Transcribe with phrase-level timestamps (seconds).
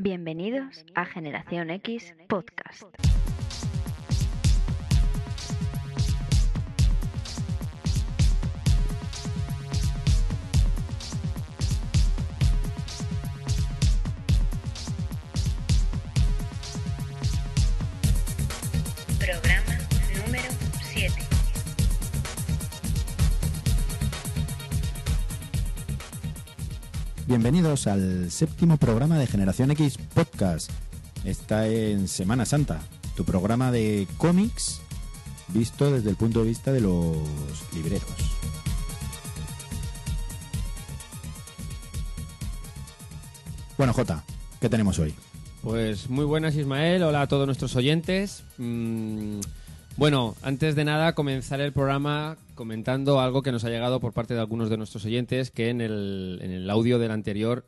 [0.00, 3.07] Bienvenidos a Generación X Podcast.
[27.40, 30.72] Bienvenidos al séptimo programa de Generación X Podcast.
[31.24, 32.80] Está en Semana Santa,
[33.16, 34.80] tu programa de cómics
[35.46, 37.16] visto desde el punto de vista de los
[37.72, 38.10] libreros.
[43.76, 44.24] Bueno, Jota,
[44.60, 45.14] ¿qué tenemos hoy?
[45.62, 48.42] Pues muy buenas Ismael, hola a todos nuestros oyentes.
[48.56, 49.38] Mm,
[49.96, 54.34] bueno, antes de nada comenzar el programa comentando algo que nos ha llegado por parte
[54.34, 57.64] de algunos de nuestros oyentes que en el, en el audio del anterior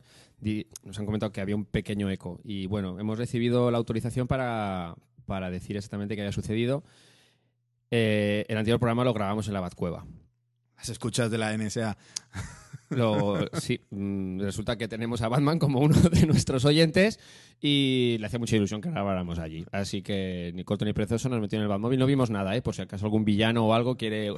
[0.83, 2.41] nos han comentado que había un pequeño eco.
[2.43, 6.83] Y bueno, hemos recibido la autorización para, para decir exactamente qué había sucedido.
[7.93, 10.05] Eh, el anterior programa lo grabamos en la Batcueva.
[10.77, 11.97] Las escuchas de la NSA.
[12.91, 17.19] Lo, sí, mm, resulta que tenemos a Batman como uno de nuestros oyentes
[17.61, 19.65] y le hacía mucha ilusión que grabáramos allí.
[19.71, 21.99] Así que ni corto ni precioso nos metió en el Batmóvil.
[21.99, 22.63] No vimos nada, ¿eh?
[22.63, 24.33] por si acaso algún villano o algo quiere.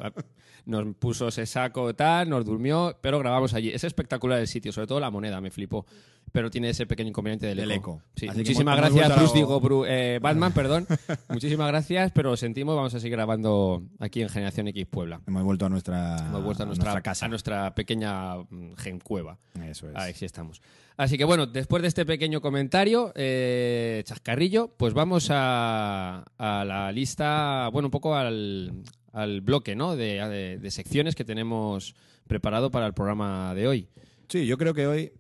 [0.65, 3.71] Nos puso ese saco tal, nos durmió, pero grabamos allí.
[3.71, 5.87] Es espectacular el sitio, sobre todo la moneda, me flipó.
[6.31, 8.01] Pero tiene ese pequeño inconveniente del, Del eco.
[8.17, 10.87] Sí, muchísimas gracias, a Bruce, digo, eh, Batman, perdón.
[11.29, 15.21] muchísimas gracias, pero lo sentimos, vamos a seguir grabando aquí en Generación X Puebla.
[15.27, 17.27] Hemos vuelto a nuestra, Hemos vuelto a nuestra, casa.
[17.27, 19.39] a nuestra pequeña mm, gencueva.
[19.65, 19.97] Eso es.
[19.97, 20.61] Ahí sí estamos.
[20.97, 26.93] Así que bueno, después de este pequeño comentario, eh, chascarrillo, pues vamos a, a la
[26.93, 29.97] lista, bueno, un poco al, al bloque, ¿no?
[29.97, 31.95] De, de- de secciones que tenemos
[32.27, 33.89] preparado para el programa de hoy.
[34.29, 35.13] Sí, yo creo que hoy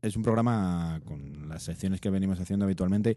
[0.00, 3.16] es un programa con las secciones que venimos haciendo habitualmente,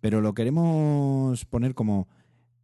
[0.00, 2.08] pero lo queremos poner como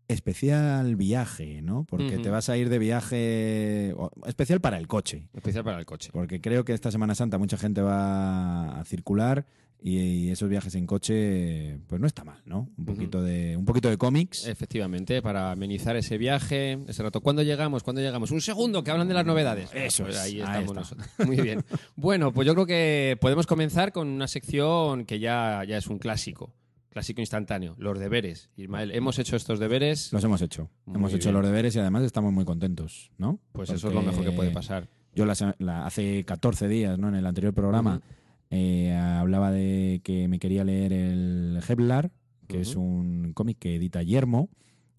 [0.09, 1.85] especial viaje, ¿no?
[1.85, 3.95] Porque te vas a ir de viaje
[4.27, 5.29] especial para el coche.
[5.35, 6.11] Especial para el coche.
[6.13, 9.47] Porque creo que esta Semana Santa mucha gente va a circular
[9.85, 12.69] y, esos viajes en coche, pues no está mal, ¿no?
[12.79, 14.47] Un poquito de, un poquito de cómics.
[14.47, 17.21] Efectivamente, para amenizar ese viaje, ese rato.
[17.21, 17.83] ¿Cuándo llegamos?
[17.83, 18.31] ¿Cuándo llegamos?
[18.31, 19.71] Un segundo, que hablan de las novedades.
[19.75, 21.09] Eso Pues es, ahí ahí estamos nosotros.
[21.27, 21.65] Muy bien.
[21.97, 25.99] Bueno, pues yo creo que podemos comenzar con una sección que ya, ya es un
[25.99, 26.53] clásico.
[26.93, 27.75] Clásico instantáneo.
[27.79, 28.51] Los deberes.
[28.55, 30.13] Ismael, hemos hecho estos deberes.
[30.13, 30.69] Los hemos hecho.
[30.85, 33.41] Muy hemos hecho los deberes y además estamos muy contentos, ¿no?
[33.53, 34.91] Pues eso es lo mejor que puede pasar.
[35.15, 37.09] Yo la hace 14 días, ¿no?
[37.09, 38.03] En el anterior programa
[38.51, 42.11] eh, hablaba de que me quería leer el Heblar,
[42.47, 44.51] que es un cómic que edita Yermo,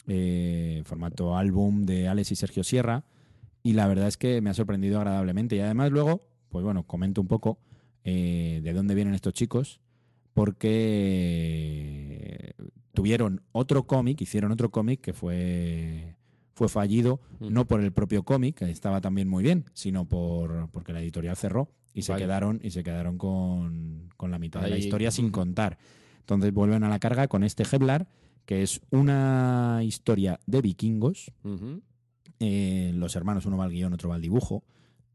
[0.08, 3.06] eh, formato álbum de Alex y Sergio Sierra,
[3.62, 5.56] y la verdad es que me ha sorprendido agradablemente.
[5.56, 7.60] Y además luego, pues bueno, comento un poco
[8.04, 9.80] eh, de dónde vienen estos chicos,
[10.34, 12.56] porque
[12.94, 16.16] tuvieron otro cómic, hicieron otro cómic que fue,
[16.54, 20.94] fue fallido, no por el propio cómic, que estaba también muy bien, sino por porque
[20.94, 24.78] la editorial cerró y se quedaron y se quedaron con, con la mitad de la
[24.78, 25.78] historia sin contar.
[26.20, 28.08] Entonces vuelven a la carga con este Heblar,
[28.46, 31.32] que es una historia de vikingos.
[32.40, 34.64] Eh, los hermanos, uno va al guion, otro va al dibujo.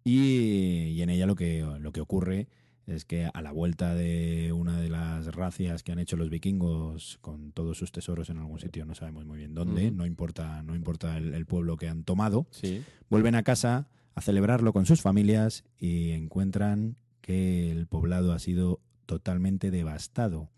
[0.05, 2.49] Y, y en ella lo que, lo que ocurre
[2.88, 7.19] es que a la vuelta de una de las racias que han hecho los vikingos
[7.21, 10.75] con todos sus tesoros en algún sitio, no sabemos muy bien dónde, no importa, no
[10.75, 12.82] importa el, el pueblo que han tomado, Sí.
[13.10, 18.81] vuelven a casa a celebrarlo con sus familias y encuentran que el poblado ha sido
[19.06, 20.50] totalmente devastado.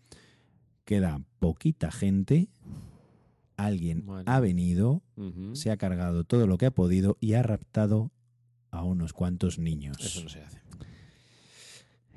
[0.85, 2.49] Queda poquita gente,
[3.57, 5.03] alguien ha venido,
[5.53, 8.11] se ha cargado todo lo que ha podido y ha raptado
[8.71, 9.97] a unos cuantos niños.
[9.99, 10.61] Eso no se hace.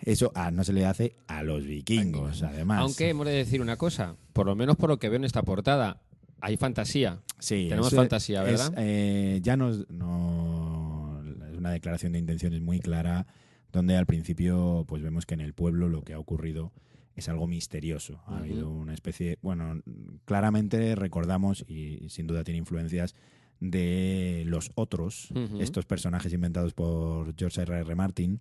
[0.02, 2.80] Eso ah, no se le hace a los vikingos, además.
[2.80, 5.42] Aunque hemos de decir una cosa, por lo menos por lo que veo en esta
[5.42, 6.02] portada,
[6.40, 7.20] hay fantasía.
[7.38, 8.74] Sí, tenemos fantasía, es, ¿verdad?
[8.76, 13.26] eh, ya nos, no, es una declaración de intenciones muy clara,
[13.72, 16.72] donde al principio pues vemos que en el pueblo lo que ha ocurrido
[17.16, 18.20] es algo misterioso.
[18.26, 19.80] Ha habido una especie, bueno,
[20.24, 23.14] claramente recordamos y sin duda tiene influencias
[23.60, 25.28] de los otros,
[25.60, 27.78] estos personajes inventados por George R.
[27.78, 27.94] R.
[27.94, 28.40] Martin,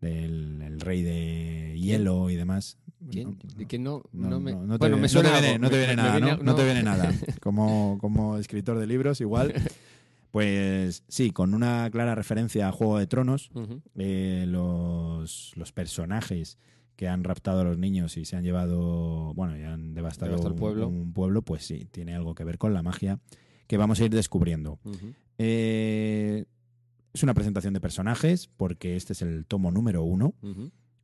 [0.00, 2.78] del el rey de hielo y demás.
[3.10, 3.38] ¿Quién?
[3.58, 5.40] No, que no, no, no me, no, no te bueno, viene, me suena no te
[5.40, 5.62] viene, algo.
[5.62, 6.42] no te Me- viene me nada, viene- ¿no?
[6.42, 7.12] No te viene nada.
[7.40, 9.52] Como, como escritor de libros, igual.
[10.32, 13.48] Pues sí, con una clara referencia a Juego de Tronos,
[13.94, 16.58] eh, los, los personajes
[16.94, 20.56] que han raptado a los niños y se han llevado, bueno, y han devastado, un-
[20.56, 20.88] pueblo.
[20.88, 23.18] Un, pueblo, pues sí, tiene algo que ver con la magia
[23.66, 24.78] que vamos a ir descubriendo.
[25.38, 26.44] Eh,
[27.16, 30.34] es una presentación de personajes, porque este es el tomo número uno.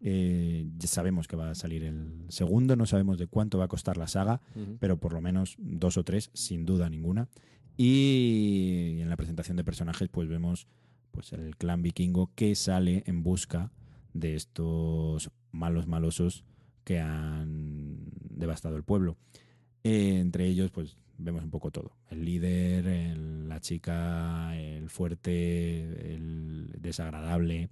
[0.01, 3.69] Eh, ya sabemos que va a salir el segundo, no sabemos de cuánto va a
[3.69, 4.43] costar la saga,
[4.79, 7.29] pero por lo menos dos o tres, sin duda ninguna.
[7.79, 10.67] Y en la presentación de personajes, pues vemos
[11.13, 13.73] pues el clan vikingo que sale en busca
[14.13, 16.45] de estos malos malosos
[16.85, 17.97] que han
[18.29, 19.17] devastado el pueblo.
[19.83, 21.97] Eh, entre ellos, pues vemos un poco todo.
[22.11, 27.71] El líder, el- la chica, el fuerte, el desagradable.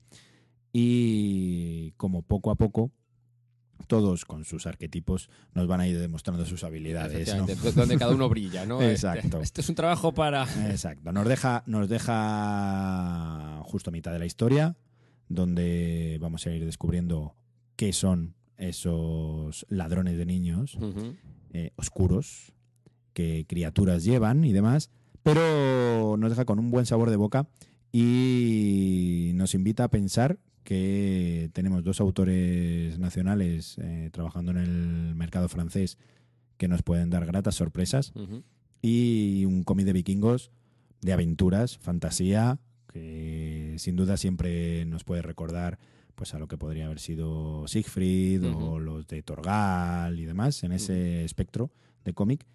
[0.73, 2.93] Y como poco a poco,
[3.87, 7.35] todos con sus arquetipos nos van a ir demostrando sus habilidades.
[7.35, 7.47] ¿no?
[7.75, 8.81] Donde cada uno brilla, ¿no?
[8.91, 9.27] Exacto.
[9.39, 10.45] Este, este es un trabajo para...
[10.71, 11.13] Exacto.
[11.13, 14.77] Nos deja, nos deja justo a mitad de la historia,
[15.29, 17.35] donde vamos a ir descubriendo
[17.77, 20.77] qué son esos ladrones de niños
[21.53, 22.53] eh, oscuros,
[23.21, 24.91] qué criaturas llevan y demás,
[25.23, 27.47] pero nos deja con un buen sabor de boca
[27.93, 35.49] y nos invita a pensar que tenemos dos autores nacionales eh, trabajando en el mercado
[35.49, 35.99] francés
[36.57, 38.13] que nos pueden dar gratas sorpresas
[38.81, 40.51] y un cómic de vikingos
[41.03, 42.59] de aventuras, fantasía,
[42.91, 45.79] que sin duda siempre nos puede recordar
[46.15, 50.73] pues a lo que podría haber sido Siegfried o los de Torgal y demás en
[50.73, 51.71] ese espectro
[52.05, 52.47] de cómic.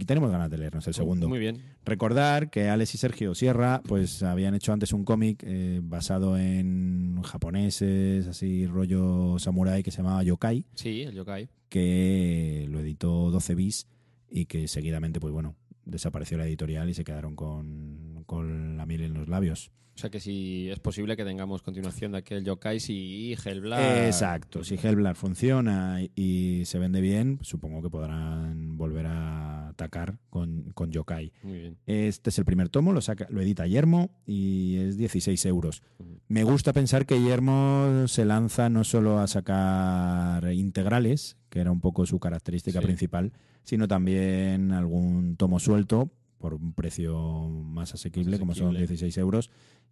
[0.00, 1.28] Y tenemos ganas de leernos el segundo.
[1.28, 1.60] Muy bien.
[1.84, 7.20] Recordar que Alex y Sergio Sierra pues habían hecho antes un cómic eh, basado en
[7.22, 11.48] japoneses, así rollo samurai que se llamaba Yokai Sí, el yokai.
[11.68, 13.86] que lo editó 12 bis
[14.30, 15.54] y que seguidamente, pues bueno,
[15.84, 19.70] desapareció la editorial y se quedaron con, con la miel en los labios.
[19.94, 24.04] O sea que si es posible que tengamos continuación de aquel yokai si Hellblad...
[24.06, 30.18] Exacto, si Hellblad funciona y, y se vende bien, supongo que podrán volver a atacar
[30.30, 31.32] con, con Yokai.
[31.42, 31.76] Muy bien.
[31.86, 35.82] Este es el primer tomo, lo, saca, lo edita Yermo y es 16 euros.
[36.28, 41.80] Me gusta pensar que Yermo se lanza no solo a sacar integrales, que era un
[41.80, 42.86] poco su característica Sí.
[42.86, 43.32] principal,
[43.62, 48.86] sino también algún tomo suelto por un precio más asequible, Más como son asequible.
[48.88, 49.50] 16 euros,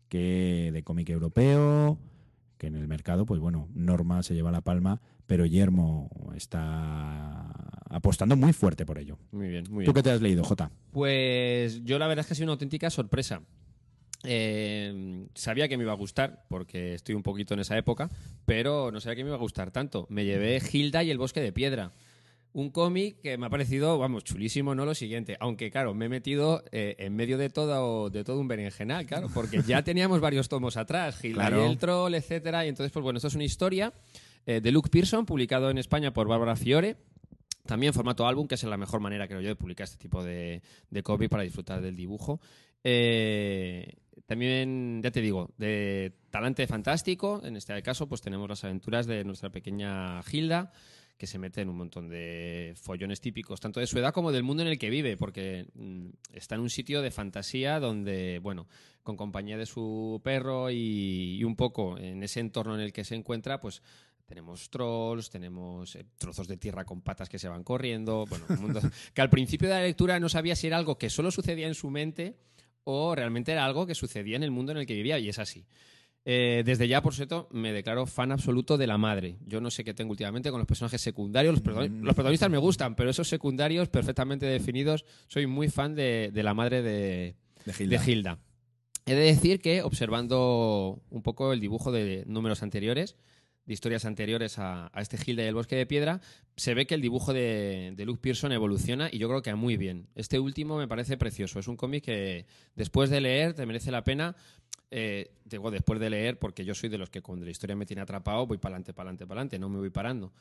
[0.09, 1.99] que de cómic europeo,
[2.59, 7.51] que en el mercado, pues bueno, Norma se lleva la palma, pero Yermo está
[7.91, 9.19] apostando muy fuerte por ello.
[9.33, 9.85] Muy bien, muy bien.
[9.87, 10.71] ¿Tú qué te has leído, Jota?
[10.91, 13.43] Pues yo la verdad es que ha sido una auténtica sorpresa.
[14.27, 18.11] Eh, sabía que me iba a gustar, porque estoy un poquito en esa época,
[18.47, 20.07] pero no sabía que me iba a gustar tanto.
[20.09, 21.93] Me llevé Hilda y el bosque de piedra.
[22.55, 25.37] Un cómic que me ha parecido, vamos, chulísimo, no lo siguiente.
[25.41, 29.29] Aunque, claro, me he metido eh, en medio de todo, de todo un berenjenal, claro,
[29.35, 31.67] porque ya teníamos varios tomos atrás, Hilda Claro.
[31.67, 32.65] y el troll, etcétera.
[32.65, 33.93] Y entonces, pues bueno, esto es una historia
[34.47, 36.97] eh, de Luke Pearson, publicado en España por Bárbara Fiore.
[37.67, 40.63] También formato álbum, que es la mejor manera, creo yo, de publicar este tipo de,
[40.91, 42.41] de cómic para disfrutar del dibujo.
[42.83, 43.95] Eh,
[44.27, 47.41] también, ya te digo, de talante fantástico.
[47.43, 50.73] En este caso, pues tenemos las aventuras de nuestra pequeña Hilda,
[51.17, 54.43] que se mete en un montón de follones típicos, tanto de su edad como del
[54.43, 58.67] mundo en el que vive, porque mm, está en un sitio de fantasía donde, bueno,
[59.03, 63.15] con compañía de su perro y un poco en ese entorno en el que se
[63.15, 63.83] encuentra, pues
[64.27, 68.61] tenemos trolls, tenemos eh, trozos de tierra con patas que se van corriendo, bueno, un
[68.61, 68.81] mundo
[69.15, 71.75] que al principio de la lectura no sabía si era algo que solo sucedía en
[71.75, 72.37] su mente
[72.85, 75.39] o realmente era algo que sucedía en el mundo en el que vivía y es
[75.39, 75.67] así.
[76.27, 79.37] Eh, desde ya, por cierto, me declaro fan absoluto de la madre.
[79.47, 81.55] Yo no sé qué tengo últimamente con los personajes secundarios.
[81.63, 82.03] Los, Mm.
[82.03, 86.55] los protagonistas me gustan, pero esos secundarios perfectamente definidos, soy muy fan de, de la
[86.55, 88.39] madre de, de Hilda.
[89.05, 93.17] He de decir que, observando un poco el dibujo de números anteriores,
[93.67, 96.21] de historias anteriores a, este Hilda y el Bosque de Piedra,
[96.57, 100.07] se ve que el dibujo de, Luke Pearson evoluciona y yo creo que muy bien.
[100.15, 101.59] Este último me parece precioso.
[101.59, 104.37] Es un cómic que después de leer te merece la pena.
[104.91, 108.03] Eh, después de leer, porque yo soy de los que cuando la historia me tiene
[108.03, 110.33] atrapado voy para adelante, para adelante, para adelante, no me voy parando.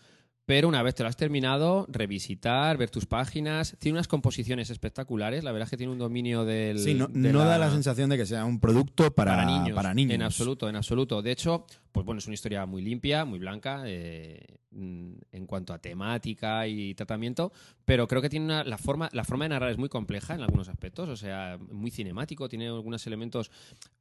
[0.46, 3.78] Pero una vez te lo has terminado, revisitar, ver tus páginas.
[3.80, 5.44] Tiene unas composiciones espectaculares.
[5.44, 6.80] La verdad es que tiene un dominio del.
[6.80, 9.76] Sí, no, de no da la sensación de que sea un producto para, para niños,
[9.76, 10.16] para niños.
[10.16, 11.22] En absoluto, en absoluto.
[11.22, 14.44] De hecho, pues bueno, es una historia muy limpia, muy blanca eh,
[14.76, 17.52] en cuanto a temática y tratamiento,
[17.86, 20.42] pero creo que tiene una, la forma la forma de narrar es muy compleja en
[20.42, 23.52] algunos aspectos, o sea, muy cinemático, tiene algunos elementos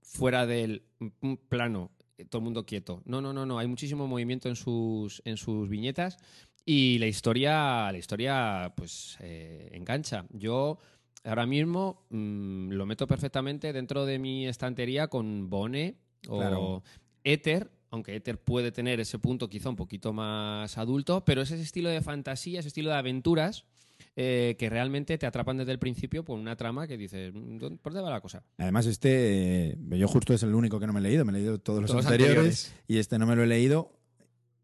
[0.01, 1.91] fuera del mm, plano,
[2.29, 3.03] todo el mundo quieto.
[3.05, 6.19] No, no, no, no, hay muchísimo movimiento en sus en sus viñetas
[6.65, 10.27] y la historia la historia pues eh, engancha.
[10.31, 10.79] Yo
[11.25, 15.97] ahora mismo mm, lo meto perfectamente dentro de mi estantería con Bone
[16.29, 16.83] o Claro.
[17.25, 21.63] Ether, aunque Ether puede tener ese punto quizá un poquito más adulto, pero es ese
[21.63, 23.67] estilo de fantasía, ese estilo de aventuras
[24.15, 27.79] eh, que realmente te atrapan desde el principio por una trama que dices, "Mm, ¿dónde-
[27.79, 28.45] ¿por dónde va la cosa?
[28.59, 31.37] Además, este, eh, yo justo es el único que no me he leído, me he
[31.37, 32.75] leído todos los Todos los anteriores, anteriores.
[32.89, 33.99] y este no me lo he leído.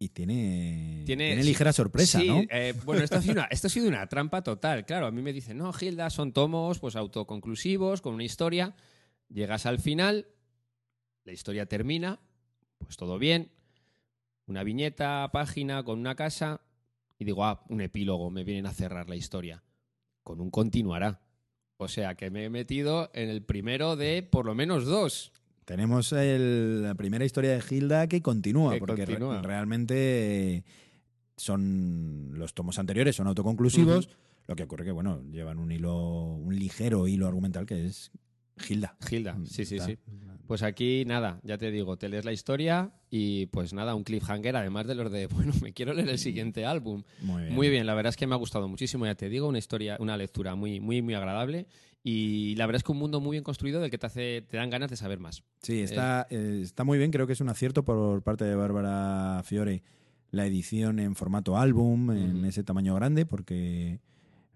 [0.00, 2.42] y tiene, Tiene- ligera sorpresa, Sí, ¿no?
[2.50, 4.86] eh, bueno, esto ha, sido una, esto ha sido una trampa total.
[4.86, 8.76] Claro, a mí me dicen, no, Gilda, son tomos pues autoconclusivos, con una historia.
[9.28, 10.28] Llegas al final,
[11.24, 12.20] la historia termina,
[12.78, 13.50] pues todo bien.
[14.46, 16.60] Una viñeta, página con una casa.
[17.18, 19.62] Y digo, ah, un epílogo, me vienen a cerrar la historia.
[20.22, 21.20] Con un continuará.
[21.76, 25.32] O sea que me he metido en el primero de por lo menos dos.
[25.64, 30.64] Tenemos el- la primera historia de Hilda que continúa, Que porque re- realmente
[31.36, 34.08] son los tomos anteriores son autoconclusivos.
[34.46, 38.10] Lo que ocurre que, bueno, llevan un hilo, un ligero hilo argumental que es
[38.68, 38.96] Hilda.
[39.06, 39.98] Gilda, sí, sí, Está- sí.
[40.48, 44.56] Pues aquí nada, ya te digo, te lees la historia y pues nada, un cliffhanger,
[44.56, 47.04] además de los de, bueno, me quiero leer el siguiente álbum.
[47.20, 47.54] Muy bien.
[47.54, 49.98] Muy bien, la verdad es que me ha gustado muchísimo, ya te digo, una historia,
[50.00, 51.66] una lectura muy, muy, muy agradable
[52.02, 54.56] y la verdad es que un mundo muy bien construido del que te hace, te
[54.56, 55.42] dan ganas de saber más.
[55.62, 57.10] Sí, está, eh, está muy bien.
[57.10, 59.82] Creo que es un acierto por parte de Bárbara Fiore
[60.30, 64.00] la edición en formato álbum, en ese tamaño grande, porque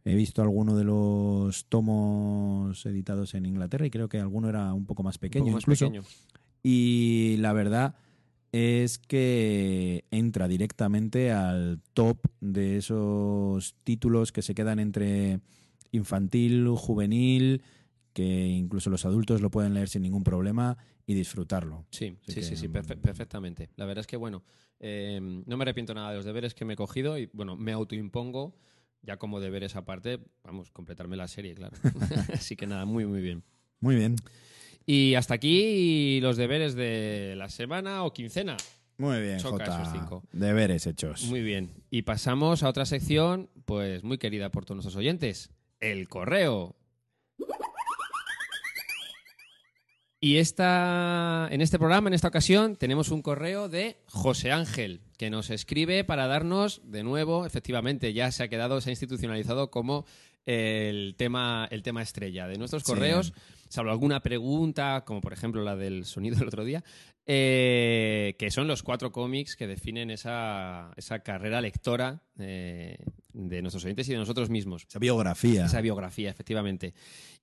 [0.04, 4.84] he visto alguno de los tomos editados en Inglaterra y creo que alguno era un
[4.86, 5.86] poco más pequeño poco más incluso.
[5.86, 6.02] pequeño.
[6.62, 7.94] Y la verdad
[8.52, 15.40] es que entra directamente al top de esos títulos que se quedan entre
[15.90, 17.62] infantil, juvenil,
[18.12, 21.86] que incluso los adultos lo pueden leer sin ningún problema y disfrutarlo.
[21.90, 23.70] Sí, Así sí, que, sí, sí, mm, perfe- perfectamente.
[23.76, 24.42] La verdad es que, bueno,
[24.80, 27.72] eh, no me arrepiento nada de los deberes que me he cogido y, bueno, me
[27.72, 28.54] autoimpongo
[29.02, 31.76] ya como deberes aparte, vamos, completarme la serie, claro.
[32.32, 33.44] Así que nada, muy, muy bien.
[33.80, 34.16] Muy bien.
[34.86, 38.56] Y hasta aquí los deberes de la semana o quincena.
[38.98, 39.82] Muy bien, Choca Jota.
[39.82, 40.22] esos cinco.
[40.32, 41.24] Deberes hechos.
[41.24, 41.72] Muy bien.
[41.90, 46.76] Y pasamos a otra sección, pues muy querida por todos nuestros oyentes, el correo.
[50.20, 55.30] Y esta, en este programa, en esta ocasión, tenemos un correo de José Ángel, que
[55.30, 60.04] nos escribe para darnos, de nuevo, efectivamente, ya se ha quedado, se ha institucionalizado como
[60.46, 62.90] el tema, el tema estrella de nuestros Sí.
[62.90, 63.32] correos,
[63.68, 66.82] salvo alguna pregunta, como por ejemplo la del sonido del otro día,
[67.24, 72.96] eh, que son los cuatro cómics que definen esa, esa carrera lectora eh,
[73.32, 74.86] de nuestros oyentes y de nosotros mismos.
[74.88, 75.66] Esa biografía.
[75.66, 76.94] Esa biografía, efectivamente.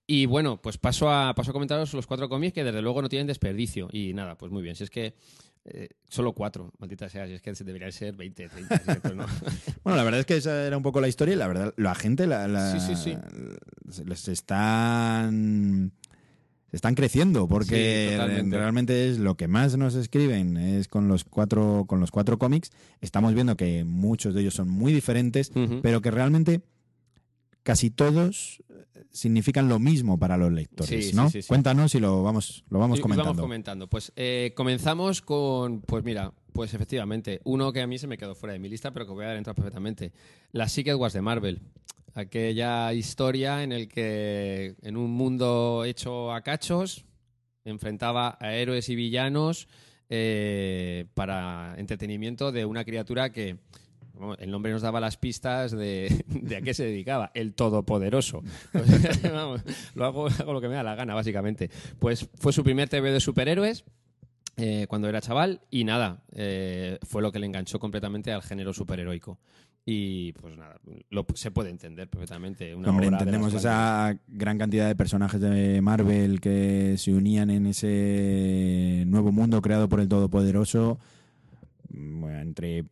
[0.05, 3.07] Y bueno, pues paso a, paso a comentaros los cuatro cómics que desde luego no
[3.07, 3.87] tienen desperdicio.
[3.93, 4.75] Y nada, pues muy bien.
[4.75, 5.13] Si es que
[5.65, 9.25] eh, solo cuatro, maldita sea, si es que deberían ser 20, 30, si esto no.
[9.83, 11.95] Bueno, la verdad es que esa era un poco la historia y la verdad, la
[11.95, 13.17] gente la, la- Sí, sí, sí.
[13.91, 15.91] se les están
[16.71, 21.85] están creciendo porque Sí, realmente es lo que más nos escriben es con los cuatro
[21.87, 22.69] con los cuatro cómics.
[23.01, 25.51] Estamos viendo que muchos de ellos son muy diferentes,
[25.81, 26.61] pero que realmente
[27.63, 28.63] casi todos
[29.11, 31.29] significan lo mismo para los lectores, Sí, sí, ¿no?
[31.29, 31.47] sí, sí.
[31.47, 33.31] Cuéntanos y lo vamos lo vamos comentando.
[33.31, 33.87] Vamos comentando.
[33.87, 38.35] Pues eh, comenzamos con, pues mira, pues efectivamente, uno que a mí se me quedó
[38.35, 40.11] fuera de mi lista, pero que voy a dar entrar perfectamente.
[40.51, 41.59] La Secret Wars de Marvel.
[42.15, 47.05] Aquella historia en el que en un mundo hecho a cachos
[47.63, 49.67] enfrentaba a héroes y villanos
[50.09, 53.59] eh, para entretenimiento de una criatura que
[54.39, 58.43] el nombre nos daba las pistas de, de a qué se dedicaba, el Todopoderoso.
[59.33, 59.61] Vamos,
[59.95, 61.69] lo hago, hago lo que me da la gana, básicamente.
[61.99, 63.85] Pues fue su primer TV de superhéroes
[64.61, 68.73] eh, cuando era chaval y nada, eh, fue lo que le enganchó completamente al género
[68.73, 69.39] superheroico.
[69.85, 72.75] Y pues nada, lo, se puede entender perfectamente.
[72.75, 77.49] Una Hombre, obra de entendemos esa gran cantidad de personajes de Marvel que se unían
[77.49, 80.99] en ese nuevo mundo creado por el Todopoderoso,
[81.89, 82.83] mm, bueno, entre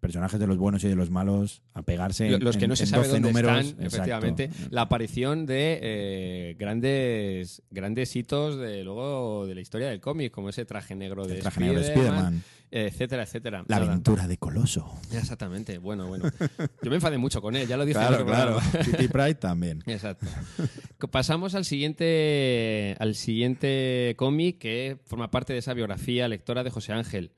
[0.00, 2.86] personajes de los buenos y de los malos, a pegarse en- los que no se
[2.86, 3.50] sabe 12 dónde números.
[3.50, 3.84] están, Exacto.
[3.86, 10.32] efectivamente, la aparición de eh, grandes grandes hitos de luego de la historia del cómic,
[10.32, 13.64] como ese traje negro de El traje negro de Spider-Man, etcétera, etcétera.
[13.68, 14.90] La aventura de Coloso.
[15.12, 16.24] Exactamente, bueno, bueno.
[16.82, 18.58] Yo me enfadé mucho con él, ya lo dije Claro, claro.
[19.12, 19.82] Pride también.
[19.86, 20.26] Exacto.
[21.10, 26.92] Pasamos al siguiente, al siguiente cómic que forma parte de esa biografía lectora de José
[26.92, 27.32] Ángel.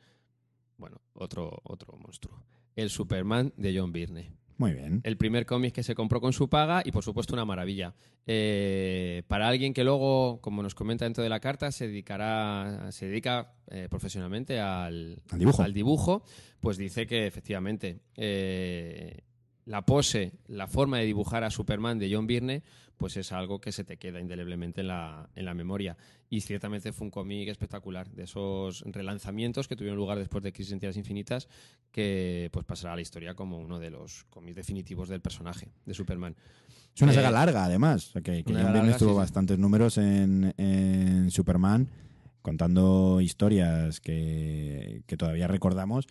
[0.78, 2.42] Bueno, otro, otro monstruo.
[2.76, 4.32] El Superman de John Byrne.
[4.56, 5.00] Muy bien.
[5.04, 7.94] El primer cómic que se compró con su paga y por supuesto una maravilla.
[8.26, 13.06] Eh, para alguien que luego, como nos comenta dentro de la carta, se dedicará, se
[13.06, 15.62] dedica eh, profesionalmente al, Al dibujo.
[15.62, 16.22] al dibujo,
[16.60, 19.20] pues dice que efectivamente eh,
[19.64, 22.62] la pose, la forma de dibujar a Superman de John Byrne,
[22.98, 25.96] pues es algo que se te queda indeleblemente en la, en la memoria.
[26.28, 30.72] Y ciertamente fue un cómic espectacular, de esos relanzamientos que tuvieron lugar después de Crisis
[30.72, 31.48] en Tierras Infinitas,
[31.92, 35.94] que pues pasará a la historia como uno de los cómics definitivos del personaje, de
[35.94, 36.36] Superman.
[36.94, 38.10] Es una Eh, saga larga, además.
[38.22, 39.18] que que larga, Byrne tuvo sí, sí.
[39.18, 41.88] bastantes números en, en Superman,
[42.42, 46.06] contando historias que, que todavía recordamos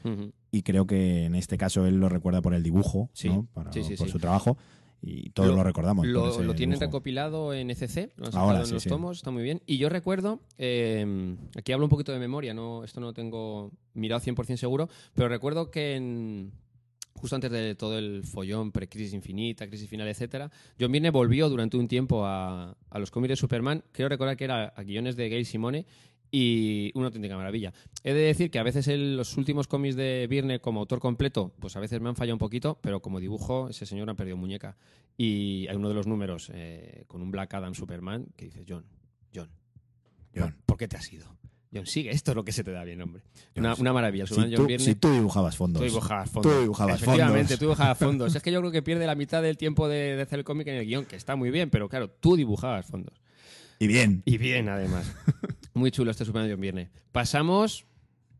[0.51, 3.47] y creo que en este caso él lo recuerda por el dibujo, Sí, ¿no?
[3.53, 4.57] Para- sí, sí, por su trabajo
[5.01, 6.05] y todos lo, recordamos.
[6.07, 6.85] Lo, lo tienen dibujo.
[6.85, 8.89] recopilado en ECC, lo han sacado Ahora en sí, los sí.
[8.89, 9.61] tomos, está muy bien.
[9.65, 13.71] Y yo recuerdo, eh, aquí hablo un poquito de memoria, no esto no lo tengo
[13.93, 16.51] mirado 100% seguro, pero recuerdo que en,
[17.13, 21.77] justo antes de todo el follón pre-crisis infinita, crisis final, etcétera, John Byrne volvió durante
[21.77, 25.29] un tiempo a, a los cómics de Superman, creo recordar que era a guiones de
[25.29, 25.85] Gail Simone,
[26.31, 27.73] y una auténtica maravilla.
[28.03, 31.53] He de decir que a veces el- los últimos cómics de Byrne como autor completo,
[31.59, 34.37] pues a veces me han fallado un poquito, pero como dibujo, ese señor ha perdido
[34.37, 34.77] muñeca.
[35.17, 38.85] Y hay uno de los números eh, con un Black Adam Superman que dice, John,
[39.33, 39.49] John,
[40.35, 40.55] John.
[40.65, 41.25] ¿por qué te has ido?
[41.73, 43.23] John, sigue, esto es lo que se te da bien, hombre.
[43.55, 44.25] Una, una maravilla.
[44.27, 45.81] Si John tú, si tú dibujabas fondos.
[45.81, 46.53] Tú dibujabas fondos.
[46.53, 47.59] Tú dibujabas Efectivamente, fondos.
[47.59, 48.35] tú dibujabas fondos.
[48.35, 50.67] es que yo creo que pierde la mitad del tiempo de, de hacer el cómic
[50.67, 53.19] en el guion, que está muy bien, pero claro, tú dibujabas fondos.
[53.79, 54.21] Y bien.
[54.25, 55.13] Y bien, además.
[55.77, 56.89] Muy chulo este Superman Byrne.
[57.11, 57.85] Pasamos.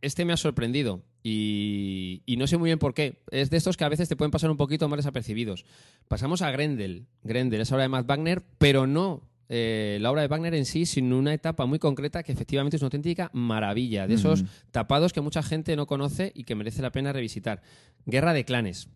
[0.02, 1.04] Este me ha sorprendido.
[1.24, 3.22] Y, y no sé muy bien por qué.
[3.32, 5.66] Es de estos que a veces te pueden pasar un poquito más desapercibidos.
[6.08, 7.06] Pasamos a Grendel.
[7.24, 10.86] Grendel es obra de Matt Wagner, pero no eh, la obra de Wagner en sí,
[10.86, 14.08] sino una etapa muy concreta que efectivamente es una auténtica maravilla.
[14.08, 17.62] De esos tapados que mucha gente no conoce y que merece la pena revisitar.
[18.06, 18.90] Guerra de Clanes.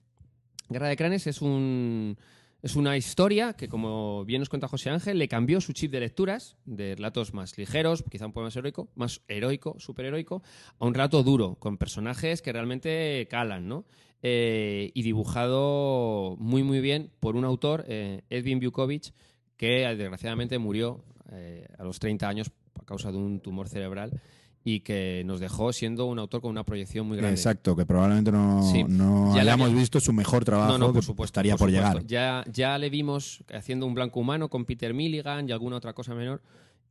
[0.70, 2.18] Guerra de Clanes es un.
[2.62, 6.00] Es una historia que, como bien nos cuenta José Ángel, le cambió su chip de
[6.00, 10.44] lecturas, de relatos más ligeros, quizá un poco más heroico, más heroico, superheroico,
[10.78, 13.86] a un relato duro, con personajes que realmente calan, ¿no?
[14.22, 19.12] Eh, y dibujado muy, muy bien por un autor, eh, Edwin Bukovic,
[19.58, 24.22] que desgraciadamente murió eh, a los 30 años a causa de un tumor cerebral
[24.64, 27.36] y que nos dejó siendo un autor con una proyección muy grande.
[27.36, 28.84] Exacto, que probablemente no, Sí.
[28.88, 31.32] no Ya hayamos había- visto su mejor trabajo No, no, que por supuesto.
[31.32, 32.00] estaría por, supuesto.
[32.00, 32.06] llegar.
[32.08, 36.14] Ya, ya le vimos haciendo un blanco humano con Peter Milligan y alguna otra cosa
[36.14, 36.42] menor.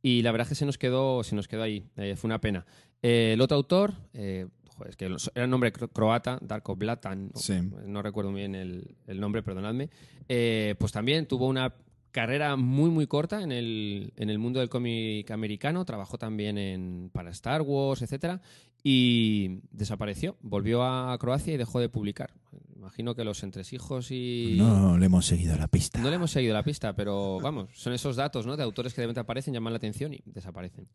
[0.01, 1.85] Y la verdad es que se nos quedó, se nos quedó ahí.
[1.95, 2.65] Eh, fue una pena.
[3.01, 7.27] Eh, el otro autor, eh, joder, es que era un nombre cro- croata, Darko Blatan,
[7.33, 7.53] no, Sí.
[7.85, 9.89] no recuerdo bien el, el nombre, perdonadme.
[10.27, 11.73] Eh, pues también tuvo una
[12.11, 17.09] carrera muy muy corta en el, en el mundo del cómic americano, trabajó también en,
[17.13, 18.41] para Star Wars, etcétera,
[18.83, 22.33] y desapareció, volvió a Croacia y dejó de publicar.
[22.75, 24.55] Imagino que los entresijos y...
[24.57, 25.99] No le hemos seguido la pista.
[25.99, 28.57] No le hemos seguido la pista, pero vamos, son esos datos ¿no?
[28.57, 30.87] de autores que de repente aparecen, llaman la atención y desaparecen.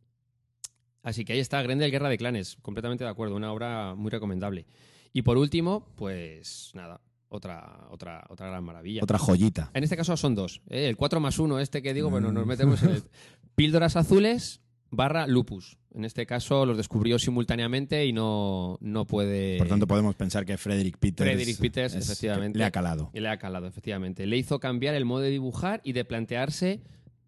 [1.02, 4.66] Así que ahí está, Grendel Guerra de Clanes, completamente de acuerdo, una obra muy recomendable.
[5.12, 9.02] Y por último, pues nada, otra, otra, otra gran maravilla.
[9.02, 9.70] Otra joyita.
[9.74, 10.62] En este caso son dos.
[10.70, 10.88] ¿eh?
[10.88, 12.48] El 4 más 1, este que digo, bueno, nos Mm.
[12.48, 13.02] metemos en el...
[13.54, 14.60] Píldoras azules
[14.90, 15.78] barra lupus.
[15.94, 19.56] En este caso los descubrió simultáneamente y no, no puede...
[19.58, 22.58] Por tanto, podemos pensar que Frederick Peters, Frederick Peters, es- efectivamente.
[22.58, 23.10] le ha calado.
[23.14, 24.26] Y le ha calado, efectivamente.
[24.26, 26.82] Le hizo cambiar el modo de dibujar y de plantearse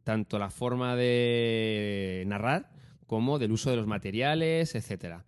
[0.04, 2.70] tanto la forma de narrar
[3.06, 5.24] como del uso de los materiales, etcétera.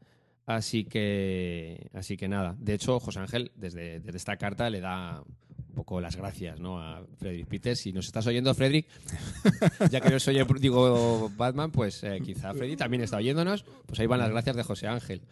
[0.57, 2.57] Así que, así que nada.
[2.59, 6.81] De hecho, José Ángel, desde, desde esta carta, le da un poco las gracias ¿no?
[6.81, 7.79] a Frederick Peters.
[7.81, 8.87] Si nos estás oyendo, Frederick,
[9.91, 13.65] ya que yo soy el, digo Batman, pues eh, quizá Freddy también está oyéndonos.
[13.87, 15.23] Pues ahí van las gracias de José Ángel.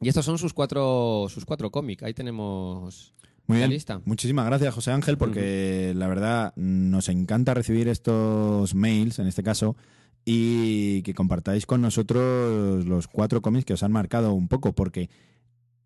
[0.00, 2.02] Y estos son sus cuatro, sus cuatro cómics.
[2.02, 3.14] Ahí tenemos
[3.46, 3.70] Muy la bien.
[3.70, 4.00] lista.
[4.04, 9.76] Muchísimas gracias, José Ángel, porque la verdad nos encanta recibir estos mails, en este caso,
[10.28, 15.08] y que compartáis con nosotros los cuatro cómics que os han marcado un poco, porque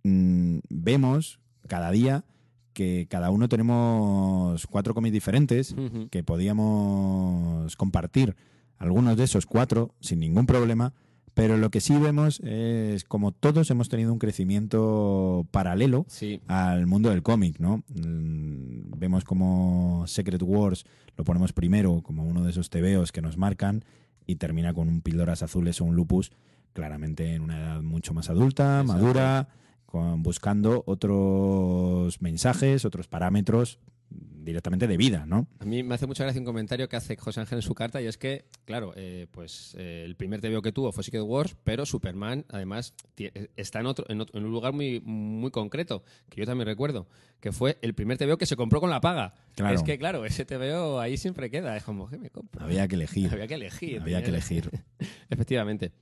[0.02, 2.24] mm, vemos cada día
[2.72, 5.74] que cada uno tenemos cuatro cómics diferentes,
[6.10, 8.34] que podíamos compartir
[8.78, 10.94] algunos de esos cuatro sin ningún problema,
[11.34, 16.86] pero lo que sí vemos es como todos hemos tenido un crecimiento paralelo Sí, al
[16.86, 17.82] mundo del cómic, ¿no?
[17.88, 20.84] Mm, Vemos como Secret Wars
[21.16, 23.82] lo ponemos primero como uno de esos tebeos que nos marcan
[24.30, 26.30] y termina con un Píldoras Azules o un Lupus
[26.72, 28.92] claramente en una edad mucho más adulta, Exacto.
[29.02, 29.48] madura,
[29.86, 33.78] con, buscando otros mensajes, otros parámetros
[34.10, 35.46] directamente de vida, ¿no?
[35.60, 38.00] A mí me hace mucha gracia un comentario que hace José Ángel en su carta
[38.02, 41.56] y es que, claro, eh, pues eh, el primer TVO que tuvo fue Secret Wars,
[41.62, 46.02] pero Superman además eh, está en otro, en otro- en un lugar muy, muy concreto,
[46.28, 47.06] que yo también recuerdo,
[47.38, 49.34] que fue el primer TVO que se compró con la paga.
[49.54, 49.74] Claro.
[49.76, 52.64] Es que, claro, ese TVO ahí siempre queda, es como, ¿qué me compro?
[52.64, 53.30] Había que elegir.
[53.32, 54.00] Había que elegir.
[54.00, 54.70] Había que elegir.
[55.30, 55.92] Efectivamente.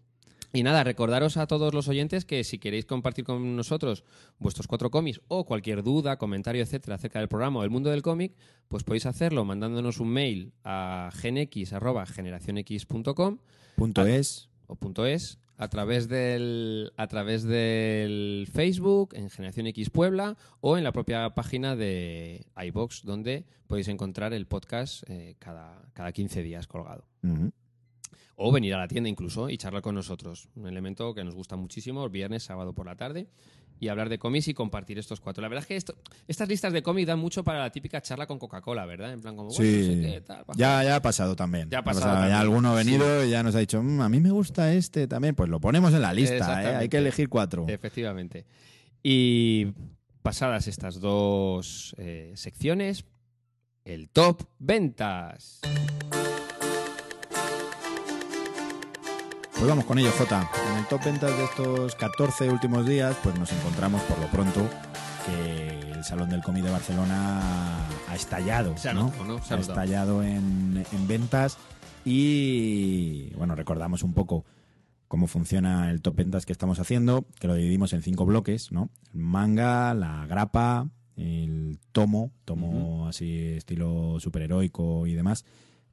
[0.52, 4.02] Y nada, recordaros a todos los oyentes que si queréis compartir con nosotros
[4.38, 8.00] vuestros cuatro cómics o cualquier duda, comentario, etcétera, acerca del programa o el mundo del
[8.00, 8.32] cómic,
[8.68, 13.38] pues podéis hacerlo mandándonos un mail a genx@generacionx.com
[13.76, 14.48] Punto es.
[14.66, 20.78] o punto .es a través del a través del Facebook en Generación X Puebla o
[20.78, 26.42] en la propia página de iBox donde podéis encontrar el podcast eh, cada, cada 15
[26.42, 27.04] días colgado.
[28.40, 30.48] O venir a la tienda incluso y charlar con nosotros.
[30.54, 33.26] Un elemento que nos gusta muchísimo, viernes, sábado por la tarde.
[33.80, 35.40] y hablar de cómics y compartir estos cuatro.
[35.40, 35.94] La verdad es que esto,
[36.26, 39.12] estas listas de cómics dan mucho para la típica charla con Coca-Cola, ¿verdad?
[39.12, 41.70] En plan como, bueno, no sé qué, tal, ya, ya ha pasado también.
[41.70, 42.34] Ya ha pasado Ya también.
[42.34, 45.36] alguno ha venido y ya nos ha dicho, "Mm, a mí me gusta este también.
[45.36, 46.74] Pues lo ponemos en la lista, ¿eh?
[46.74, 47.66] Hay que elegir cuatro.
[47.68, 48.46] Efectivamente.
[49.00, 49.66] Y
[50.22, 53.04] pasadas estas dos eh, secciones,
[53.84, 55.60] el top ventas.
[59.58, 60.48] Pues vamos con ello, Jota.
[60.72, 64.68] En el top ventas de estos 14 últimos días, pues nos encontramos por lo pronto
[65.26, 69.04] que el Salón del Cómic de Barcelona ha estallado, Se ha ¿no?
[69.04, 69.42] notado, ¿no?
[69.42, 69.80] Se ha ha notado.
[69.80, 71.58] estallado en, en ventas
[72.04, 74.44] y, bueno, recordamos un poco
[75.08, 78.90] cómo funciona el top ventas que estamos haciendo, que lo dividimos en cinco bloques, ¿no?
[79.12, 85.44] El manga, la grapa, el tomo, tomo así estilo superheroico y demás,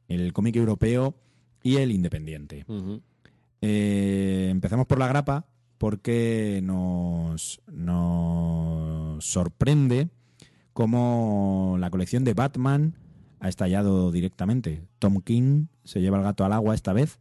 [0.08, 1.16] el cómic europeo
[1.64, 2.64] y el independiente.
[2.68, 3.02] Ujú.
[3.68, 5.48] Eh, empezamos por la grapa
[5.80, 10.10] porque nos, nos sorprende
[10.74, 12.96] cómo la colección de Batman
[13.40, 14.84] ha estallado directamente.
[15.00, 17.20] Tom King se lleva el gato al agua esta vez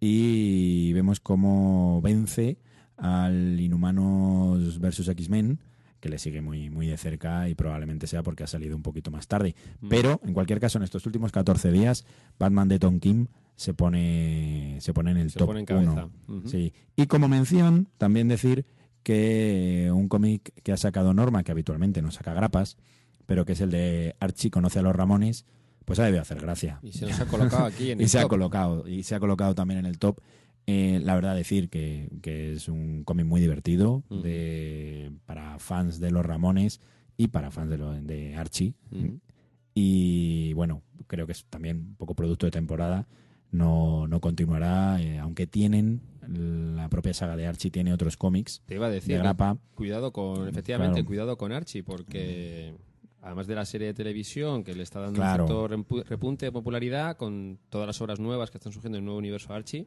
[0.00, 2.58] y vemos cómo vence
[2.96, 5.60] al Inhumanos versus X-Men,
[6.00, 9.12] que le sigue muy, muy de cerca y probablemente sea porque ha salido un poquito
[9.12, 9.54] más tarde.
[9.80, 9.88] Mm.
[9.88, 12.04] Pero, en cualquier caso, en estos últimos 14 días,
[12.40, 16.08] Batman de Tom King se pone, se pone en el Se top pone en cabeza.
[16.28, 16.38] 1.
[16.38, 16.48] Ujú.
[16.48, 16.72] Sí.
[16.94, 18.64] Y como mención, también decir
[19.02, 22.76] que un cómic que ha sacado Norma, que habitualmente no saca grapas,
[23.26, 25.46] pero que es el de Archie conoce a los Ramones,
[25.84, 26.80] pues ha debido hacer gracia.
[26.82, 28.30] Y se nos ha colocado aquí en Y el se ha top.
[28.30, 30.20] colocado, y se ha colocado también en el top.
[30.68, 36.10] Eh, la verdad decir que, que es un cómic muy divertido de, para fans de
[36.10, 36.80] los Ramones
[37.16, 38.74] y para fans de, lo, de Archie.
[39.74, 43.06] Y bueno, creo que es también un poco producto de temporada.
[43.52, 48.74] No, no continuará, eh, aunque tienen la propia saga de Archie tiene otros cómics Te
[48.74, 49.56] iba a de decir, grapa.
[49.74, 51.06] cuidado con, efectivamente, Claro.
[51.06, 52.74] cuidado con Archie, porque
[53.22, 55.44] además de la serie de televisión que le está dando Claro.
[55.44, 59.04] un cierto repunte de popularidad, con todas las obras nuevas que están surgiendo en el
[59.06, 59.86] nuevo universo Archie,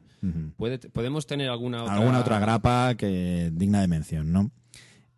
[0.56, 1.94] puede, podemos tener alguna otra...
[1.96, 4.50] alguna otra grapa que digna de mención, ¿no?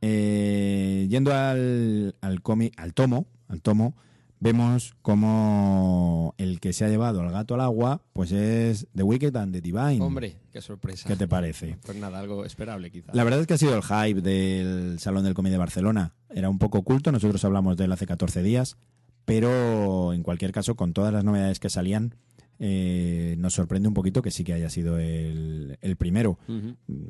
[0.01, 3.95] Eh, yendo al, al cómic, al tomo, al tomo,
[4.43, 9.37] vemos como el que se ha llevado al gato al agua, pues es The Wicked
[9.37, 10.01] and the Divine.
[10.01, 11.09] Hombre, qué sorpresa.
[11.09, 11.79] ¿Qué te parece?
[11.87, 13.13] Pues nada, algo esperable quizá.
[13.15, 16.15] La verdad es que ha sido el hype del Salón del Cómic de Barcelona.
[16.29, 18.79] Era un poco oculto, nosotros hablamos de él hace 14 días,
[19.25, 22.17] pero en cualquier caso, con todas las novedades que salían,
[22.59, 26.39] eh, nos sorprende un poquito que sí que haya sido el, el primero,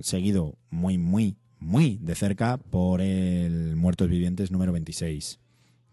[0.00, 5.40] seguido muy, muy, muy de cerca por el Muertos Vivientes número 26,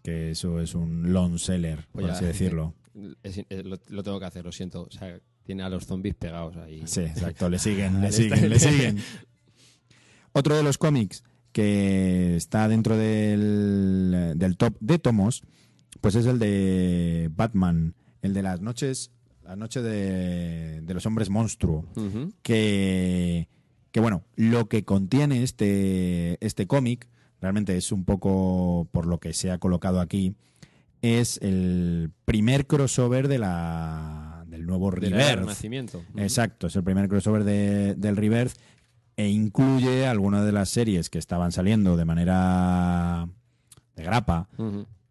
[0.02, 2.74] que eso es un long seller, por Oye, así decirlo.
[3.22, 4.82] Es- lo, lo tengo que hacer, lo siento.
[4.82, 6.82] O sea, tiene a los zombies pegados ahí.
[6.86, 8.98] Sí, exacto, le siguen, le siguen, le siguen.
[10.32, 15.42] Otro de los cómics que está dentro del, del top de tomos,
[16.00, 19.10] pues es el de Batman, el de las noches,
[19.42, 21.84] la noche de, de los hombres monstruo,
[22.42, 23.48] que,
[23.90, 27.08] que bueno, lo que contiene este, este cómic,
[27.40, 30.34] realmente es un poco por lo que se ha colocado aquí,
[31.02, 35.46] es el primer crossover de la, del nuevo De Rebirth.
[36.16, 38.52] Exacto, es el primer crossover de- del Rebirth
[39.16, 43.28] e incluye algunas de las series que estaban saliendo de manera
[43.96, 44.48] de grapa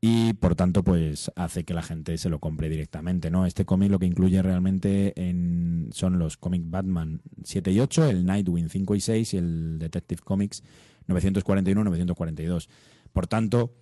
[0.02, 3.46] y por tanto pues hace que la gente se lo compre directamente, ¿no?
[3.46, 8.26] Este cómic lo que incluye realmente en, son los cómics Batman 7 y 8, el
[8.26, 10.64] Nightwing 5 y 6 y el Detective Comics
[11.10, 12.68] 941-942.
[13.14, 13.74] Por tanto,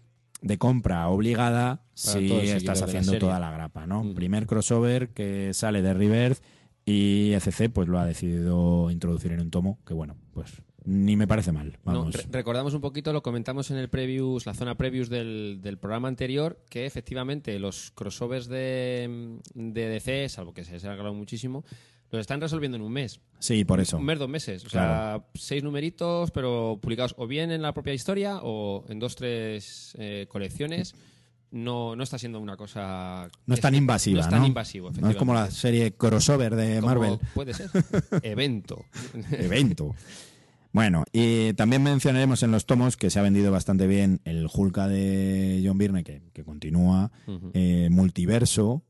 [0.42, 4.14] de compra obligada si estás haciendo toda la grapa, ¿no?
[4.14, 6.44] Primer crossover que sale de Rebirth
[6.86, 11.28] y ECC pues lo ha decidido introducir en un tomo que bueno, pues ni me
[11.28, 12.14] parece mal, No, vamos.
[12.16, 16.08] re- recordamos un poquito, lo comentamos en el previews, la zona previews del, del programa
[16.08, 21.66] anterior, que efectivamente los crossovers de, de DC, salvo que se ha alargado muchísimo,
[22.12, 23.20] los están resolviendo en un mes.
[23.40, 23.98] sí, por eso.
[23.98, 24.66] Un mes, dos meses.
[24.66, 24.88] O Claro.
[25.24, 29.96] sea, seis numeritos, pero publicados o bien en la propia historia o en dos, tres
[30.00, 30.96] eh, colecciones.
[31.50, 33.30] No, no está siendo una cosa...
[33.46, 34.48] No es tan invasiva, No es tan ¿no?
[34.48, 37.20] invasivo, No es como la serie crossover de Marvel.
[37.34, 37.70] Puede ser.
[38.22, 38.84] Evento.
[39.32, 39.96] evento.
[40.74, 44.88] Bueno, y también mencionaremos en los tomos que se ha vendido bastante bien el Hulka
[44.90, 47.12] de John Byrne, que, que continúa,
[47.54, 48.84] eh, Multiverso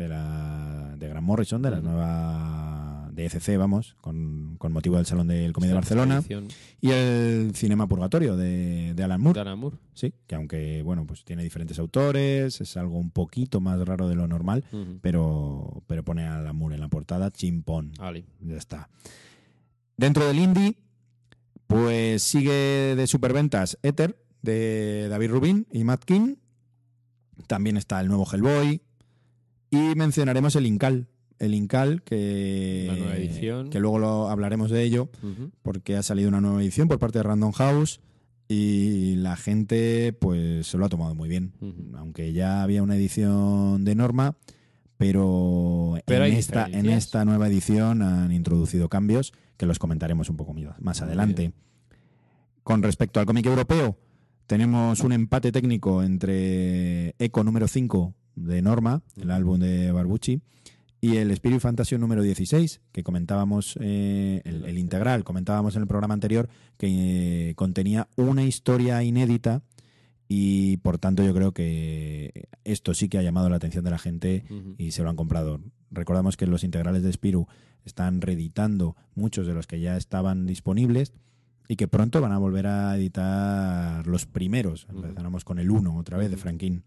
[0.00, 5.04] de la de Grant Morrison, de la nueva de ECC, vamos, con, con motivo del
[5.06, 6.22] Salón del Comedia de Barcelona,
[6.80, 9.36] y el Cinema Purgatorio de, de Alan Moore.
[9.36, 9.76] de Alan Moore.
[9.94, 14.14] Sí, que aunque, bueno, pues tiene diferentes autores, es algo un poquito más raro de
[14.14, 14.64] lo normal,
[15.02, 17.92] pero, pero pone a Alan Moore en la portada, chimpón.
[17.98, 18.24] Vale.
[18.40, 18.88] Ya está.
[19.96, 20.76] Dentro del indie,
[21.66, 26.36] Pues sigue de superventas Ether, de David Rubin y Matt King.
[27.46, 28.80] También está el nuevo Hellboy.
[29.70, 31.06] Y mencionaremos el Incal.
[31.38, 33.70] El Incal, que, La nueva edición.
[33.70, 35.08] que luego lo hablaremos de ello,
[35.62, 38.00] porque ha salido una nueva edición por parte de Random House
[38.46, 41.52] y la gente pues se lo ha tomado muy bien.
[41.94, 44.36] Aunque ya había una edición de norma,
[44.98, 50.36] pero, Pero en, esta, en esta nueva edición han introducido cambios que los comentaremos un
[50.36, 51.52] poco más adelante.
[52.62, 53.96] Con respecto al cómic europeo,
[54.46, 60.40] tenemos un empate técnico entre Eco número 5 de Norma, el álbum de Barbucci,
[61.00, 65.88] y el Spirit Fantasy número 16, que comentábamos, eh, el, el integral, comentábamos en el
[65.88, 69.62] programa anterior, que eh, contenía una historia inédita
[70.32, 73.98] y por tanto yo creo que esto sí que ha llamado la atención de la
[73.98, 74.44] gente
[74.78, 75.60] y se lo han comprado.
[75.90, 77.48] Recordamos que los integrales de Spiru
[77.84, 81.12] están reeditando muchos de los que ya estaban disponibles
[81.66, 84.86] y que pronto van a volver a editar los primeros.
[84.88, 86.36] Empezamos con el 1 otra vez de.
[86.36, 86.84] Franquín.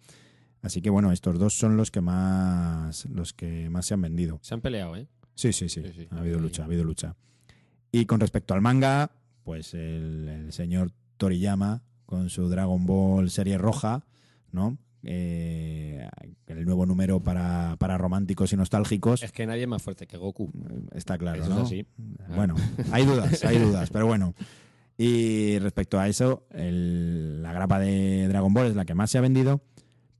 [0.63, 4.39] Así que bueno, estos dos son los que más los que más se han vendido.
[4.41, 5.07] Se han peleado, ¿eh?
[5.35, 5.83] Sí, sí, sí.
[5.83, 6.07] Sí, sí.
[6.09, 7.15] Ha habido lucha, ha habido lucha.
[7.91, 9.11] Y con respecto al manga,
[9.43, 14.05] pues el, el señor Toriyama con su Dragon Ball serie roja,
[14.51, 14.77] ¿no?
[15.03, 16.07] Eh,
[16.47, 19.21] el nuevo número para, para románticos y nostálgicos.
[19.21, 20.49] Es que nadie es más fuerte que Goku.
[20.93, 21.63] Está claro, Eso es ¿no?
[21.63, 21.85] así.
[22.35, 22.55] Bueno,
[22.91, 24.33] hay dudas, hay dudas, pero bueno.
[24.97, 29.17] Y respecto a eso, el- la grapa de Dragon Ball es la que más se
[29.17, 29.61] ha vendido,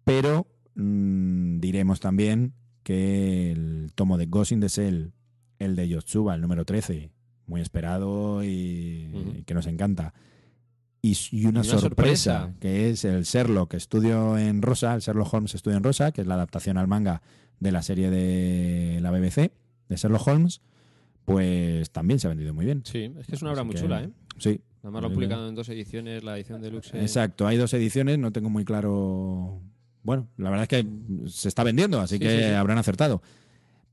[0.04, 5.14] pero mm, diremos también que el tomo de Ghost in the Shell,
[5.60, 7.12] el de Yotsuba, el número 13,
[7.48, 10.14] muy esperado y que nos encanta.
[11.02, 12.54] Y, una, sorpresa, sorpresa.
[12.62, 16.28] que es el Sherlock Estudio en Rosa, el Sherlock Holmes Estudio en Rosa, que es
[16.28, 17.22] la adaptación al manga
[17.60, 19.52] de la serie de la BBC,
[19.90, 20.62] de Sherlock Holmes,
[21.26, 22.84] pues también se ha vendido muy bien.
[22.86, 24.10] Sí, es que es una obra muy que- chula, ¿eh?
[24.38, 26.94] Sí, Además lo han publicado en dos ediciones, la edición deluxe.
[26.96, 27.48] exacto.
[27.48, 29.62] Hay dos ediciones, no tengo muy claro.
[30.04, 32.50] Bueno, la verdad es que se está vendiendo, así Sí, que sí, sí.
[32.52, 33.22] habrán acertado.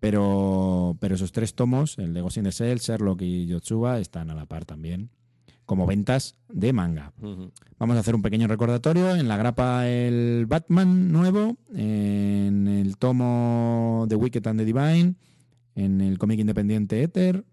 [0.01, 4.31] Pero, pero esos tres tomos, el de Ghost in the Shell, Sherlock y Yotsuba, están
[4.31, 5.11] a la par también,
[5.67, 7.13] como ventas de manga.
[7.79, 9.15] Vamos a hacer un pequeño recordatorio.
[9.15, 15.15] En la grapa el Batman nuevo, en el tomo The Wicked and the Divine,
[15.75, 17.45] en el cómic independiente Ether,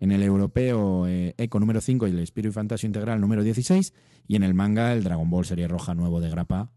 [0.00, 3.92] en el europeo eh, Eco número 5 y el Spirit Fantasy Integral número 16,
[4.26, 6.70] y en el manga el Dragon Ball Serie Roja nuevo de grapa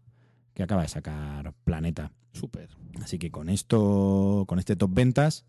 [0.58, 2.10] que acaba de sacar Planeta.
[2.32, 2.68] Súper.
[3.00, 5.46] Así que con esto, con este top ventas,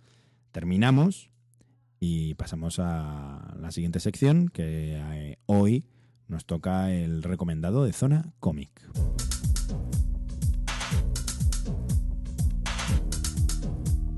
[0.52, 1.32] terminamos
[2.00, 5.84] y pasamos a la siguiente sección que eh, hoy
[6.28, 8.70] nos toca el recomendado de Zona Cómic.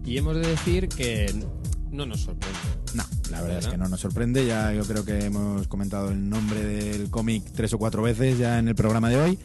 [0.03, 1.33] Y hemos de decir que
[1.89, 2.59] no nos sorprende.
[2.95, 3.71] No, la verdad es ¿Verdad?
[3.71, 4.45] que no nos sorprende.
[4.45, 8.59] Ya yo creo que hemos comentado el nombre del cómic tres o cuatro veces ya
[8.59, 9.39] en el programa de hoy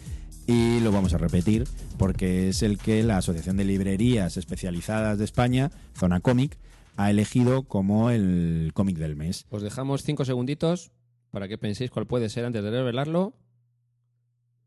[0.46, 1.64] y lo vamos a repetir
[1.98, 6.58] porque es el que la Asociación de Librerías Especializadas de España, Zona Cómic,
[6.96, 9.46] ha elegido como el cómic del mes.
[9.50, 10.92] Os dejamos cinco segunditos
[11.30, 13.34] para que penséis cuál puede ser antes de revelarlo.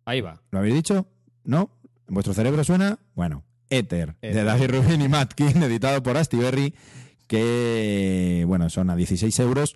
[0.06, 0.42] Ahí va.
[0.52, 1.08] ¿Lo habéis dicho?
[1.44, 1.72] ¿No?
[2.08, 3.00] ¿En vuestro cerebro suena?
[3.16, 4.46] Bueno, Ether, de Ether.
[4.46, 6.74] David Rubin y Matt King, editado por Astiberri,
[7.28, 9.76] que, bueno, son a 16 euros.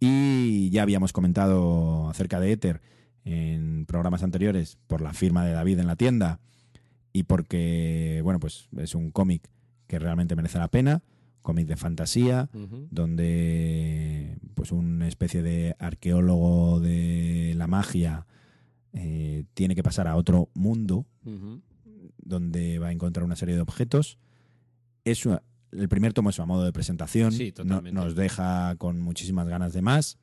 [0.00, 2.80] Y ya habíamos comentado acerca de Ether
[3.26, 6.38] en programas anteriores por la firma de David en la tienda
[7.12, 9.48] y porque, bueno, pues es un cómic
[9.88, 11.02] que realmente merece la pena,
[11.42, 12.48] cómic de fantasía,
[12.90, 18.26] donde pues una especie de arqueólogo de la magia
[18.92, 21.04] eh, tiene que pasar a otro mundo
[22.22, 24.18] donde va a encontrar una serie de objetos.
[25.04, 27.32] Es una- el primer tomo es a modo de presentación,
[27.80, 30.18] Sí, nos deja con muchísimas ganas de más.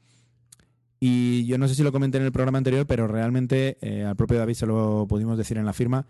[1.06, 4.16] Y yo no sé si lo comenté en el programa anterior, pero realmente eh, al
[4.16, 6.08] propio David se lo pudimos decir en la firma.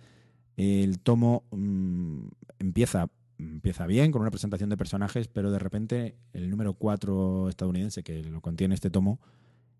[0.56, 2.28] El tomo mm,
[2.60, 8.04] empieza, empieza bien, con una presentación de personajes, pero de repente el número 4 estadounidense
[8.04, 9.20] que lo contiene este tomo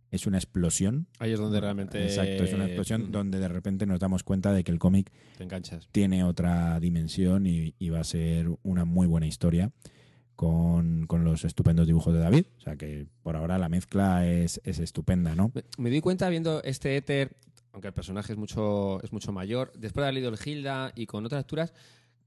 [0.10, 1.06] es una explosión.
[1.20, 2.02] Ahí es donde realmente.
[2.02, 5.12] Exacto, es una explosión donde de repente nos damos cuenta de que el cómic
[5.92, 9.72] tiene otra dimensión y, y va a ser una muy buena historia
[10.36, 12.46] con, con los estupendos dibujos de David.
[12.58, 15.52] O sea que por ahora la mezcla es, es estupenda, ¿no?
[15.78, 17.36] Me, di cuenta viendo este éter,
[17.72, 21.06] aunque el personaje es mucho, es mucho mayor, después de haber leído el Hilda y
[21.06, 21.74] con otras lecturas,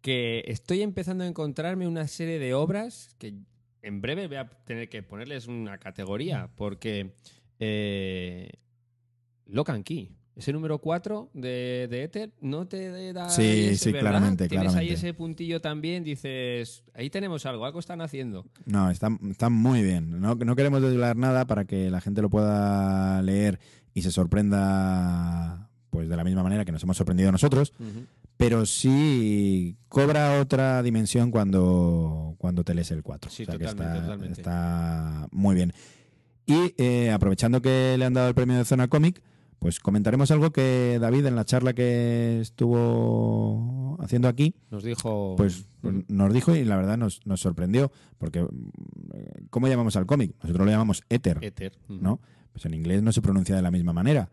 [0.01, 3.35] que estoy empezando a encontrarme una serie de obras que
[3.83, 7.15] en breve voy a tener que ponerles una categoría, porque
[7.59, 8.51] eh,
[9.85, 13.31] Key, ese número 4 de, de Ether no te da.
[13.31, 14.11] Sí, ahí ese, sí, ¿verdad?
[14.11, 14.95] claramente, Tienes ahí claramente.
[14.95, 18.45] ese puntillo también, dices, ahí tenemos algo, algo están haciendo.
[18.67, 20.21] No, está, está muy bien.
[20.21, 23.59] No, no queremos desvelar nada para que la gente lo pueda leer
[23.95, 27.73] y se sorprenda pues de la misma manera que nos hemos sorprendido nosotros,
[28.37, 33.31] pero sí cobra otra dimensión cuando, cuando te lees el 4.
[33.31, 34.41] Sí, que totalmente, está, totalmente.
[34.41, 35.73] está muy bien.
[36.45, 39.23] Y eh, aprovechando que le han dado el premio de Zona Cómic,
[39.59, 45.35] pues comentaremos algo que David en la charla que estuvo haciendo aquí, Nos dijo.
[45.37, 50.07] pues, pues nos dijo y la verdad nos, nos sorprendió, porque mm, ¿cómo llamamos al
[50.07, 50.35] cómic?
[50.43, 51.73] Nosotros lo llamamos éter, Ether.
[51.89, 52.21] ¿no?
[52.53, 54.31] Pues en inglés no se pronuncia de la misma manera,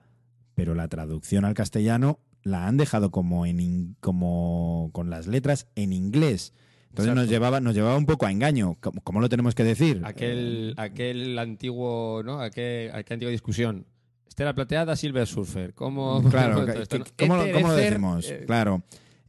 [0.55, 5.93] pero la traducción al castellano la han dejado como en como con las letras en
[5.93, 6.53] inglés.
[6.89, 8.77] Entonces nos llevaba nos llevaba un poco a engaño.
[8.79, 10.01] ¿Cómo, cómo lo tenemos que decir?
[10.03, 12.39] Aquel, aquel antiguo, ¿no?
[12.39, 13.87] Aquel, aquella antigua discusión.
[14.33, 15.75] Estela Plateada, Silver Surfer.
[15.75, 16.23] ¿Cómo?
[16.31, 16.55] Claro.
[16.65, 17.35] ¿cómo, lo- Ether, cómo
[17.67, 18.25] lo Ether, decimos?
[18.31, 18.81] eh, Claro.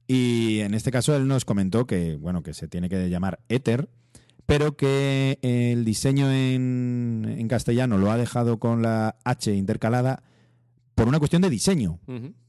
[0.07, 3.91] Y en este caso él nos comentó que, bueno, que se tiene que llamar éter,
[4.47, 10.23] pero que el diseño en, en castellano lo ha dejado con la H intercalada
[10.95, 12.01] por una cuestión de diseño.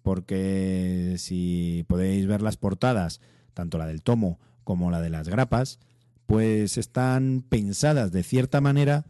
[0.01, 3.19] Porque si podéis ver las portadas,
[3.53, 5.79] tanto la del tomo como la de las grapas,
[6.25, 9.03] pues están pensadas de cierta manera.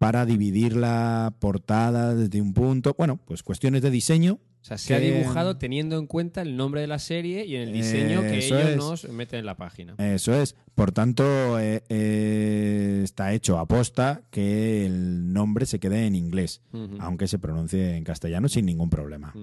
[0.00, 2.94] Para dividir la portada desde un punto.
[2.96, 4.38] Bueno, pues cuestiones de diseño.
[4.62, 7.68] O sea, se ha dibujado teniendo en cuenta el nombre de la serie y en
[7.68, 8.76] el diseño que ellos es.
[8.78, 9.96] nos meten en la página.
[9.98, 10.56] Eso es.
[10.74, 11.22] Por tanto,
[11.60, 16.62] eh, eh, está hecho a posta que el nombre se quede en inglés,
[16.98, 19.34] aunque se pronuncie en castellano sin ningún problema.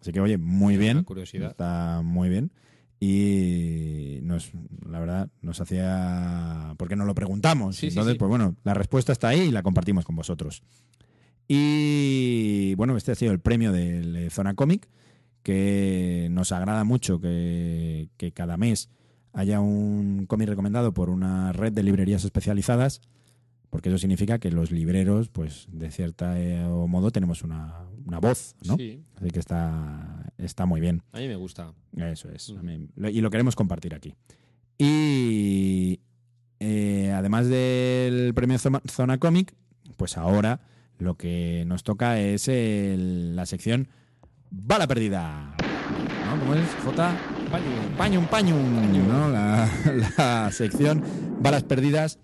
[0.00, 1.04] Así que, oye, muy Una bien.
[1.04, 1.50] curiosidad.
[1.50, 2.52] Está muy bien.
[3.02, 4.52] Y nos,
[4.86, 6.74] la verdad, nos hacía.
[6.76, 7.76] porque nos lo preguntamos.
[7.76, 8.18] Sí, Entonces, sí.
[8.18, 10.62] pues bueno, la respuesta está ahí y la compartimos con vosotros.
[11.48, 14.88] Y bueno, este ha sido el premio eh, Zona Comic,
[15.42, 18.90] que nos agrada mucho que, que cada mes
[19.32, 23.00] haya un cómic recomendado por una red de librerías especializadas,
[23.70, 28.56] porque eso significa que los libreros, pues de cierta eh, modo, tenemos una, una voz,
[28.66, 28.76] ¿no?
[28.76, 31.02] Sí, Así que está, está muy bien.
[31.12, 31.72] a mí me gusta.
[31.96, 32.48] Eso es.
[32.50, 32.58] Ujú.
[32.58, 34.14] a mí- lo- y lo queremos compartir aquí.
[34.78, 36.00] Y
[36.58, 39.54] eh, además del premio Zona Comic,
[39.96, 40.60] pues ahora
[40.98, 43.88] lo que nos toca es el- la sección
[44.50, 45.54] Bala Perdida.
[46.26, 46.40] ¿No?
[46.40, 46.66] ¿Cómo es?
[46.84, 47.16] J.
[47.98, 49.08] Pañum, pañum.
[49.08, 49.28] ¿no?
[49.28, 49.68] La,
[50.18, 51.02] la sección
[51.40, 52.18] Balas Perdidas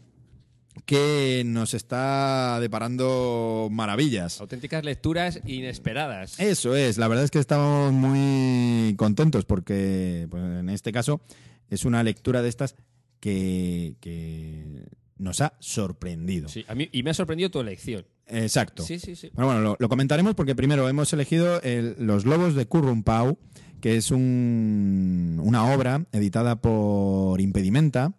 [0.86, 4.40] que nos está deparando maravillas.
[4.40, 6.38] Auténticas lecturas inesperadas.
[6.40, 11.20] Eso es, la verdad es que estamos muy contentos porque pues, en este caso
[11.68, 12.76] es una lectura de estas
[13.18, 14.86] que, que
[15.18, 16.48] nos ha sorprendido.
[16.48, 18.06] Sí, a mí, y me ha sorprendido tu elección.
[18.28, 18.82] Exacto.
[18.84, 19.30] Sí, sí, sí.
[19.34, 23.38] Bueno, bueno, lo, lo comentaremos porque primero hemos elegido el- Los Lobos de Currum Pau,
[23.80, 28.14] que es un- una obra editada por Impedimenta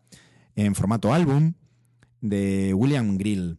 [0.55, 1.53] en formato álbum
[2.21, 3.57] de William Grill.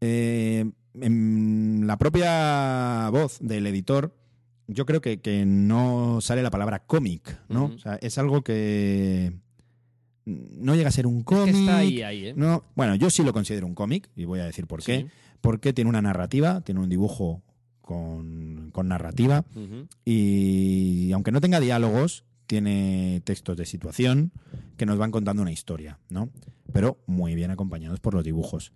[0.00, 4.14] Eh, en la propia voz del editor,
[4.66, 7.66] yo creo que, que no sale la palabra cómic, ¿no?
[7.66, 9.32] O sea, es algo que
[10.24, 11.54] no llega a ser un Es cómic.
[11.54, 12.34] que está ahí, ahí, ¿eh?
[12.36, 15.06] No, bueno, yo sí lo considero un cómic y voy a decir por qué Sí.
[15.40, 17.42] porque tiene una narrativa, tiene un dibujo
[17.80, 19.44] con, con narrativa
[20.04, 24.32] y aunque no tenga diálogos, tiene textos de situación
[24.76, 26.30] que nos van contando una historia, ¿no?
[26.72, 28.72] Pero muy bien acompañados por los dibujos.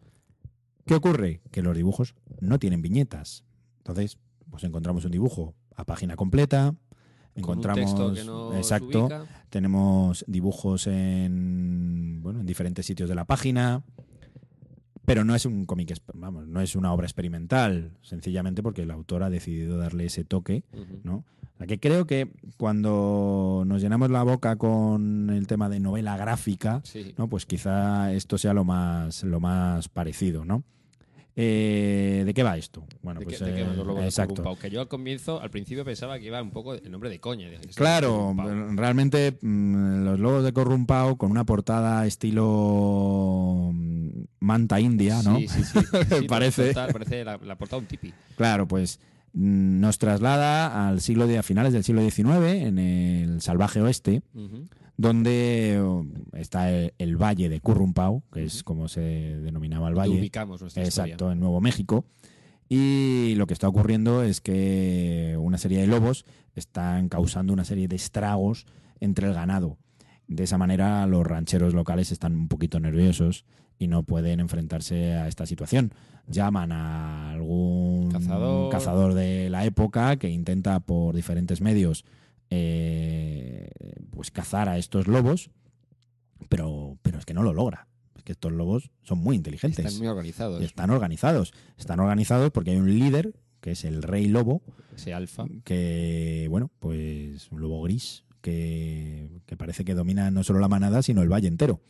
[0.87, 1.41] ¿Qué ocurre?
[1.51, 3.43] Que los dibujos no tienen viñetas.
[3.79, 4.17] Entonces,
[4.49, 6.77] pues encontramos un dibujo a página completa,
[7.35, 9.27] encontramos Con un texto que nos exacto, ubica.
[9.51, 13.83] tenemos dibujos en bueno, en diferentes sitios de la página,
[15.05, 19.23] pero no es un cómic, vamos, no es una obra experimental, sencillamente porque el autor
[19.23, 20.65] ha decidido darle ese toque.
[21.03, 21.25] ¿no?
[21.55, 26.17] O sea, que creo que cuando nos llenamos la boca con el tema de novela
[26.17, 27.15] gráfica, Sí.
[27.17, 27.29] ¿no?
[27.29, 30.65] Pues quizá esto sea lo más, lo más parecido, ¿no?
[31.37, 32.85] Eh, ¿De qué va esto?
[33.03, 34.57] Bueno, ¿De pues qué- de qué eh, van los lobos de exacto.
[34.61, 37.49] Que yo al comienzo, al principio pensaba que iba un poco el nombre de coña.
[37.51, 38.35] ¿qué Claro,
[38.77, 44.09] realmente mm, los lobos de Corrumpao con una portada estilo mm,
[44.41, 45.39] manta india, ¿no?
[45.39, 45.79] Sí, sí, sí.
[46.21, 46.69] Sí, Parece.
[46.69, 48.13] total, parece la, la portada de un tipi.
[48.37, 49.01] Claro, pues
[49.33, 54.23] mm, nos traslada al siglo de, a finales del siglo XIX en el salvaje oeste,
[54.35, 54.69] Ujú.
[54.97, 60.19] Donde oh, está el, el valle de Currumpao, que es como se denominaba el valle.
[60.19, 62.05] ubicamos nuestra Exacto, en Nuevo México.
[62.69, 66.25] Y lo que está ocurriendo es que una serie de lobos
[66.55, 68.67] están causando una serie de estragos
[69.01, 69.77] entre el ganado.
[70.27, 73.45] De esa manera los rancheros locales están un poquito nerviosos
[73.79, 75.93] y no pueden enfrentarse a esta situación.
[76.27, 78.71] Llaman a algún Cazador.
[78.71, 82.05] cazador de la época que intenta por diferentes medios
[82.51, 83.71] eh,
[84.11, 85.51] pues cazar a estos lobos,
[86.49, 87.89] pero, pero es que no lo logra.
[88.17, 89.85] Es que estos lobos son muy inteligentes.
[89.85, 90.63] Están muy organizados.
[90.63, 91.53] Están organizados.
[91.79, 94.63] Están organizados porque hay un líder, que es el rey lobo,
[94.95, 95.45] Ese alfa.
[95.65, 101.03] que, bueno, pues un lobo gris, que, que parece que domina no solo la manada,
[101.03, 101.81] sino el valle entero.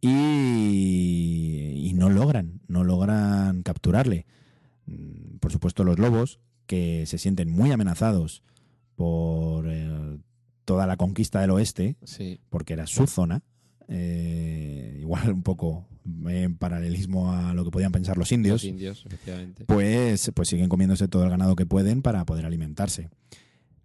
[0.00, 4.26] Y, y no logran, no logran capturarle.
[4.86, 8.42] Mm, Por supuesto, los lobos, que se sienten muy amenazados
[8.96, 10.18] por eh,
[10.64, 12.40] toda la conquista del oeste, Sí.
[12.50, 13.42] porque era su zona.
[13.88, 15.86] eh, igual un poco
[16.26, 19.64] en paralelismo a lo que podían pensar los indios Los indios, efectivamente.
[19.66, 23.10] pues, pues siguen comiéndose todo el ganado que pueden para poder alimentarse.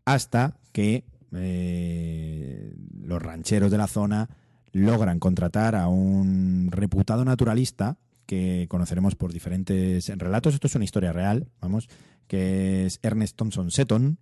[0.05, 1.03] Hasta que
[1.33, 4.29] eh, los rancheros de la zona
[4.71, 10.53] logran contratar a un reputado naturalista que conoceremos por diferentes relatos.
[10.53, 11.89] Esto es una historia real, vamos,
[12.27, 14.17] que es Ernest Thompson Seton,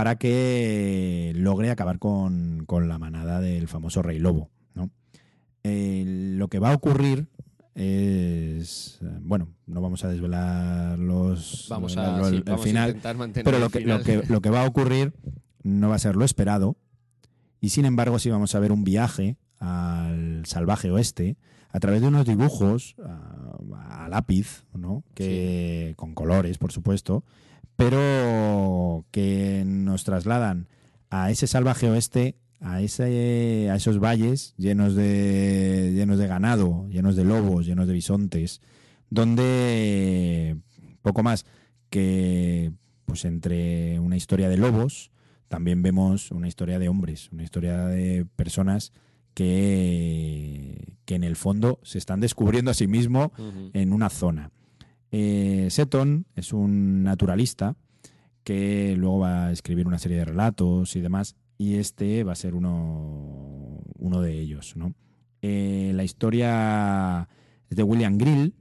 [0.00, 4.48] para que logre acabar con, con la manada del famoso rey lobo.
[4.72, 4.88] ¿no?
[5.62, 6.04] Eh,
[6.38, 7.28] lo que va a ocurrir
[7.74, 12.88] es bueno no vamos a desvelar los Vamos a, lo- sí, el vamos a final
[12.88, 15.12] intentar mantener pero lo que, lo, que, lo que va a ocurrir
[15.62, 16.78] no va a ser lo esperado
[17.60, 21.36] y sin embargo sí vamos a ver un viaje al salvaje oeste
[21.72, 25.04] a través de unos dibujos a, a lápiz ¿no?
[25.12, 27.22] que con colores por supuesto
[27.80, 30.68] pero que nos trasladan
[31.08, 37.16] a ese salvaje oeste a ese a esos valles llenos de llenos de ganado llenos
[37.16, 38.60] de lobos llenos de bisontes
[39.08, 40.58] donde
[41.00, 41.46] poco más
[41.88, 42.72] que
[43.06, 45.10] pues entre una historia de lobos
[45.48, 48.92] también vemos una historia de hombres una historia de personas
[49.32, 53.70] que, que en el fondo se están descubriendo a sí mismos Ujú.
[53.72, 54.50] en una zona.
[55.12, 57.76] Eh, Seton es un naturalista
[58.44, 62.36] que luego va a escribir una serie de relatos y demás, y este va a
[62.36, 64.76] ser uno, uno de ellos.
[64.76, 64.94] ¿no?
[65.42, 67.28] Eh, la historia
[67.68, 68.54] es de William Grill,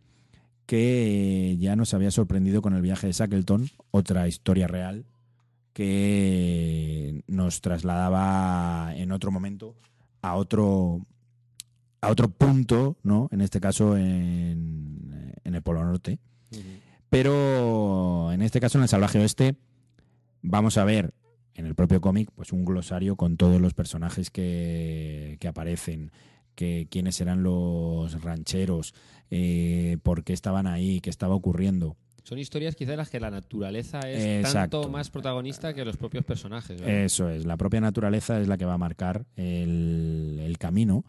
[0.65, 5.05] que ya nos había sorprendido con el viaje de Shackleton, otra historia real
[5.73, 9.75] que nos trasladaba en otro momento
[10.21, 11.05] a otro
[12.01, 13.29] a otro punto, ¿no?
[13.31, 16.19] En este caso en, en el Polo Norte.
[17.09, 19.55] Pero en este caso, en el Salvaje Oeste,
[20.41, 21.13] vamos a ver
[21.55, 26.11] en el propio cómic pues un glosario con todos los personajes que, que aparecen,
[26.55, 28.93] que quiénes eran los rancheros,
[29.29, 31.97] eh, por qué estaban ahí, qué estaba ocurriendo.
[32.23, 34.81] Son historias quizás en las que la naturaleza es Exacto.
[34.81, 36.79] tanto más protagonista que los propios personajes.
[36.79, 37.03] ¿verdad?
[37.03, 41.05] Eso es, la propia naturaleza es la que va a marcar el, el camino.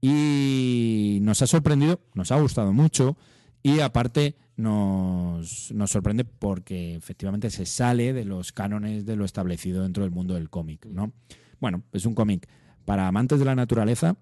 [0.00, 3.16] Y nos ha sorprendido, nos ha gustado mucho
[3.62, 9.82] y aparte nos, nos sorprende porque efectivamente se sale de los cánones de lo establecido
[9.82, 10.86] dentro del mundo del cómic.
[10.86, 11.12] ¿no?
[11.60, 12.48] Bueno, es un cómic
[12.84, 14.16] para amantes de la naturaleza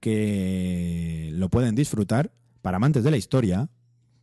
[0.00, 2.32] que lo pueden disfrutar,
[2.62, 3.68] para amantes de la historia,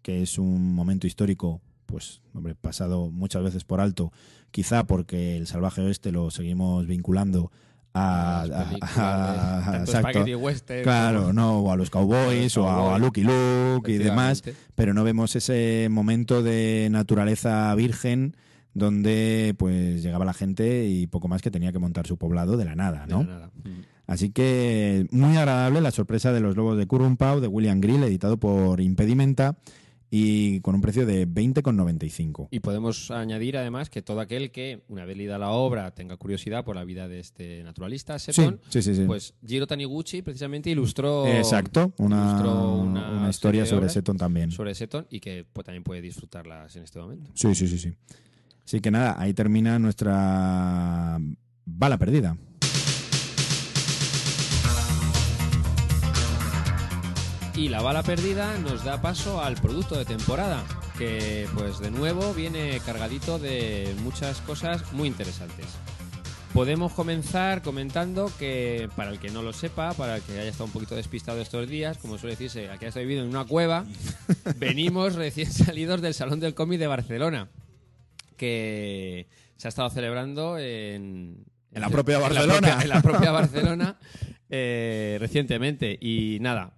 [0.02, 4.12] que es un momento histórico, pues, hombre, pasado muchas veces por alto,
[4.50, 7.52] quizá porque el salvaje oeste lo seguimos vinculando
[7.94, 8.44] a,
[8.82, 10.24] a- exacto.
[10.38, 14.44] western Claro, no, o a los cowboys, o a, Lucky Luke y demás,
[14.76, 18.36] pero no vemos ese momento de naturaleza virgen
[18.74, 22.66] donde pues llegaba la gente y poco más que tenía que montar su poblado de
[22.66, 23.24] la nada, De ¿no?
[23.24, 23.52] la nada.
[23.60, 23.70] Ujú.
[24.08, 28.38] Así que muy agradable la sorpresa de los lobos de Currumpau de William Grill, editado
[28.38, 29.58] por Impedimenta
[30.14, 32.50] y con un precio de 20,95.
[32.52, 36.66] Y podemos añadir además que todo aquel que, una vez leída la obra, tenga curiosidad
[36.66, 39.06] por la vida de este naturalista, Seton, sí, sí, sí.
[39.08, 44.52] pues Jiro Taniguchi precisamente ilustró, Exacto, una, ilustró una una historia sobre Seton también.
[44.52, 47.32] sobre Seton y que pues, también puede disfrutarlas en este momento.
[47.34, 47.94] Sí, sí, sí, sí.
[48.66, 51.20] Así que nada, ahí termina nuestra
[51.66, 52.36] bala perdida.
[57.62, 60.64] Y la bala perdida nos da paso al producto de temporada,
[60.98, 65.68] que pues de nuevo viene cargadito de muchas cosas muy interesantes.
[66.56, 70.66] Podemos comenzar comentando que, para el que no lo sepa, para el que haya estado
[70.66, 73.86] un poquito despistado estos días, como suele decirse, aquí haya vivido en una cueva,
[74.58, 77.48] venimos recién salidos del Salón del Cómic de Barcelona,
[78.38, 81.46] que se ha estado celebrando en...
[81.74, 82.58] En la propia en Barcelona.
[82.60, 84.00] propia- en la propia Barcelona
[84.50, 85.98] eh, recientemente.
[86.02, 86.74] Y nada,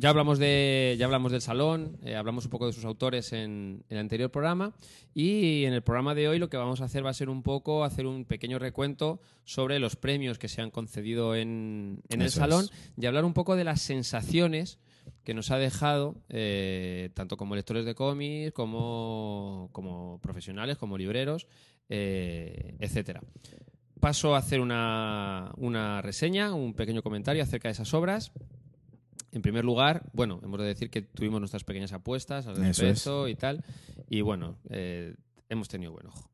[0.00, 3.84] ya hablamos de ya hablamos del salón, eh, hablamos un poco de sus autores en,
[3.88, 4.74] en el anterior programa
[5.14, 7.42] y en el programa de hoy lo que vamos a hacer va a ser un
[7.42, 12.30] poco hacer un pequeño recuento sobre los premios que se han concedido en, en el
[12.30, 12.92] salón es.
[12.96, 14.78] y hablar un poco de las sensaciones
[15.24, 21.46] que nos ha dejado, eh, tanto como lectores de cómics, como, como profesionales, como libreros,
[21.88, 23.22] eh, etcétera.
[24.00, 28.32] Paso a hacer una, una reseña, un pequeño comentario acerca de esas obras.
[29.36, 32.78] En primer lugar, bueno, hemos de decir que tuvimos nuestras pequeñas apuestas al Eso es.
[32.78, 33.62] respecto y tal.
[34.08, 35.14] Y bueno, eh,
[35.50, 36.30] hemos tenido buen ojo.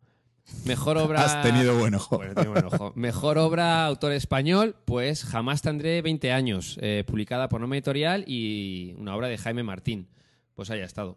[0.67, 1.25] Mejor obra.
[1.25, 2.19] Has tenido buen ojo.
[2.19, 2.93] Bueno, he tenido buen ojo.
[2.95, 8.95] Mejor obra autor español, pues Jamás tendré 20 años, eh, publicada por Nome Editorial y
[8.99, 10.07] una obra de Jaime Martín.
[10.55, 11.17] Pues ahí ha estado.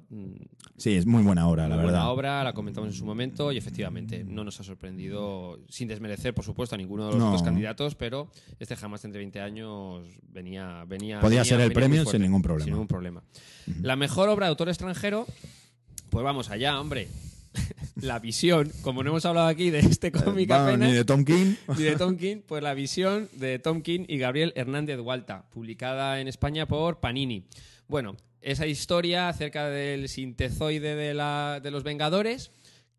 [0.77, 1.99] Sí, es muy buena obra, la muy verdad.
[1.99, 6.33] buena obra, la comentamos en su momento y efectivamente no nos ha sorprendido, sin desmerecer,
[6.33, 7.27] por supuesto, a ninguno de los No.
[7.27, 8.29] otros candidatos, pero
[8.59, 10.86] este jamás entre 20 años venía.
[10.88, 12.63] venía Podía venía- ser el premio fuerte, sin ningún problema.
[12.63, 13.23] Sin ningún problema.
[13.81, 15.25] La mejor obra de autor extranjero,
[16.09, 17.09] pues vamos allá, hombre.
[18.01, 21.25] la visión, como no hemos hablado aquí de este cómic Vamos, apenas, ni de Tom
[21.25, 21.55] King.
[21.77, 26.19] y de Tom King, pues la visión de Tom King y Gabriel Hernández Hualta, publicada
[26.21, 27.45] en España por Panini.
[27.88, 28.15] Bueno,
[28.46, 32.52] esa historia acerca del sintezoide de, la- de los Vengadores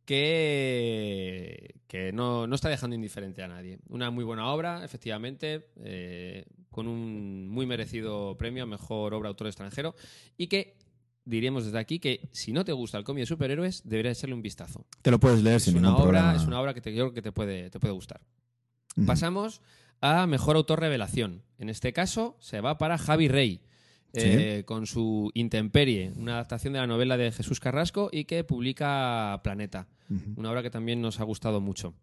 [0.04, 3.78] que, que no, no está dejando indiferente a nadie.
[3.88, 9.46] Una muy buena obra, efectivamente, eh, con un muy merecido premio a Mejor Obra Autor
[9.46, 9.94] Extranjero
[10.36, 10.76] y que
[11.24, 14.42] diríamos desde aquí que si no te gusta el cómic de superhéroes, deberías echarle un
[14.42, 14.86] vistazo.
[15.02, 16.36] Te lo puedes leer Es sin una, ningún obra, problema.
[16.42, 18.20] es una obra que te, yo creo que te puede, te puede gustar.
[19.06, 19.60] Pasamos
[20.00, 21.42] a Mejor Autor Revelación.
[21.58, 23.60] En este caso se va para Javi Rey,
[24.24, 29.40] eh, con su Intemperie, una adaptación de la novela de Jesús Carrasco y que publica
[29.44, 29.86] Planeta,
[30.36, 31.94] una obra que también nos ha gustado mucho.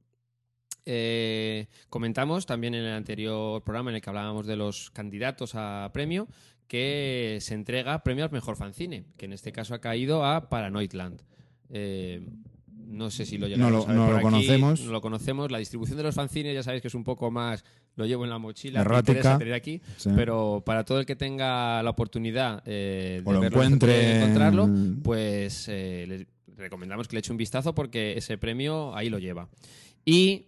[0.85, 5.89] Eh, comentamos también en el anterior programa en el que hablábamos de los candidatos a
[5.93, 6.27] premio
[6.67, 11.21] que se entrega premio al mejor fanzine, que en este caso ha caído a Paranoidland.
[11.69, 12.27] Eh,
[12.67, 14.81] no sé si lo llegamos No lo- a ver no por lo aquí, conocemos.
[14.81, 15.51] No lo conocemos.
[15.51, 17.63] La distribución de los fanzines ya sabéis que es un poco más
[17.95, 19.11] lo llevo en la mochila, me Errática.
[19.11, 20.09] interesa tener aquí, Sí.
[20.15, 24.17] pero para todo el que tenga la oportunidad eh, de O lo verlo, de encuentre
[24.17, 26.27] encontrarlo, en- pues eh, les
[26.57, 29.49] recomendamos que le eche un vistazo porque ese premio ahí lo lleva.
[30.05, 30.47] Y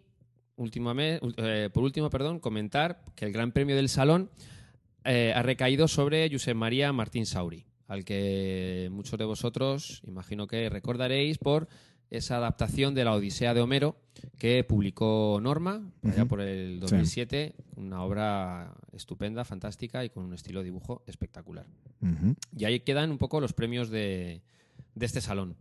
[0.58, 4.30] últimame- eh, por último, perdón, comentar que el Gran Premio del Salón
[5.04, 10.68] eh, ha recaído sobre Josep María Martín Sauri, al que muchos de vosotros imagino que
[10.70, 11.68] recordaréis por
[12.18, 13.98] esa adaptación de la Odisea de Homero
[14.38, 16.28] que publicó Norma allá Ujú.
[16.28, 21.66] por el 2007, una obra estupenda, fantástica y con un estilo de dibujo espectacular.
[22.56, 24.42] Y ahí quedan un poco los premios de,
[24.94, 25.56] de este salón.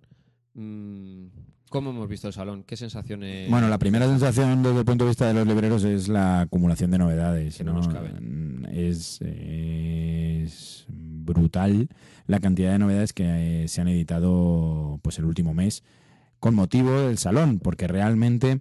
[0.55, 1.27] Mm,
[1.71, 2.63] ¿Cómo hemos visto el salón?
[2.63, 3.51] ¿Qué sensaciones?
[3.51, 6.91] Bueno, la primera sensación desde el punto de vista de los libreros es la acumulación
[6.91, 7.57] de novedades.
[7.57, 8.69] Que no nos caben.
[8.73, 11.89] Es, es brutal
[12.27, 15.83] la cantidad de novedades que eh, se han editado pues el último mes
[16.45, 18.61] con motivo del salón, porque realmente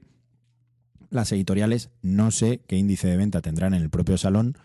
[1.10, 4.58] las editoriales no sé qué índice de venta tendrán en el propio salón,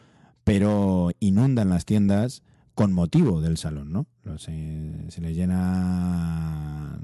[0.45, 2.45] pero inundan las tiendas
[2.77, 4.07] con motivo del salón, ¿no?
[4.47, 7.01] Eh, se les llena,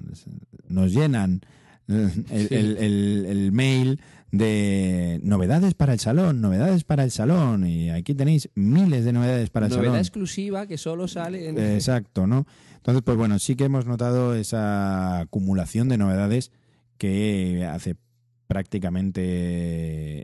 [0.68, 1.40] nos llenan
[2.30, 4.00] el, el- el- mail
[4.32, 9.50] de novedades para el salón, novedades para el salón, y aquí tenéis miles de novedades
[9.50, 9.98] para el Novedad salón.
[10.00, 11.58] exclusiva que solo sale en...
[11.58, 12.46] Exacto, ¿no?
[12.76, 16.50] Entonces, pues bueno, sí que hemos notado esa acumulación de novedades
[16.98, 17.96] que hace
[18.48, 19.22] prácticamente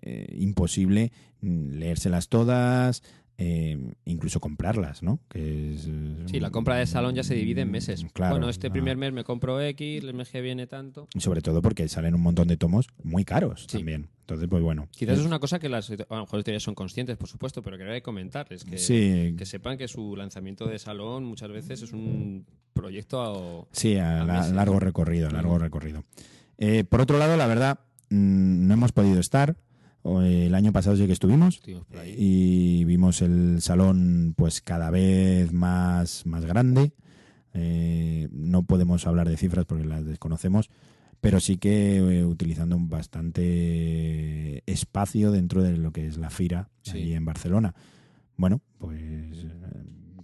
[0.02, 3.02] eh, imposible mm, leérselas todas,
[3.42, 5.18] eh, incluso comprarlas, ¿no?
[5.30, 5.88] Que es,
[6.26, 8.04] Sí, la compra de salón ya se divide en meses.
[8.12, 8.74] Claro, bueno, este no.
[8.74, 11.08] primer mes me compro X, el mes que viene tanto.
[11.14, 13.78] Y sobre todo porque salen un montón de tomos muy caros Sí.
[13.78, 14.08] también.
[14.20, 14.88] Entonces, pues bueno.
[14.92, 17.62] Quizás es una cosa que las a lo mejor las teorías son conscientes, por supuesto,
[17.62, 21.92] pero quería comentarles que, Sí, que sepan que su lanzamiento de salón muchas veces es
[21.92, 24.52] un proyecto a- Sí, a, A la- meses.
[24.52, 26.04] largo recorrido, largo recorrido.
[26.58, 27.80] Eh, por otro lado, la verdad,
[28.10, 29.56] mm, no hemos podido estar.
[30.04, 32.14] Eh, El año pasado sí que estuvimos estuvimos por ahí.
[32.16, 36.92] y vimos el salón pues cada vez más, más grande.
[37.52, 40.70] Eh, no podemos hablar de cifras porque las desconocemos,
[41.20, 42.78] pero sí que eh, utilizando
[43.44, 46.92] bastante espacio dentro de lo que es la FIRA Sí.
[46.98, 47.74] allí en Barcelona.
[48.36, 48.98] Bueno, pues
[49.44, 49.82] eh,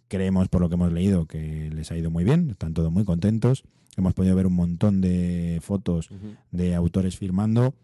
[0.09, 3.05] creemos por lo que hemos leído que les ha ido muy bien, están todos muy
[3.05, 3.65] contentos.
[3.97, 6.11] Hemos podido ver un montón de fotos
[6.51, 7.75] de autores firmando,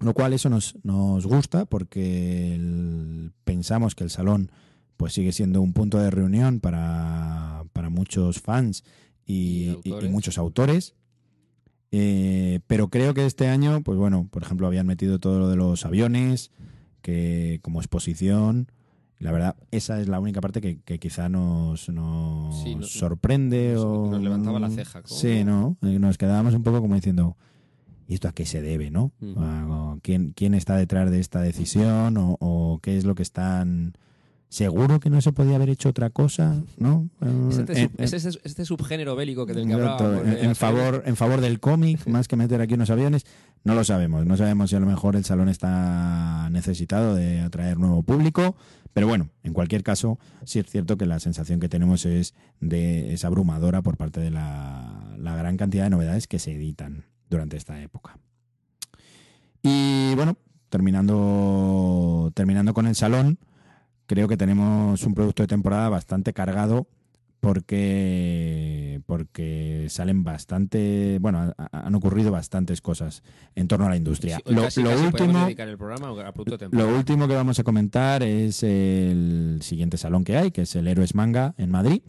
[0.00, 4.50] lo cual eso nos, nos gusta porque el- pensamos que el salón
[4.96, 8.82] pues sigue siendo un punto de reunión para, para muchos fans
[9.26, 10.94] y, Y muchos autores.
[11.90, 15.56] Eh, pero creo que este año, pues bueno, por ejemplo, habían metido todo lo de
[15.56, 16.50] los aviones
[17.02, 18.70] que como exposición.
[19.18, 23.72] La verdad, esa es la única parte que, que quizá nos, nos Sí, nos- sorprende
[23.74, 25.14] nos- o nos levantaba la ceja, ¿cómo?
[25.18, 25.76] Sí, ¿no?
[25.82, 27.36] Eh, Nos quedábamos un poco como diciendo,
[28.08, 29.12] ¿y esto a qué se debe, no?
[30.02, 33.92] ¿Quién, quién está detrás de esta decisión o, o qué es lo que están
[34.50, 37.10] seguro que no se podía haber hecho otra cosa, ¿no?
[37.50, 40.26] Es este, Eh, es este- este subgénero bélico que del que hablábamos.
[40.26, 43.26] en, favor, en favor del cómic, más que meter aquí unos aviones,
[43.64, 44.24] no lo sabemos.
[44.24, 48.56] No sabemos si a lo mejor el salón está necesitado de atraer nuevo público,
[48.94, 53.12] pero bueno, en cualquier caso, sí es cierto que la sensación que tenemos es de
[53.12, 57.56] es abrumadora por parte de la, la gran cantidad de novedades que se editan durante
[57.56, 58.18] esta época.
[59.62, 60.36] Y bueno,
[60.68, 63.38] terminando, terminando con el salón,
[64.06, 66.88] creo que tenemos un producto de temporada bastante cargado
[67.40, 73.22] porque porque salen bastante bueno ha- han ocurrido bastantes cosas
[73.54, 76.52] en torno a la industria Sí, lo, casi, lo casi último el programa a producto
[76.52, 76.90] de temporada.
[76.90, 80.88] lo último que vamos a comentar es el siguiente salón que hay que es el
[80.88, 82.02] Héroes Manga en Madrid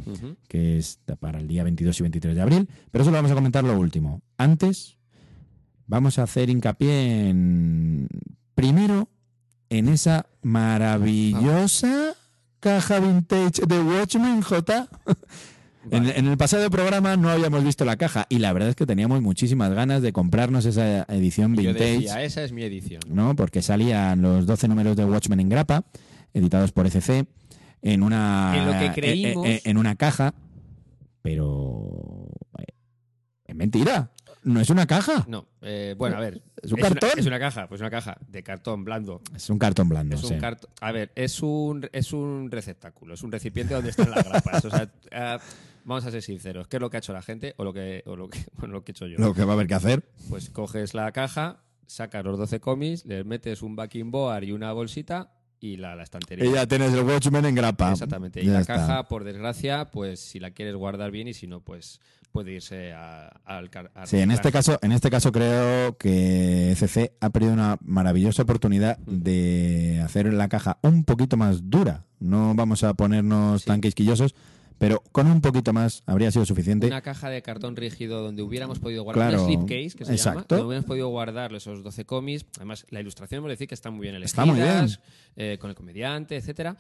[0.48, 3.36] que es para el día 22 y 23 de abril pero eso lo vamos a
[3.36, 4.98] comentar lo último antes
[5.90, 8.08] vamos a hacer hincapié en
[8.56, 9.10] primero
[9.70, 12.16] en esa maravillosa
[12.60, 14.88] caja vintage de Watchmen J
[15.92, 16.20] en, Vale.
[16.20, 19.22] en el pasado programa no habíamos visto la caja y la verdad es que teníamos
[19.22, 23.02] muchísimas ganas de comprarnos esa edición Yo vintage, decía, esa es mi edición.
[23.08, 23.36] ¿no?
[23.36, 25.86] Porque salían los 12 números de Watchmen en grapa,
[26.34, 27.26] editados por ECC,
[27.82, 30.34] en una En lo que creímos- en, en una caja,
[31.22, 32.28] pero
[32.60, 32.66] eh,
[33.46, 34.12] es mentira,
[34.44, 36.42] no es una caja, No, eh, bueno, a ver.
[36.62, 37.10] Es un una- cartón.
[37.18, 39.22] es una caja, pues una caja de cartón blando.
[39.36, 40.16] es un cartón blando.
[40.16, 40.34] Es sí.
[40.34, 40.70] un cartón.
[40.82, 44.64] A ver, es un, es un receptáculo, es un recipiente donde están las grapas.
[44.66, 45.38] O sea, eh,
[45.86, 46.68] vamos a ser sinceros.
[46.68, 48.74] ¿Qué es lo que ha hecho la gente o lo que, o lo que, bueno,
[48.76, 49.18] lo que he hecho yo?
[49.20, 50.04] Lo que va a haber que hacer.
[50.30, 54.72] Pues coges la caja, sacas los 12 cómics, les metes un backing board y una
[54.74, 56.46] bolsita y la, la estantería.
[56.46, 57.92] Y ya tienes el Watchmen en grapa.
[57.92, 58.42] Exactamente.
[58.42, 58.76] Y Ya la está.
[58.76, 62.00] caja, por desgracia, pues si la quieres guardar bien y si no, pues
[62.32, 67.30] puede irse al a Sí, en este caso, en este caso creo que ECC ha
[67.30, 69.24] perdido una maravillosa oportunidad Mm.
[69.24, 72.06] de hacer la caja un poquito más dura.
[72.20, 73.68] No vamos a ponernos Sí.
[73.68, 74.36] tan quisquillosos,
[74.78, 76.88] pero con un poquito más habría sido suficiente.
[76.88, 80.32] Una caja de cartón rígido donde hubiéramos podido guardar Claro, una slipcase, que se llama,
[80.42, 80.56] exacto.
[80.56, 82.46] donde hubiéramos podido guardar esos 12 cómics.
[82.58, 84.88] Además, la ilustración, de decir que está muy bien elegidas, Está muy bien.
[85.36, 86.78] eh, con el comediante, etcétera.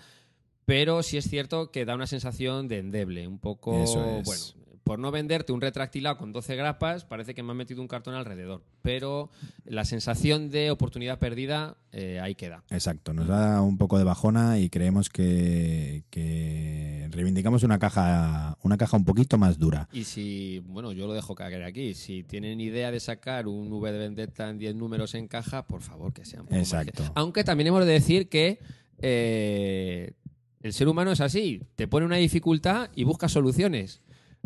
[0.65, 4.25] Pero sí es cierto que da una sensación de endeble, un poco, Eso es.
[4.25, 4.43] bueno,
[4.89, 8.15] por no venderte un retractilado con 12 grapas, parece que me han metido un cartón
[8.15, 8.63] alrededor.
[8.81, 9.29] Pero
[9.63, 12.63] la sensación de oportunidad perdida, eh, ahí queda.
[12.71, 18.77] Exacto, nos da un poco de bajona y creemos que, que reivindicamos una caja, una
[18.77, 19.87] caja un poquito más dura.
[19.93, 23.91] Y si, bueno, yo lo dejo caer aquí, si tienen idea de sacar un V
[23.91, 26.45] de Vendetta en 10 números en caja, por favor que sean.
[26.45, 27.03] más Exacto.
[27.03, 28.57] que- Aunque también hemos de decir que
[28.97, 30.13] eh,
[30.63, 34.01] el ser humano es así, te pone una dificultad y busca soluciones.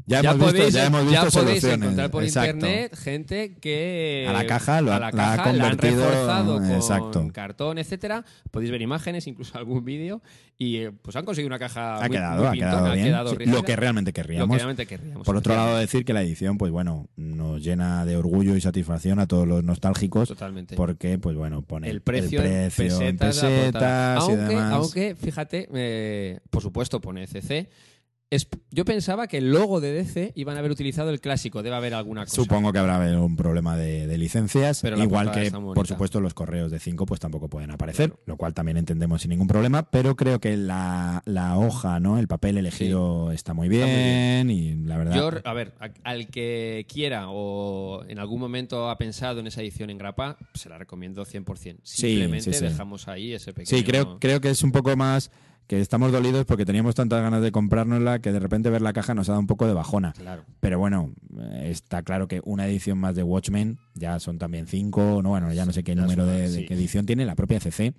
[0.06, 1.78] Ya, hemos visto, ya hemos visto podéis soluciones.
[1.82, 2.56] encontrar por Exacto.
[2.56, 6.06] internet gente que A la caja lo a la la ha caja la han convertido-
[6.10, 7.28] reforzado con exacto.
[7.34, 8.26] cartón, etcétera.
[8.52, 10.22] Podéis ver imágenes, incluso algún vídeo
[10.58, 13.48] y eh, pues han conseguido una caja Ha muy, quedado, muy ha quedado bien.
[13.48, 14.56] Sí, lo que realmente lo que querríamos.
[14.58, 15.26] realmente querríamos.
[15.26, 19.20] Por otro lado, decir que la edición, pues bueno, nos llena de orgullo y satisfacción
[19.20, 20.28] a todos los nostálgicos.
[20.28, 20.76] Totalmente.
[20.76, 24.74] Porque, pues bueno, pone el precio, en precio pesetas y aunque, demás.
[24.74, 27.70] aunque, fíjate, eh, por supuesto pone CC.
[28.34, 31.76] Es- yo pensaba que el logo de DC iban a haber utilizado el clásico, debe
[31.76, 32.36] haber alguna cosa.
[32.36, 36.72] Supongo que habrá un problema de, de licencias, Pero igual que, por supuesto, los correos
[36.72, 40.40] de 5 pues tampoco pueden aparecer, lo cual también entendemos sin ningún problema, pero creo
[40.40, 42.18] que la, la hoja, ¿no?
[42.18, 45.16] El papel elegido está muy bien, Está muy y la verdad...
[45.16, 45.74] Yo, a ver,
[46.04, 50.70] al que quiera o en algún momento ha pensado en esa edición en grapa, se
[50.70, 51.82] la recomiendo 100%.
[51.84, 52.66] Simplemente sí, sí.
[52.66, 53.78] dejamos ahí ese pequeño...
[53.78, 55.30] Sí, creo, creo que es un poco más
[55.68, 59.14] que estamos dolidos porque teníamos tantas ganas de comprárnosla que de repente ver la caja
[59.14, 60.14] nos ha dado un poco de bajona.
[60.14, 60.44] Claro.
[60.60, 61.14] Pero bueno,
[61.62, 65.66] está claro que una edición más de Watchmen, ya son también cinco, no, bueno, ya
[65.66, 66.66] no sé qué número de, de sí.
[66.66, 67.94] qué edición tiene, la propia CC.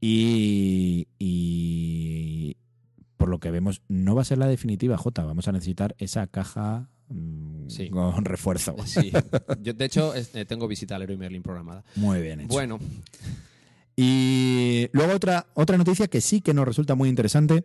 [0.00, 2.56] Y, y
[3.16, 5.24] por lo que vemos, no va a ser la definitiva, J.
[5.24, 7.90] Vamos a necesitar esa caja mm, Sí.
[7.90, 8.76] con refuerzo.
[8.86, 9.12] Sí.
[9.62, 11.84] Yo, de hecho, eh, tengo visita al Leroy Merlin programada.
[11.96, 12.48] Muy bien hecho.
[12.48, 12.78] Bueno,
[14.02, 17.64] Y luego otra, otra noticia que sí que nos resulta muy interesante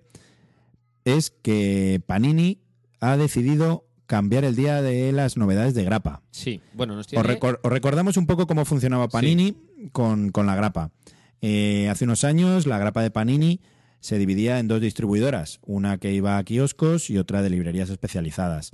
[1.06, 2.60] es que Panini
[3.00, 6.22] ha decidido cambiar el día de las novedades de grapa.
[6.32, 6.60] sí.
[6.74, 7.24] Bueno, nos Os, tiene...
[7.24, 9.56] recor- os recordamos un poco cómo funcionaba Panini
[9.94, 10.92] con, con la grapa.
[11.42, 13.62] Eh, hace unos años la grapa de Panini
[14.02, 18.72] se dividía en dos distribuidoras, una que iba a kioscos y otra de librerías especializadas.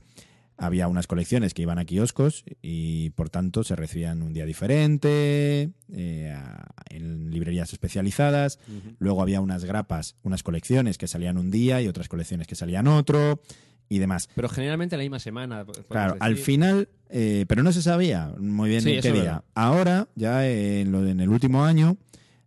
[0.64, 5.72] Había unas colecciones que iban a kioscos y por tanto se recibían un día diferente
[5.91, 8.59] eh, a- en librerías especializadas.
[8.99, 12.88] Luego había unas grapas, unas colecciones que salían un día y otras colecciones que salían
[12.88, 13.41] otro
[13.89, 14.30] y demás.
[14.36, 15.66] Pero generalmente la misma semana.
[15.89, 19.22] Claro, al final, eh, pero no se sabía muy bien Sí, en qué día.
[19.24, 19.43] verdad.
[19.55, 21.97] Ahora, ya en, lo- en el último año,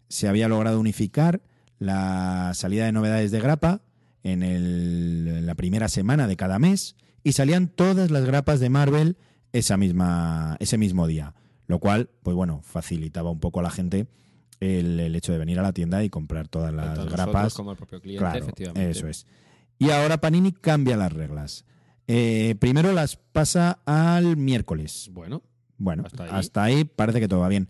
[0.09, 1.41] se había logrado unificar
[1.79, 3.83] la salida de novedades de grapa
[4.23, 8.71] en, el- en la primera semana de cada mes y salían todas las grapas de
[8.71, 9.17] Marvel
[9.53, 11.35] esa misma, ese mismo día.
[11.67, 14.07] Lo cual, pues bueno, facilitaba un poco a la gente
[14.61, 17.55] el, el hecho de venir a la tienda y comprar todas las Tanto grapas.
[17.55, 18.91] como al propio cliente, Claro, efectivamente.
[18.91, 19.27] eso es.
[19.79, 21.65] Y ahora Panini cambia las reglas.
[22.07, 25.09] Eh, primero las pasa al miércoles.
[25.13, 25.43] Bueno,
[25.79, 26.75] Bueno, Hasta hasta ahí.
[26.77, 26.85] ahí.
[26.85, 27.69] parece que todo va bien.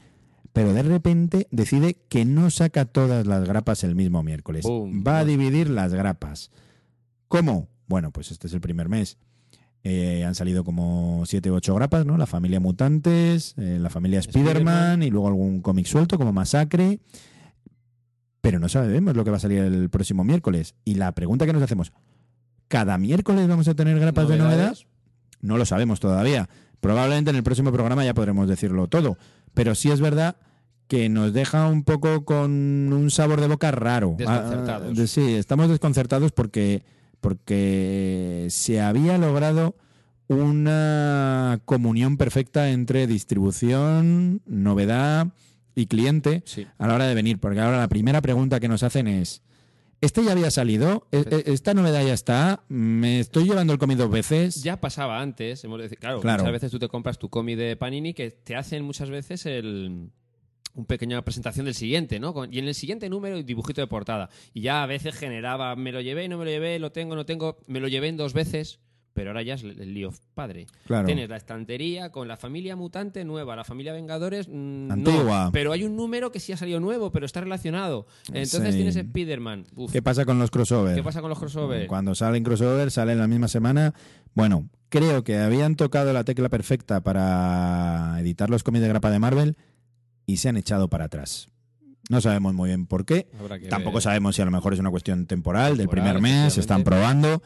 [0.53, 4.65] Pero de repente decide que no saca todas las grapas el mismo miércoles.
[4.65, 5.03] Boom.
[5.07, 6.51] Va a dividir las grapas.
[7.29, 7.69] ¿Cómo?
[7.87, 9.19] Bueno, pues este es el primer mes.
[9.87, 12.16] Eh, han salido como siete u ocho grapas, ¿no?
[12.16, 17.01] La familia Mutantes, eh, la familia Spider-Man y luego algún cómic suelto como Masacre.
[18.41, 20.74] Pero no sabemos lo que va a salir el próximo miércoles.
[20.85, 21.93] Y la pregunta que nos hacemos,
[22.68, 24.57] ¿cada miércoles vamos a tener grapas de novedad?
[24.57, 24.87] novedades.
[25.41, 26.49] No lo sabemos todavía.
[26.80, 29.16] Probablemente en el próximo programa ya podremos decirlo todo.
[29.55, 30.37] Pero sí es verdad
[30.89, 34.14] que nos deja un poco con un sabor de boca raro.
[34.18, 34.89] Desconcertados.
[34.91, 36.85] Ah, de- sí, estamos desconcertados porque,
[37.25, 39.77] porque se había logrado
[40.29, 45.29] una comunión perfecta entre distribución, novedad
[45.75, 46.66] y cliente Sí.
[46.79, 47.39] a la hora de venir.
[47.39, 49.43] Porque ahora la primera pregunta que nos hacen es,
[50.01, 51.07] ¿este ya había salido?
[51.12, 52.62] ¿E- e- ¿Esta novedad ya está?
[52.68, 54.62] ¿Me estoy llevando el cómic dos veces?
[54.62, 56.43] Ya pasaba antes, hemos de decir, claro, Claro.
[56.43, 60.11] muchas veces tú te compras tu cómic de Panini que te hacen muchas veces el
[60.75, 62.35] un pequeña presentación del siguiente, ¿no?
[62.35, 64.29] Con- Y en el siguiente número dibujito de portada.
[64.53, 67.25] Y ya a veces generaba, me lo llevé, no me lo llevé, lo tengo, no
[67.25, 68.81] tengo, me lo llevé en dos veces,
[69.12, 70.66] pero ahora ya es el el lío padre.
[70.89, 71.07] Claro.
[71.07, 74.95] Tienes la estantería con la familia mutante nueva, la familia Vengadores mm, no.
[74.95, 75.51] Antigua.
[75.53, 78.09] pero hay un número que sí ha salido nuevo, pero está relacionado.
[78.33, 78.79] Entonces Sí.
[78.79, 79.66] tienes Spider-Man.
[79.93, 80.97] ¿Qué pasa con los crossovers?
[80.97, 81.87] ¿Qué pasa con los crossovers?
[81.87, 83.95] Cuando salen crossover, salen la misma semana.
[84.35, 89.20] Bueno, creo que habían tocado la tecla perfecta para editar los cómics de grapa de
[89.20, 89.57] Marvel
[90.27, 91.49] y se han echado para atrás.
[92.11, 93.27] No sabemos muy bien por qué.
[93.70, 94.03] Tampoco ver.
[94.03, 97.43] sabemos si a lo mejor es una cuestión temporal, del primer mes, están probando.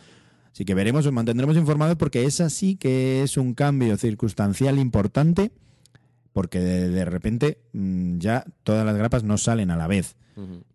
[0.53, 5.53] Así que veremos, os mantendremos informados porque esa sí que es un cambio circunstancial importante,
[6.33, 10.17] porque de, de repente mm, ya todas las grapas no salen a la vez.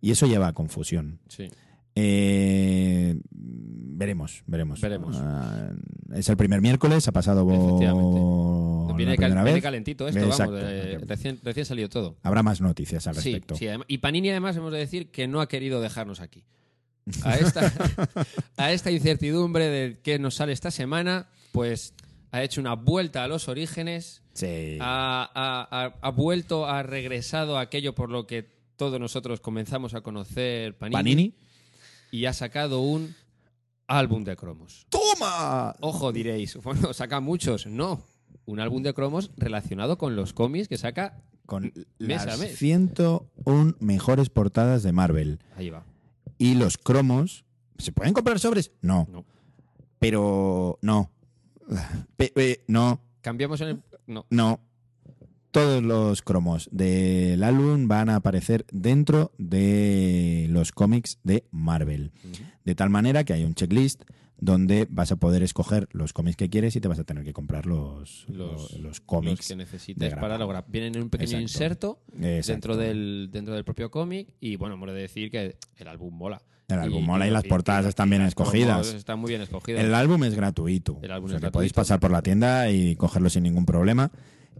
[0.02, 1.20] Y eso lleva a confusión.
[1.28, 1.48] Sí.
[1.96, 4.80] Eh, veremos, veremos.
[4.80, 5.16] Veremos.
[5.20, 5.70] Ah,
[6.14, 8.94] es el primer miércoles, ha pasado Efectivamente.
[8.96, 10.38] Viene, cal- viene calentito esto, vamos.
[11.06, 11.38] recién,
[11.88, 12.16] todo.
[12.22, 13.56] Habrá más noticias al respecto.
[13.56, 16.44] sí, y Panini además hemos de decir que no ha querido dejarnos aquí.
[17.22, 17.70] A esta,
[18.56, 21.92] a esta incertidumbre de qué nos sale esta semana, pues
[22.30, 24.78] ha hecho una vuelta a los orígenes, Sí.
[24.80, 29.92] ha, ha- ha- ha vuelto, ha regresado a aquello por lo que todos nosotros comenzamos
[29.94, 31.34] a conocer Panini, Panini.
[32.14, 33.12] Y ha sacado un
[33.88, 34.86] álbum de cromos.
[34.88, 35.74] ¡Toma!
[35.80, 37.66] Ojo, diréis, bueno, saca muchos.
[37.66, 38.02] No,
[38.46, 41.20] un álbum de cromos relacionado con los cómics que saca.
[41.44, 42.56] Con Mes a las mes.
[42.56, 45.40] 101 mejores portadas de Marvel.
[45.56, 45.84] Ahí va.
[46.38, 47.44] Y los cromos.
[47.78, 48.70] ¿Se pueden comprar sobres?
[48.80, 49.08] No.
[49.10, 49.24] No.
[49.98, 51.10] Pero no.
[52.16, 53.00] Pe- pe- no.
[53.22, 53.82] Cambiamos en el.
[54.06, 54.24] No.
[54.30, 54.60] No.
[55.54, 62.10] Todos los cromos del álbum van a aparecer dentro de los cómics de Marvel.
[62.64, 64.02] De tal manera que hay un checklist
[64.36, 67.32] donde vas a poder escoger los cómics que quieres y te vas a tener que
[67.32, 69.46] comprar los, Los, los, los los cómics.
[69.46, 70.64] que necesites para lograr.
[70.68, 71.42] Vienen en un pequeño Exacto.
[71.52, 72.52] inserto Exacto.
[72.52, 74.28] dentro del, dentro del propio cómic.
[74.40, 76.42] Y bueno, hemos de decir que el álbum mola.
[76.66, 78.92] El álbum mola y las portadas y están bien escogidas.
[78.92, 79.84] Están muy bien escogidas.
[79.84, 80.98] El álbum es gratuito.
[81.00, 81.52] El álbum O sea es que gratuito.
[81.52, 84.10] podéis pasar por la tienda y cogerlo sin ningún problema.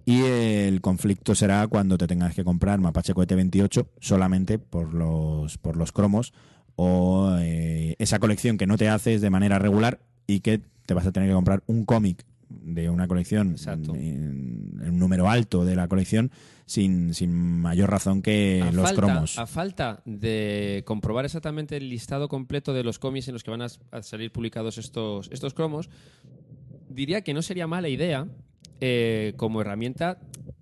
[0.06, 5.56] Y el conflicto será cuando te tengas que comprar Mapache Cohete 28 solamente por los,
[5.58, 6.34] por los cromos
[6.76, 11.06] o eh, esa colección que no te haces de manera regular y que te vas
[11.06, 15.76] a tener que comprar un cómic de una colección en, en un número alto de
[15.76, 16.30] la colección
[16.66, 19.38] sin, sin mayor razón que a los falta, cromos.
[19.38, 23.62] A falta de comprobar exactamente el listado completo de los cómics en los que van
[23.62, 25.90] a, a salir publicados estos, estos cromos,
[26.88, 28.28] diría que no sería mala idea
[28.86, 30.18] eh, como herramienta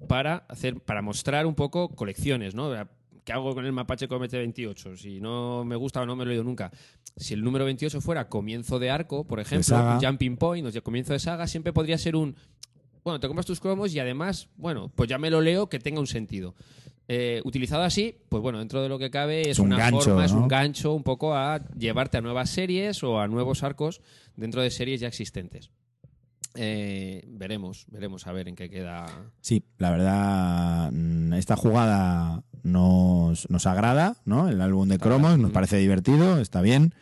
[0.06, 2.70] para hacer para mostrar un poco colecciones, ¿no?
[3.24, 4.96] ¿Qué hago con el Mapache Comete 28?
[4.96, 6.70] Si no me gusta o no me lo he leído nunca.
[7.16, 11.14] Si el número 28 fuera comienzo de arco, por ejemplo, jumping point, o sea, comienzo
[11.14, 12.36] de saga, siempre podría ser un
[13.02, 15.98] bueno, te compras tus cromos y además, bueno, pues ya me lo leo que tenga
[15.98, 16.54] un sentido.
[17.08, 20.00] Eh, utilizado así, pues bueno, dentro de lo que cabe es, Es un una gancho,
[20.00, 24.00] forma, es un gancho un poco a llevarte a nuevas series o a nuevos arcos
[24.36, 25.72] dentro de series ya existentes.
[26.54, 29.06] Eh, veremos, veremos a ver en qué queda.
[29.40, 34.48] Sí, la verdad, mm, esta jugada nos, nos agrada, ¿no?
[34.48, 36.94] El álbum de cromos nos parece divertido, está bien,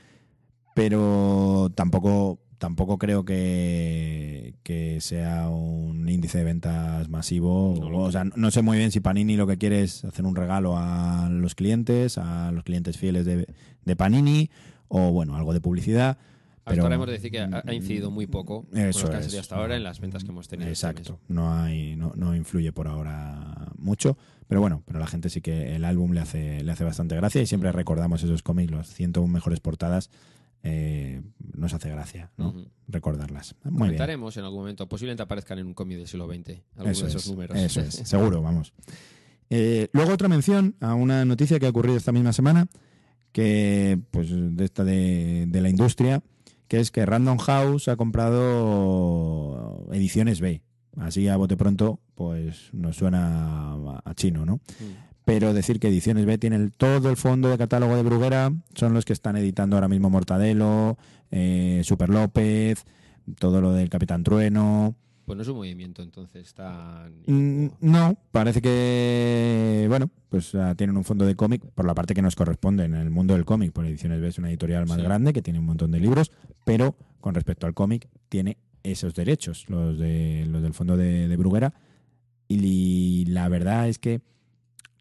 [0.75, 7.75] pero tampoco tampoco creo que, que sea un índice de ventas masivo.
[7.81, 10.37] No o sea, no sé muy bien si Panini lo que quiere es hacer un
[10.37, 13.47] regalo a los clientes, a los clientes fieles de,
[13.85, 14.51] de Panini,
[14.89, 16.19] o bueno, algo de publicidad.
[16.65, 19.27] Pero, ahora hemos de decir que ha, incidido muy poco Eso que han es.
[19.27, 20.71] salido hasta ahora en las ventas que hemos tenido.
[20.71, 25.31] este Exacto, no hay, no, no influye por ahora mucho, pero bueno, pero la gente
[25.31, 28.71] sí que el álbum le hace, le hace bastante gracia y siempre recordamos esos cómics,
[28.71, 30.11] los 101 mejores portadas,
[30.63, 31.23] eh,
[31.55, 32.55] nos hace gracia, ¿no?
[32.87, 33.55] Recordarlas.
[33.65, 34.03] Muy bien.
[34.03, 34.89] En algún momento.
[34.89, 36.61] Posiblemente aparezcan en un cómic del siglo XX.
[36.77, 37.59] Algunos Eso de esos es, números.
[37.59, 38.73] eso es, seguro, vamos.
[39.49, 42.69] Eh, luego otra mención a una noticia que ha ocurrido esta misma semana,
[43.33, 46.23] que pues de esta de, de la industria,
[46.71, 50.62] que es que Random House ha comprado ediciones B.
[50.97, 53.73] Así a bote pronto, pues nos suena
[54.05, 54.57] a, chino, ¿no?
[54.57, 55.11] Mm.
[55.25, 58.95] Pero decir que Ediciones B tiene el- todo el fondo de catálogo de Bruguera, son
[58.95, 60.97] los que están editando ahora mismo Mortadelo,
[61.33, 62.85] eh, Super López,
[63.41, 64.95] todo lo del Capitán Trueno.
[65.31, 67.22] Pues no es un movimiento, entonces tan.
[67.26, 72.14] Mm, no, parece que, bueno, pues ah, tienen un fondo de cómic por la parte
[72.14, 73.70] que nos corresponde en el mundo del cómic.
[73.72, 75.05] Por Ediciones B es una editorial más Sí.
[75.05, 76.33] grande que tiene un montón de libros,
[76.64, 81.37] pero con respecto al cómic tiene esos derechos, los, de, los del fondo de, de
[81.37, 81.74] Bruguera.
[82.49, 84.22] Y la verdad es que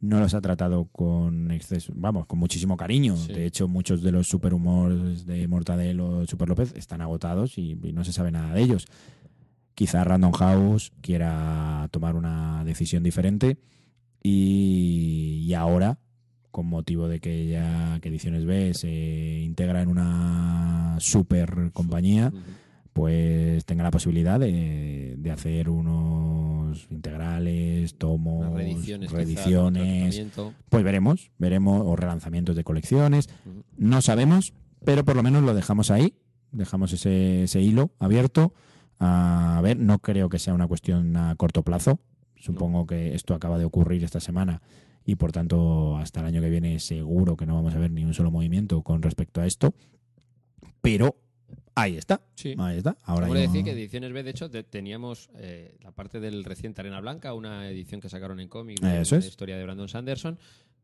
[0.01, 3.17] no los ha tratado con exceso, vamos, con muchísimo cariño.
[3.17, 3.33] Sí.
[3.33, 8.03] De hecho, muchos de los superhumores de Mortadelo, Super López están agotados y, y no
[8.03, 8.85] se sabe nada de ellos.
[9.79, 13.59] Quizá Random House quiera tomar una decisión diferente
[14.21, 15.99] y, y ahora,
[16.51, 22.33] con motivo de que ya que Ediciones B se integra en una super compañía,
[22.91, 30.21] pues tenga la posibilidad de, de hacer unos integrales, tomos, reediciones.
[30.67, 33.29] Pues veremos, veremos, o relanzamientos de colecciones.
[33.77, 34.51] No sabemos,
[34.83, 36.15] pero por lo menos lo dejamos ahí,
[36.51, 38.53] dejamos ese, ese hilo abierto.
[38.99, 41.99] A ver, no creo que sea una cuestión a corto plazo.
[42.35, 44.61] Supongo que esto acaba de ocurrir esta semana
[45.05, 48.03] y por tanto hasta el año que viene seguro que no vamos a ver ni
[48.05, 49.73] un solo movimiento con respecto a esto.
[50.81, 51.15] Pero
[51.75, 52.55] ahí está, Sí.
[52.57, 52.97] ahí está.
[53.03, 56.81] Ahora yo- decir que Ediciones B, de hecho, te- teníamos eh, la parte del reciente
[56.81, 59.27] Arena Blanca, una edición que sacaron en cómic de Eso la es.
[59.27, 60.37] historia de Brandon Sanderson,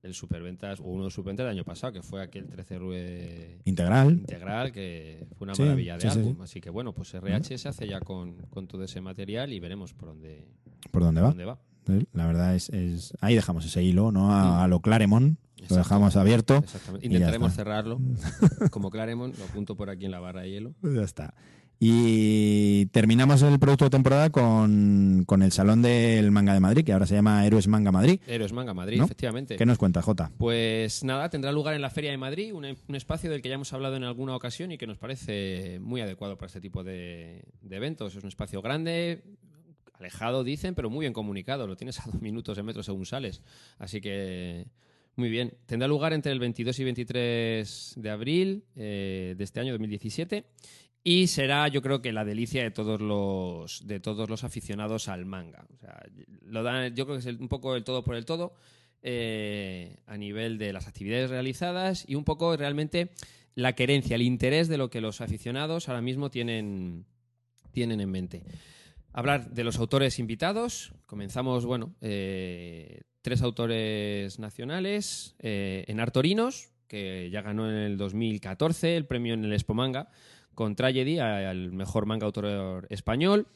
[0.05, 3.57] el superventas, o uno de los superventas del año pasado, que fue aquel 13 Rue
[3.65, 4.11] integral.
[4.11, 6.35] integral, que fue una Sí, maravilla de sí, álbum.
[6.35, 6.41] sí.
[6.43, 9.93] Así que bueno, pues RH se hace ya con, con todo ese material y veremos
[9.93, 10.45] por dónde,
[10.91, 11.29] ¿Por dónde por va?
[11.29, 11.59] dónde va.
[12.13, 14.31] La verdad es, es- ahí dejamos ese hilo, ¿no?
[14.31, 15.37] A, a lo Claremont,
[15.69, 16.57] lo dejamos abierto.
[16.57, 17.05] Exactamente.
[17.05, 17.99] Intentaremos cerrarlo
[18.71, 20.73] como Claremont, lo apunto por aquí en la barra de hielo.
[20.81, 21.33] Ya está.
[21.79, 26.93] Y terminamos el producto de temporada con, con el Salón del Manga de Madrid, que
[26.93, 28.19] ahora se llama Héroes Manga Madrid.
[28.27, 29.05] Héroes Manga Madrid, ¿No?
[29.05, 29.57] efectivamente.
[29.57, 30.31] ¿Qué nos cuenta, Jota?
[30.37, 33.55] Pues nada, tendrá lugar en la Feria de Madrid, un, un espacio del que ya
[33.55, 37.43] hemos hablado en alguna ocasión y que nos parece muy adecuado para este tipo de,
[37.61, 38.15] de eventos.
[38.15, 39.23] Es un espacio grande,
[39.93, 41.67] alejado, dicen, pero muy bien comunicado.
[41.67, 43.41] Lo tienes a dos minutos de metro según sales.
[43.79, 44.65] Así que
[45.15, 45.53] muy bien.
[45.65, 50.45] Tendrá lugar entre el 22 y 23 de abril eh, de este año 2017
[51.07, 55.23] y será, yo creo que la delicia de todos los de todos los aficionados al
[55.25, 55.67] manga.
[55.71, 56.03] O sea,
[56.41, 58.55] lo dan, yo creo que es un poco el todo por el todo
[59.03, 63.11] eh, a nivel de las actividades realizadas y un poco realmente
[63.53, 67.05] la querencia, el interés de lo que los aficionados ahora mismo tienen,
[67.71, 68.41] tienen en mente.
[69.13, 70.91] Hablar de los autores invitados.
[71.05, 75.35] Comenzamos, bueno, eh, tres autores nacionales.
[75.37, 80.09] Eh, en Artorinos, que ya ganó en el 2014 el premio en el Expo Manga,
[80.55, 83.47] con Tragedy, al mejor manga autor español.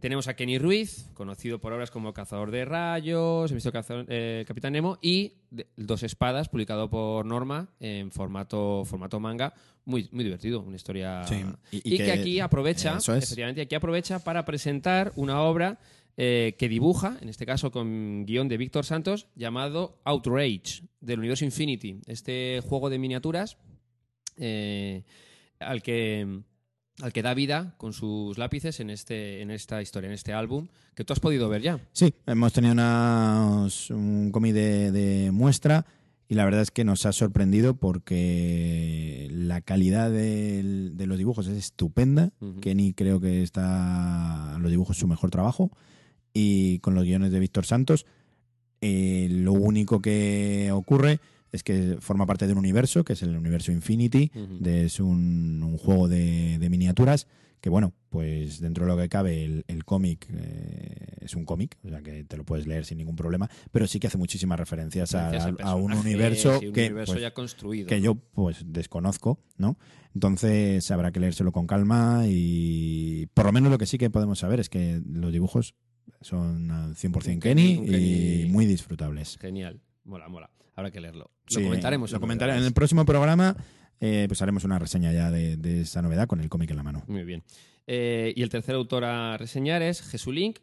[0.00, 4.44] Tenemos a Kenny Ruiz, conocido por obras como Cazador de Rayos, He visto Cazador- eh,
[4.46, 5.32] Capitán Nemo y
[5.76, 9.54] Dos Espadas, publicado por Norma en formato, formato manga.
[9.86, 11.24] Muy, muy divertido, una historia.
[11.24, 11.36] Sí,
[11.70, 13.08] y- Y, y que, que- aquí aprovecha, es.
[13.08, 15.78] efectivamente, aquí aprovecha para presentar una obra
[16.16, 21.44] eh, que dibuja, en este caso con guion de Víctor Santos, llamado Outrage, del universo
[21.44, 22.00] Infinity.
[22.06, 23.56] Este juego de miniaturas
[24.36, 25.02] eh,
[25.66, 26.40] al que
[27.02, 30.68] al que da vida con sus lápices en este en esta historia, en este álbum,
[30.94, 31.80] que tú has podido ver ya.
[31.92, 35.86] Sí, hemos tenido unas- un cómic de, de muestra
[36.28, 41.46] y la verdad es que nos ha sorprendido porque la calidad del- de los dibujos
[41.48, 42.32] es estupenda.
[42.40, 42.60] Ujú.
[42.60, 45.70] Kenny creo que está los dibujos su mejor trabajo
[46.32, 48.06] y con los guiones de Víctor Santos.
[48.86, 51.18] eh, lo único que ocurre
[51.54, 54.30] es que forma parte de un universo, que es el universo Infinity,
[54.60, 57.26] de- es un, un juego de, de miniaturas
[57.60, 61.78] que bueno, pues dentro de lo que cabe el, el cómic eh, es un cómic,
[61.82, 64.58] o sea que te lo puedes leer sin ningún problema, pero sí que hace muchísimas
[64.58, 67.86] referencias a, un personaje, universo sí, un que, universo pues, ya construido.
[67.88, 69.78] que yo pues desconozco, ¿no?
[70.14, 74.38] Entonces habrá que leérselo con calma y por lo menos lo que sí que podemos
[74.40, 75.74] saber es que los dibujos
[76.20, 79.38] son al 100% Un Kenny, Kenny, y muy disfrutables.
[79.40, 79.80] Genial.
[80.04, 80.50] Mola, mola.
[80.76, 81.30] Habrá que leerlo.
[81.46, 82.10] Sí, lo comentaremos.
[82.10, 83.56] Lo en comentaré en el próximo programa.
[84.00, 86.82] eh, pues haremos una reseña ya de, de esa novedad con el cómic en la
[86.82, 87.04] mano.
[87.06, 87.42] Muy bien.
[87.86, 90.58] Eh, y el tercer autor a reseñar es Jesulink,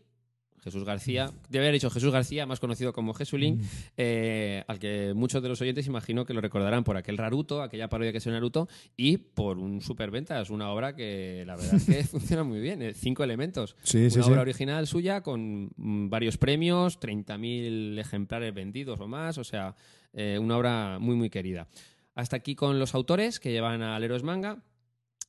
[0.64, 1.32] Jesús García.
[1.50, 3.62] Debe haber dicho Jesús García, más conocido como Jesulink,
[3.98, 7.90] eh, al que muchos de los oyentes imagino que lo recordarán por aquel Raruto, aquella
[7.90, 10.40] parodia que es Naruto, y por un superventa.
[10.40, 12.82] Es una obra que la verdad es que funciona muy bien.
[12.82, 13.76] eh, Cinco elementos.
[13.84, 14.20] Sí, una sí.
[14.22, 19.76] obra original suya con mm, varios premios, 30.000 ejemplares vendidos o más, o sea,
[20.14, 21.68] eh, una obra muy, muy querida.
[22.14, 24.62] Hasta aquí con los autores que llevan al Héroes Manga.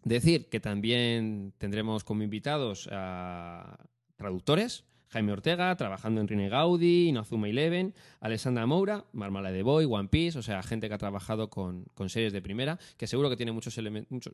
[0.05, 3.79] Decir que también tendremos como invitados a
[4.17, 4.85] traductores.
[5.13, 10.39] Jaime Ortega, trabajando en Rine Gaudi, Inazuma Eleven, Alessandra Moura, Marmala de Boy, One Piece,
[10.39, 13.53] o sea, gente que ha trabajado con, con series de primera, que seguro que tiene
[13.53, 13.79] muchos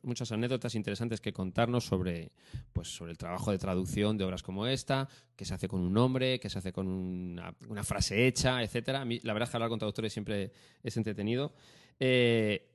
[0.03, 2.31] muchas anécdotas interesantes que contarnos sobre,
[2.73, 5.93] pues, sobre el trabajo de traducción de obras como esta, que se hace con un
[5.93, 7.53] nombre, que se hace con una,
[7.83, 9.05] frase hecha, etcétera.
[9.05, 10.53] La verdad es que hablar con traductores siempre
[10.83, 11.55] es entretenido.
[11.99, 12.71] Eh,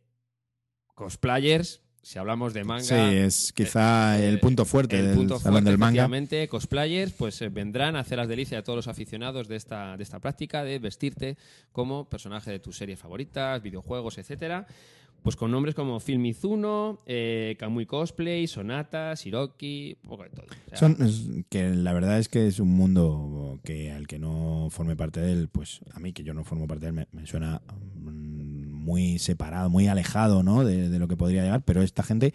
[0.94, 5.40] cosplayers, si hablamos de manga, Sí, es quizá eh, el punto fuerte el del punto
[5.40, 5.90] salón fuerte, del manga.
[6.04, 9.98] efectivamente, cosplayers, pues eh, vendrán a hacer las delicias de todos los aficionados de esta,
[9.98, 11.38] de esta práctica de vestirte
[11.72, 14.68] como personaje de tus series favoritas, videojuegos, etcétera.
[15.24, 20.46] Pues con nombres como Phil Mizuno, eh, Kamui Cosplay, Sonata, Shiroki, un poco de todo.
[20.48, 24.20] O sea, Son, es- que la verdad es que es un mundo que al que
[24.20, 26.94] no forme parte de él, pues a mí que yo no formo parte de él,
[26.96, 27.62] me, me suena
[28.02, 28.53] mm,
[28.84, 30.64] muy separado, muy alejado ¿no?
[30.64, 32.34] de, de lo que podría llegar, pero esta gente,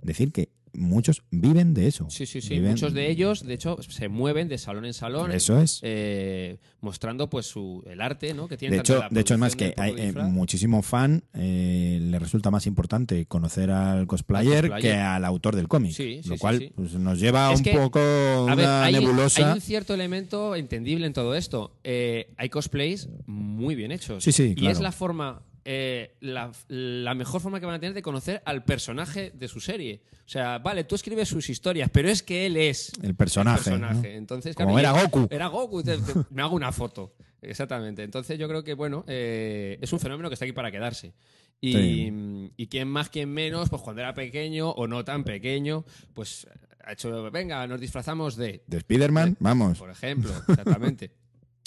[0.00, 2.06] decir que muchos viven de eso.
[2.08, 2.54] Sí, sí, sí.
[2.54, 5.30] Viven- Muchos de ellos, de hecho, se mueven de salón en salón.
[5.30, 5.80] Eso es.
[5.82, 8.48] eh, mostrando pues su, el arte ¿no?
[8.48, 11.98] que tiene De hecho, la de hecho, es más que hay eh, muchísimo fan eh,
[12.00, 15.92] le resulta más importante conocer al cosplayer, que al autor del cómic.
[15.92, 16.72] Sí, sí, lo cual sí.
[16.74, 19.46] pues, nos lleva Es un que, poco A una hay, nebulosa.
[19.48, 21.76] hay un cierto elemento entendible en todo esto.
[21.84, 24.24] Eh, hay cosplays muy bien hechos.
[24.24, 27.94] Sí, sí, Y es la forma, eh, la, la mejor forma que van a tener
[27.94, 30.02] de conocer al personaje de su serie.
[30.24, 33.70] O sea, vale, tú escribes sus historias, pero es que él es el personaje.
[33.70, 34.08] el personaje.
[34.12, 34.16] ¿no?
[34.18, 35.28] Entonces, Como claro, era Goku.
[35.30, 37.14] Era Goku, te- te- me hago una foto.
[37.40, 38.02] Exactamente.
[38.02, 41.12] Entonces yo creo que, bueno, eh, es un fenómeno que está aquí para quedarse.
[41.60, 42.12] Y, Sí.
[42.56, 45.84] y quien más, quien menos, pues cuando era pequeño o no tan pequeño,
[46.14, 46.46] pues
[46.84, 49.78] ha hecho, venga, nos disfrazamos de, De Spider-Man, vamos.
[49.78, 51.12] por ejemplo, exactamente.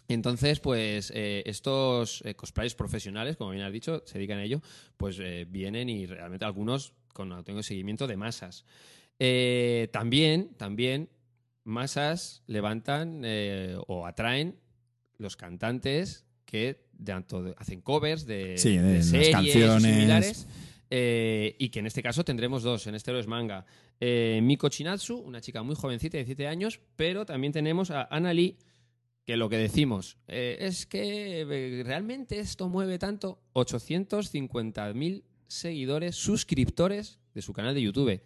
[0.08, 4.62] Entonces, pues eh, estos eh, cosplayers profesionales, como bien has dicho, se dedican a ello,
[4.98, 8.66] pues eh, vienen y realmente algunos con auténtico seguimiento de masas.
[9.18, 11.10] Eh, también, también,
[11.64, 13.24] masas levantan
[13.88, 14.60] o atraen
[15.18, 19.82] los cantantes que tanto hacen covers de, Sí, de de las series canciones.
[19.84, 20.48] similares.
[20.92, 23.66] y que en este caso tendremos dos, en este es manga.
[24.00, 28.58] Miko Chinatsu, una chica muy jovencita, de 17 años, pero también tenemos a Anna Lee,
[29.26, 37.20] que lo que decimos eh, es que eh, realmente esto mueve tanto 850.000 seguidores, suscriptores
[37.34, 38.22] de su canal de YouTube.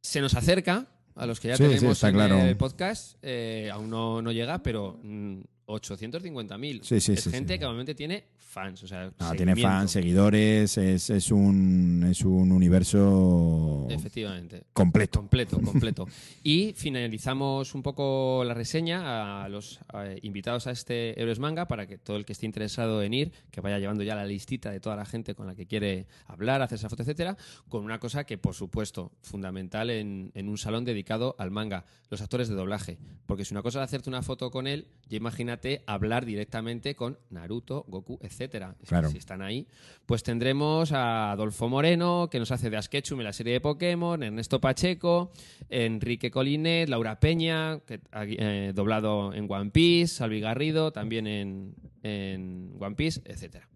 [0.00, 2.38] Se nos acerca a los que ya Sí, sí, tenemos está en claro.
[2.40, 6.82] el podcast, eh, aún no, no llega, pero mm, 850.000.
[6.82, 10.78] Sí, sí, es sí, gente que obviamente tiene fans, o sea, No, tiene fans, seguidores,
[10.78, 14.64] es, es un es un universo Efectivamente.
[14.72, 15.18] completo.
[15.18, 16.06] Completo, completo.
[16.44, 19.80] Y finalizamos un poco la reseña a los
[20.22, 23.60] invitados a este Héroes Manga para que todo el que esté interesado en ir, que
[23.60, 26.76] vaya llevando ya la listita de toda la gente con la que quiere hablar, hacer
[26.76, 27.36] esa foto, etcétera,
[27.68, 32.20] con una cosa que, por supuesto, fundamental en, en un salón dedicado al manga, los
[32.20, 32.98] actores de doblaje.
[33.26, 35.16] Porque si una cosa es hacerte una foto con él, ya
[35.54, 38.74] imagínate hablar directamente con Naruto, Goku, etcétera.
[38.86, 39.08] Claro.
[39.08, 39.66] Si están ahí,
[40.06, 44.22] pues tendremos a Adolfo Moreno, que nos hace de Asketchum en la serie de Pokémon,
[44.22, 45.32] Ernesto Pacheco,
[45.68, 51.74] Enrique Colinet, Laura Peña, que ha eh, doblado en One Piece, Salvi Garrido, también en,
[52.02, 53.68] en One Piece, etcétera.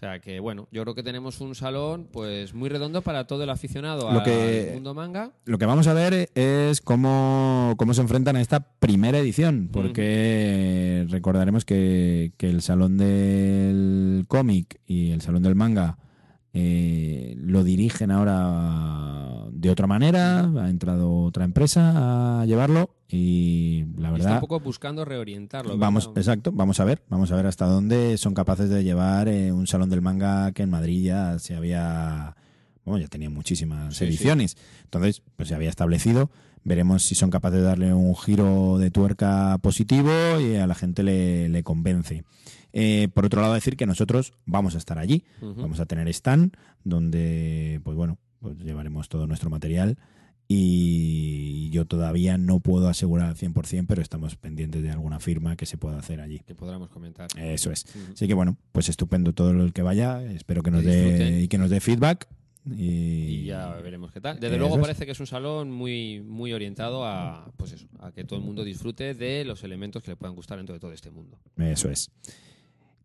[0.00, 3.42] O sea que, bueno, yo creo que tenemos un salón pues muy redondo para todo
[3.42, 5.32] el aficionado Lo al mundo manga.
[5.44, 11.04] Lo que vamos a ver es cómo, cómo se enfrentan a esta primera edición, porque
[11.10, 15.98] recordaremos que, que el Salón del Cómic y el Salón del Manga
[16.52, 24.08] eh, lo dirigen ahora de otra manera, ha entrado otra empresa a llevarlo y la
[24.10, 24.34] Y está verdad...
[24.34, 25.76] un poco buscando reorientarlo.
[25.76, 26.18] Vamos, ¿verdad?
[26.22, 29.66] exacto, vamos a ver, vamos a ver hasta dónde son capaces de llevar eh, un
[29.66, 32.36] salón del manga que en Madrid ya se había
[32.84, 34.04] bueno, ya tenía muchísimas Sí, sí.
[34.06, 34.56] ediciones.
[34.84, 36.30] Entonces, pues se había establecido.
[36.64, 41.02] Veremos si son capaces de darle un giro de tuerca positivo y a la gente
[41.02, 42.24] le, le convence.
[42.72, 45.24] Eh, por otro lado, decir que nosotros vamos a estar allí.
[45.40, 49.98] Vamos a tener stand donde, pues bueno, pues llevaremos todo nuestro material
[50.52, 55.64] y yo todavía no puedo asegurar al 100%, pero estamos pendientes de alguna firma que
[55.64, 56.40] se pueda hacer allí.
[56.40, 57.28] Que podremos comentar.
[57.36, 57.86] Eso es.
[58.12, 60.20] Así que bueno, pues estupendo todo el que vaya.
[60.32, 62.26] Espero que nos dé y que nos dé feedback.
[62.68, 64.40] Y, Y ya veremos qué tal.
[64.40, 64.80] Desde Eso luego es.
[64.80, 68.44] parece que es un salón muy, muy orientado a, pues eso, a que todo el
[68.44, 71.38] mundo disfrute de los elementos que le puedan gustar dentro de todo este mundo.
[71.58, 72.10] Eso es.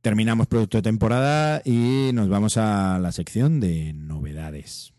[0.05, 4.93] Terminamos producto de temporada y nos vamos a la sección de novedades.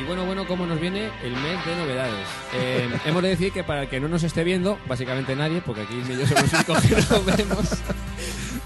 [0.00, 2.26] Y bueno, bueno, ¿cómo nos viene el mes de novedades?
[2.54, 5.82] Eh, hemos de decir que para el que no nos esté viendo, básicamente nadie, porque
[5.82, 7.82] aquí y yo somos únicos que nos vemos,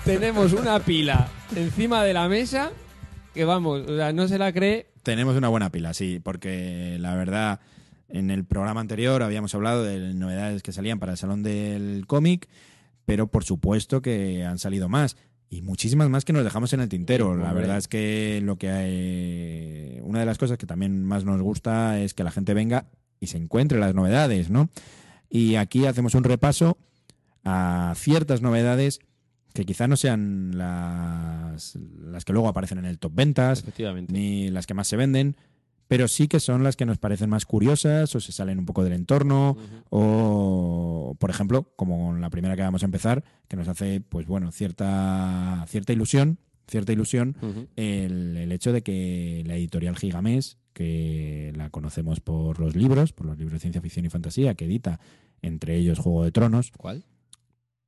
[0.06, 2.70] tenemos una pila encima de la mesa
[3.34, 4.86] que vamos, o sea, no se la cree.
[5.02, 7.60] Tenemos una buena pila, sí, porque la verdad,
[8.08, 12.48] en el programa anterior habíamos hablado de novedades que salían para el Salón del Cómic,
[13.04, 15.16] pero por supuesto que han salido más.
[15.48, 17.36] Y muchísimas más que nos dejamos en el tintero.
[17.36, 21.40] La verdad es que lo que hay, una de las cosas que también más nos
[21.40, 22.86] gusta es que la gente venga
[23.20, 24.70] y se encuentre las novedades, ¿no?
[25.30, 26.78] Y aquí hacemos un repaso
[27.44, 28.98] a ciertas novedades
[29.54, 33.64] que quizá no sean las, las que luego aparecen en el top ventas,
[34.08, 35.36] ni las que más se venden,
[35.88, 38.82] pero sí que son las que nos parecen más curiosas o se salen un poco
[38.84, 39.56] del entorno
[39.90, 44.50] o, por ejemplo, como la primera que vamos a empezar, que nos hace, pues bueno,
[44.52, 47.36] cierta, cierta ilusión, cierta ilusión
[47.76, 53.26] el, el hecho de que la editorial Gigamés, que la conocemos por los libros, por
[53.26, 55.00] los libros de ciencia ficción y fantasía, que edita
[55.42, 57.04] entre ellos Juego de Tronos, ¿Cuál?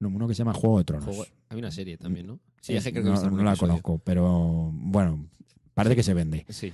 [0.00, 1.04] no, uno que se llama Juego de Tronos.
[1.06, 2.38] Juego- Hay una serie también, ¿no?
[2.60, 5.26] Sí, Eh, es que creo que no, no la conozco, pero bueno,
[5.74, 6.44] parece que se vende.
[6.48, 6.72] Sí.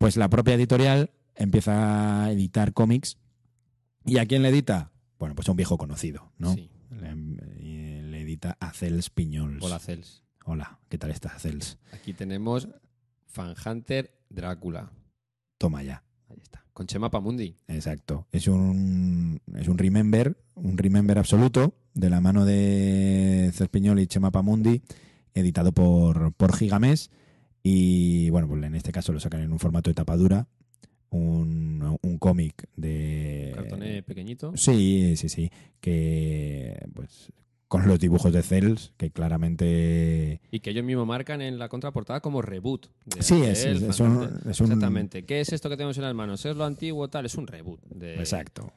[0.00, 3.18] Pues la propia editorial empieza a editar cómics.
[4.06, 4.92] ¿Y a quién le edita?
[5.18, 6.54] Bueno, pues a un viejo conocido, ¿no?
[6.54, 6.70] sí.
[6.98, 9.62] Le, le edita a Cels Piñols.
[9.62, 10.24] Hola, Cels.
[10.46, 11.76] Hola, ¿qué tal estás, Cels?
[11.92, 12.66] Aquí tenemos
[13.26, 14.90] Fan Hunter Drácula.
[15.58, 16.02] Toma ya.
[16.30, 16.64] Ahí está.
[16.72, 17.58] Con Chema Pamundi.
[17.68, 18.26] Exacto.
[18.32, 24.06] Es un, es un remember, un remember absoluto, de la mano de Cels Piñol y
[24.06, 24.80] Chema Pamundi,
[25.34, 27.10] editado por, por Gigamés.
[27.62, 30.46] Y bueno, pues en este caso lo sacan en un formato de tapadura,
[31.10, 33.52] un, un cómic de...
[33.54, 34.52] Cartoné pequeñito.
[34.56, 35.50] Sí, sí, sí.
[35.80, 37.32] Que pues
[37.68, 40.40] con los dibujos de Cels, que claramente.
[40.50, 42.86] Y que ellos mismos marcan en la contraportada como reboot.
[43.04, 45.24] de Sí, es, es- es un, es un- Exactamente.
[45.24, 46.44] ¿Qué es esto que tenemos en las manos?
[46.46, 47.26] ¿Es lo antiguo tal?
[47.26, 47.80] Es un reboot.
[47.86, 48.72] De, Exacto.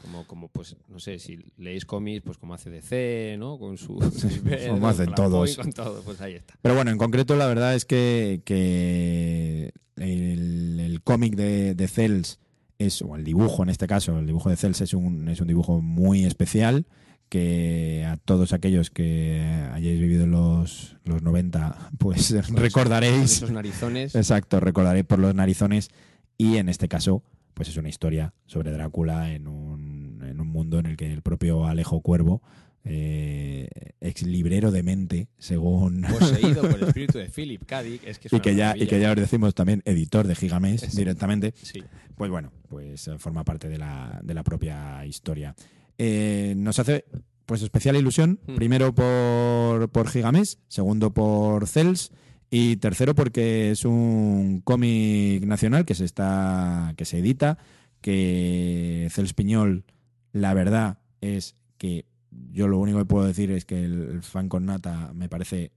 [0.00, 3.58] Como, como, pues, no sé, si leéis cómics, pues como hace DC, ¿no?
[3.58, 3.94] Con su...
[4.70, 5.56] como hacen todos.
[5.56, 6.54] Con todo, pues ahí está.
[6.62, 12.38] Pero bueno, en concreto, la verdad es que, que el, el cómic de, de Cels
[12.78, 15.48] es, o el dibujo en este caso, el dibujo de Cels es un, es un
[15.48, 16.86] dibujo muy especial
[17.28, 19.40] que a todos aquellos que
[19.72, 23.32] hayáis vivido en los, los 90, pues Con recordaréis.
[23.36, 24.14] esos narizones.
[24.14, 25.90] Exacto, recordaréis por los narizones.
[26.38, 27.22] Y en este caso,
[27.56, 31.22] pues es una historia sobre Drácula en un, en un mundo en el que el
[31.22, 32.42] propio Alejo Cuervo,
[32.84, 33.68] eh,
[34.00, 36.02] ex librero de mente, según.
[36.20, 37.80] Poseído por el espíritu de Philip K.
[37.82, 40.82] Es que es y que ya y que ya os decimos también editor de Gigamés
[40.82, 40.98] Exacto.
[40.98, 41.82] directamente Sí.
[42.14, 45.54] pues bueno pues eh, forma parte de la, de la propia historia
[45.98, 47.06] Eh, nos hace
[47.46, 48.54] pues especial ilusión Hmm.
[48.56, 52.12] primero por, por Gigamés segundo por Cels
[52.50, 57.58] y tercero porque es un cómic nacional que se está que se edita
[58.00, 59.84] que Cels Piñol
[60.32, 62.04] la verdad es que
[62.52, 65.72] yo lo único que puedo decir es que el, fan con nata me parece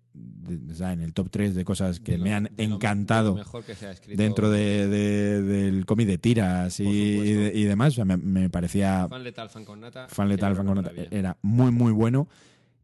[0.74, 3.74] sea, en el top 3 de cosas que De lo- me han encantado mejor que
[3.76, 4.22] se ha escrito.
[4.22, 7.94] dentro de, de- del cómic de tiras y, y de- y demás.
[7.94, 10.08] O sea, me, me parecía Fan letal, fan con nata.
[10.10, 10.92] fan letal, fan con nata.
[11.12, 12.28] Era muy, muy bueno.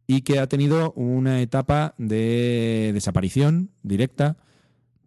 [0.06, 4.36] Y que ha tenido una etapa de desaparición directa.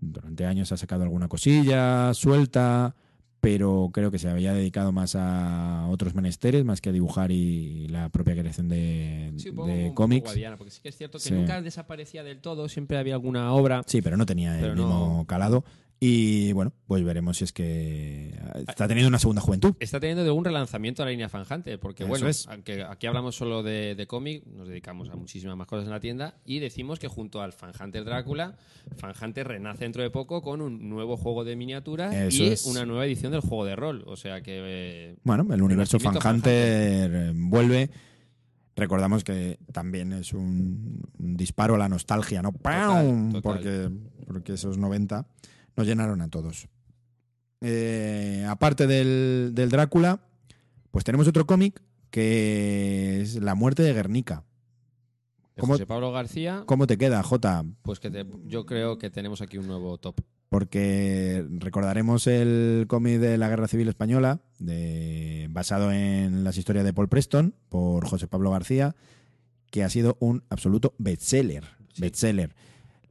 [0.02, 2.96] Durante años ha sacado alguna cosilla suelta,
[3.42, 7.88] pero creo que se había dedicado más a otros menesteres, más que a dibujar y
[7.88, 9.52] la propia creación de, Sí,
[9.94, 10.26] cómics.
[10.26, 11.34] guadiana, porque sí que es cierto que Sí.
[11.34, 13.84] nunca desaparecía del todo, siempre había alguna obra.
[13.88, 15.64] Sí, pero no tenía Pero el no- mismo calado.
[16.02, 18.34] Y bueno, pues veremos si es que
[18.66, 19.76] está teniendo una segunda juventud.
[19.82, 22.48] Está teniendo de un relanzamiento a la línea Fan Hunter, porque Eso bueno, es.
[22.48, 26.00] aunque aquí hablamos solo de, de cómic, nos dedicamos a muchísimas más cosas en la
[26.00, 28.56] tienda y decimos que junto al Fan Hunter Drácula,
[28.96, 32.66] Fan Hunter renace dentro de poco con un nuevo juego de miniaturas Eso y es.
[32.66, 34.04] una nueva edición del juego de rol.
[34.08, 37.90] O sea que eh, Bueno, el universo Fan Renacimiento Fan Hunter eh, vuelve.
[38.78, 42.54] recordamos que también es un, un disparo a la nostalgia, ¿no?
[42.54, 43.32] Total, ¡Pam!
[43.34, 43.42] total.
[43.42, 43.90] Porque,
[44.26, 45.28] porque esos 90
[45.76, 46.68] nos llenaron a todos.
[47.62, 50.22] Eh, aparte del, del Drácula,
[50.92, 54.44] pues tenemos otro cómic que es La muerte de Guernica.
[55.56, 57.66] De ¿Cómo- José Pablo García, ¿Cómo te queda, Jota?
[57.82, 60.22] pues que te- yo creo que tenemos aquí un nuevo top.
[60.48, 66.92] porque recordaremos el cómic de la Guerra Civil Española, de- basado en las historias de
[66.94, 68.96] Paul Preston, por José Pablo García,
[69.70, 71.66] que ha sido un absoluto bestseller.
[71.94, 72.02] Sí.
[72.02, 72.56] bestseller.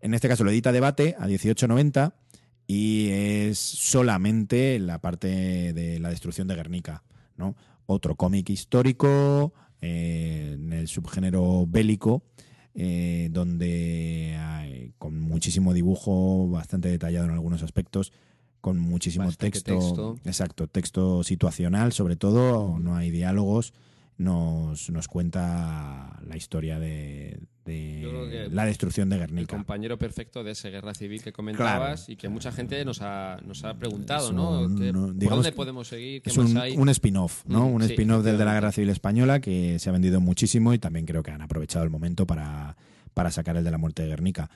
[0.00, 2.14] En este caso lo edita Debate a 18.90
[2.70, 7.02] y es solamente la parte de la destrucción de Guernica.
[7.36, 7.56] ¿no?
[7.86, 12.22] Otro cómic histórico eh, en el subgénero bélico,
[12.74, 18.12] eh, donde hay- con muchísimo dibujo, bastante detallado en algunos aspectos,
[18.60, 20.16] con muchísimo texto.
[20.24, 23.72] exacto, texto situacional, sobre todo, no hay diálogos,
[24.18, 27.40] nos, nos cuenta la historia de,
[28.50, 29.56] la destrucción de El Guernica.
[29.56, 32.12] compañero perfecto de esa guerra civil que comentabas Claro.
[32.12, 34.62] y que mucha gente nos ha, nos ha preguntado, ¿no?
[34.62, 36.22] un- ¿Qué- no, ¿Por digamos dónde podemos seguir?
[36.22, 36.76] ¿Qué Es más un, hay?
[36.76, 37.68] un spin-off, ¿no?
[37.68, 38.54] Mm, un sí, spin-off del de la.
[38.54, 41.90] Guerra Civil Española que se ha vendido muchísimo y también creo que han aprovechado el
[41.90, 42.76] momento para,
[43.14, 44.50] para sacar el de la muerte de Guernica.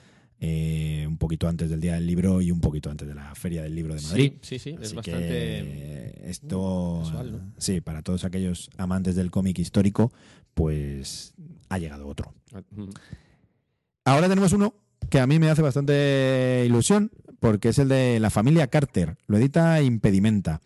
[0.45, 3.63] Eh, un poquito antes del Día del Libro y un poquito antes de la Feria
[3.63, 4.33] del Libro de Madrid.
[4.41, 5.29] Sí, sí, sí, es Así bastante...
[5.29, 7.53] que esto, casual, ¿no?
[7.57, 10.11] sí, para todos aquellos amantes del cómic histórico,
[10.53, 11.33] pues
[11.69, 12.33] ha llegado otro.
[12.71, 12.89] Mm.
[14.03, 14.75] Ahora tenemos uno
[15.09, 17.09] que a mí me hace bastante ilusión
[17.39, 19.15] porque es el de la familia Carter.
[19.27, 20.59] Lo edita Impedimenta.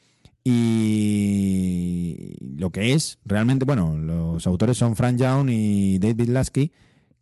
[0.44, 6.72] Y lo que es, realmente, bueno, los autores son Frank Young y David Lasky,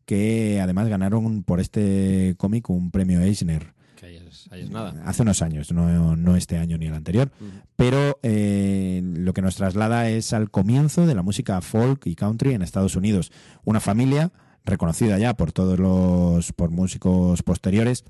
[0.05, 3.73] que además ganaron por este cómic un premio Eisner.
[3.95, 4.93] Que ahí es, ahí es nada.
[5.05, 7.31] Hace unos años, no, no este año ni el anterior.
[7.75, 12.53] Pero eh, lo que nos traslada es al comienzo de la música folk y country
[12.53, 13.31] en Estados Unidos.
[13.63, 14.31] Una familia
[14.65, 18.03] reconocida ya por todos los por músicos posteriores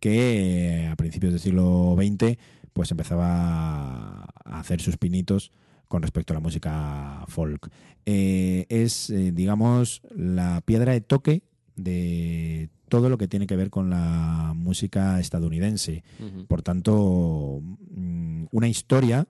[0.00, 2.38] que eh, a principios del siglo XX
[2.72, 5.52] pues empezaba a hacer sus pinitos
[5.90, 7.68] con respecto a la música folk.
[8.06, 11.42] Eh, es, eh, digamos, la piedra de toque
[11.74, 16.04] de todo lo que tiene que ver con la música estadounidense.
[16.46, 17.60] Por tanto,
[17.90, 19.26] mm, una historia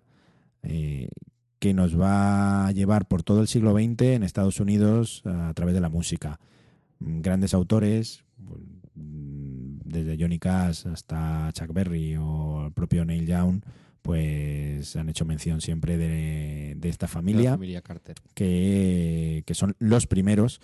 [0.63, 1.09] eh,
[1.61, 5.75] que nos va a llevar por todo el siglo XX en Estados Unidos a través
[5.75, 6.39] de la música.
[6.99, 8.23] Mm, Grandes autores,
[8.97, 13.63] mm, desde Johnny Cash hasta Chuck Berry o el propio Neil Young,
[14.03, 18.17] pues han hecho mención siempre de, de esta familia familia Carter.
[18.35, 20.61] que, que son los primeros,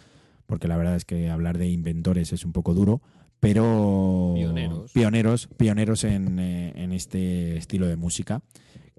[0.47, 3.03] porque la verdad es que hablar de inventores es un poco duro,
[3.41, 4.93] pero Pioneros.
[4.93, 8.43] pioneros, pioneros en, eh, en este estilo de música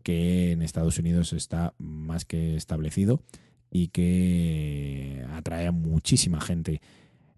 [0.03, 3.22] que en Estados Unidos está más que establecido
[3.72, 6.81] y que atrae a muchísima gente.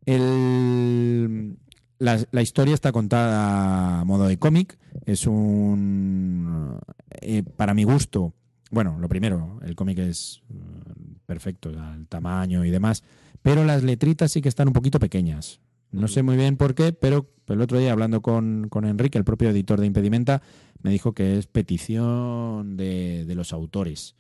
[0.06, 1.58] El-
[2.00, 4.80] la, la historia está contada a modo de cómic.
[5.06, 6.80] Es un.
[7.22, 8.34] eh, para mi gusto,
[8.72, 13.04] bueno, lo primero, el cómic es mm, perfecto, el tamaño y demás,
[13.42, 15.60] pero las letritas sí que están un poquito pequeñas.
[15.92, 19.24] No sé muy bien por qué, pero el otro día hablando con, con Enrique, el
[19.24, 20.44] propio editor de Impedimenta,
[20.84, 24.16] me dijo que es petición de, de los autores.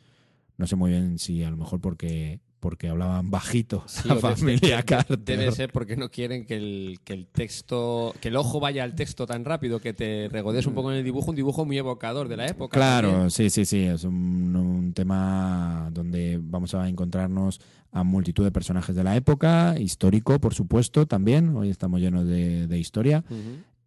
[0.58, 4.84] No sé muy bien si a lo mejor porque, porque hablaban bajito Sí, la familia
[4.84, 5.18] Carter.
[5.20, 8.96] Debe ser porque no quieren que el, que el texto, que el ojo vaya al
[8.96, 12.28] texto tan rápido, que te regodees un poco en el dibujo, un dibujo muy evocador
[12.28, 12.78] de la época.
[12.78, 13.32] Claro, también.
[13.32, 13.84] sí, sí, sí.
[13.84, 17.60] Es un, un tema donde vamos a encontrarnos
[17.92, 21.56] a multitud de personajes de la época, histórico, por supuesto, también.
[21.56, 23.24] Hoy estamos llenos de, de historia.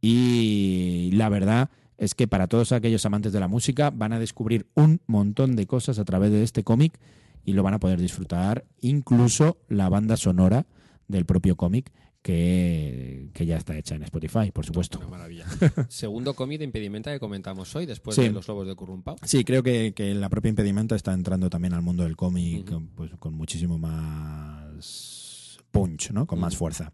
[0.01, 4.67] Y la verdad es que para todos aquellos amantes de la música van a descubrir
[4.75, 6.99] un montón de cosas a través de este cómic
[7.45, 10.67] y lo van a poder disfrutar, incluso la banda sonora
[11.09, 11.93] del propio cómic
[12.23, 14.99] que, que ya está hecha en Spotify, por supuesto.
[15.01, 15.45] Una maravilla.
[15.89, 18.23] Segundo cómic de impedimenta que comentamos hoy, después Sí.
[18.23, 19.17] de Los Lobos de Currumpao.
[19.25, 23.11] Sí, creo que, que la propia impedimenta está entrando también al mundo del cómic pues,
[23.19, 26.27] con muchísimo más punch, ¿no?
[26.27, 26.93] Con más fuerza.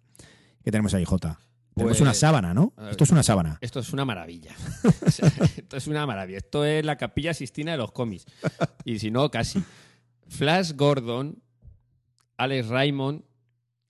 [0.65, 1.39] ¿Qué tenemos ahí, Jota?
[1.75, 2.73] Tenemos Pues- una sábana, ¿no?
[2.77, 2.91] ver.
[2.91, 3.59] Esto es una sábana.
[3.61, 4.55] Esto es una maravilla.
[5.57, 6.39] Esto es una maravilla.
[6.39, 8.25] Esto es la capilla Sistina de los cómics.
[8.85, 9.63] Y si no, casi.
[10.29, 11.43] Flash Gordon,
[12.37, 13.25] Alex Raymond,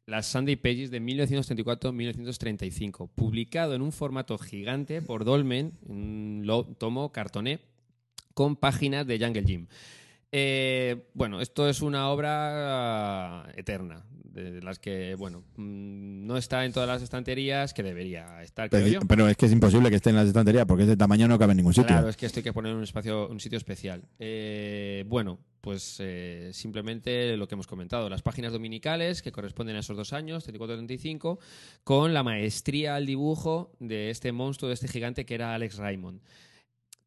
[0.06, 3.10] las Sunday Pages de 1934-1935.
[3.14, 7.60] Publicado en un formato gigante por Dolmen, en un tomo cartoné,
[8.34, 9.66] con páginas de Jungle Jim.
[10.30, 16.64] Eh, bueno, esto es una obra ah, eterna, de las que, bueno, mm, no está
[16.64, 19.00] en todas las estanterías que debería estar, creo yo.
[19.00, 21.28] Pero, pero es que es imposible que esté en las estanterías porque es de tamaño
[21.28, 21.88] no cabe en ningún sitio.
[21.88, 24.04] Claro, es que esto hay que poner en un espacio, un sitio especial.
[24.18, 29.80] Eh, bueno, pues eh, simplemente lo que hemos comentado, las páginas dominicales que corresponden a
[29.80, 31.38] esos dos años, 34-35,
[31.84, 36.20] con la maestría al dibujo de este monstruo, de este gigante que era Alex Raymond.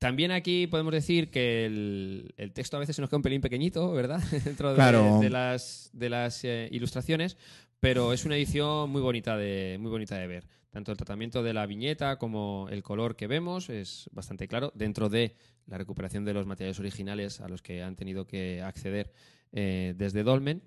[0.02, 3.40] También aquí podemos decir que el, el texto a veces se nos queda un pelín
[3.40, 4.20] pequeñito, ¿verdad?
[4.44, 5.20] Dentro de, Claro.
[5.20, 7.38] de las, de las eh, ilustraciones,
[7.80, 10.48] pero es una edición muy bonita, de, muy bonita de ver.
[10.72, 15.08] Tanto el tratamiento de la viñeta como el color que vemos es bastante claro dentro
[15.08, 15.36] de
[15.68, 19.14] la recuperación de los materiales originales a los que han tenido que acceder
[19.52, 20.64] eh, desde Dolmen.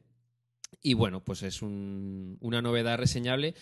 [0.80, 3.56] Y bueno, pues es un- una novedad reseñable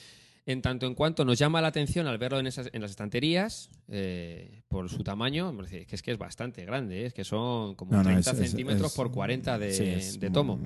[0.46, 3.70] en tanto en cuanto nos llama la atención al verlo en, esas, en las estanterías
[3.88, 7.06] eh, por su tamaño, que es que es bastante grande, ¿eh?
[7.06, 10.18] es que son como No, no, 30 es- es- centímetros es- por 40 de, sí,
[10.20, 10.58] muy- tomo,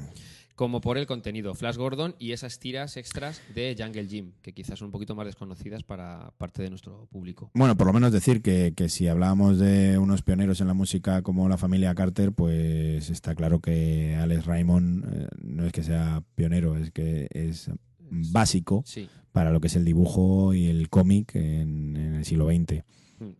[0.54, 4.78] como por el contenido Flash Gordon y esas tiras extras de Jungle Jim, que quizás
[4.78, 7.50] son un poquito más desconocidas para parte de nuestro público.
[7.52, 11.20] Bueno, por lo menos decir que, que si hablábamos de unos pioneros en la música
[11.20, 16.22] como la familia Carter, pues está claro que Alex Raymond eh, no es que sea
[16.34, 17.70] pionero, es que es
[18.10, 19.08] básico Sí.
[19.32, 22.82] para lo que es el dibujo y el cómic en, en el siglo XX.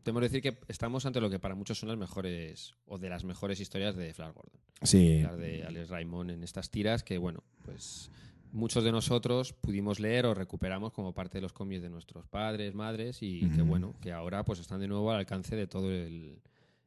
[0.02, 3.10] Tenemos que decir que estamos ante lo que para muchos son las mejores o de
[3.10, 4.58] las mejores historias de Flash Gordon.
[4.82, 8.10] Sí, Las de Alex Raymond en estas tiras que, bueno, pues
[8.52, 12.74] muchos de nosotros pudimos leer o recuperamos como parte de los cómics de nuestros padres,
[12.74, 16.40] madres y que, bueno, que ahora pues están de nuevo al alcance de todo el,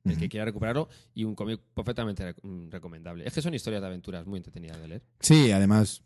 [0.04, 3.24] el que quiera recuperarlo y un cómic perfectamente mm, recomendable.
[3.28, 5.04] Es que son historias de aventuras muy entretenidas de leer.
[5.20, 6.02] Sí, además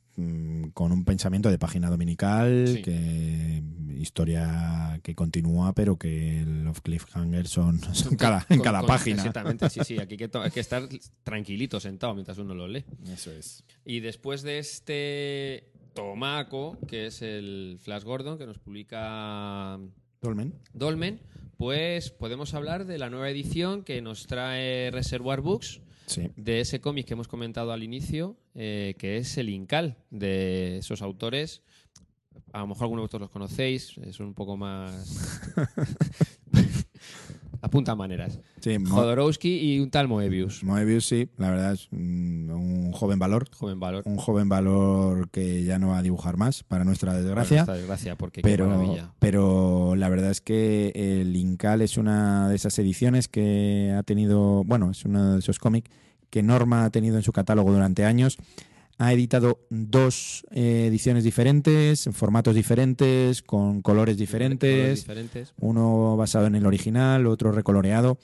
[0.73, 2.81] con un pensamiento de página dominical, Sí.
[2.81, 3.63] que
[3.99, 9.17] historia que continúa, pero que los cliffhangers son, son cada, en Con- cada con- página.
[9.17, 9.97] Exactamente, sí, sí.
[9.99, 10.83] Aquí hay que, hay que estar
[11.23, 12.83] tranquilito, sentado mientras uno lo lee.
[13.11, 13.63] Eso es.
[13.85, 19.79] Y después de este tomaco, que es el Flash Gordon, que nos publica
[20.21, 20.53] Dolmen.
[20.73, 21.21] Dolmen,
[21.57, 26.29] pues podemos hablar de la nueva edición que nos trae Reservoir Books, Sí.
[26.35, 31.01] de ese cómic que hemos comentado al inicio, eh, que es el Incal, de esos
[31.01, 31.61] autores.
[32.51, 35.41] A lo mejor algunos de vosotros los conocéis, es un poco más...
[37.63, 38.39] Apunta maneras.
[38.59, 40.63] Sí, Mo- Jodorowsky y un tal Moebius.
[40.63, 43.47] Moebius, sí, la verdad es un joven valor.
[43.55, 44.03] Joven valor.
[44.05, 47.61] Un joven valor que ya no va a dibujar más, para nuestra desgracia.
[47.61, 49.13] Esta desgracia, porque qué pero, maravilla.
[49.19, 54.63] pero la verdad es que el Incal es una de esas ediciones que ha tenido,
[54.65, 55.89] bueno, es uno de esos cómics
[56.29, 58.37] que Norma ha tenido en su catálogo durante años.
[58.97, 65.53] Ha editado dos eh, ediciones diferentes, en formatos diferentes, con colores diferentes, Colores diferentes.
[65.59, 68.17] uno basado en el original, otro recoloreado.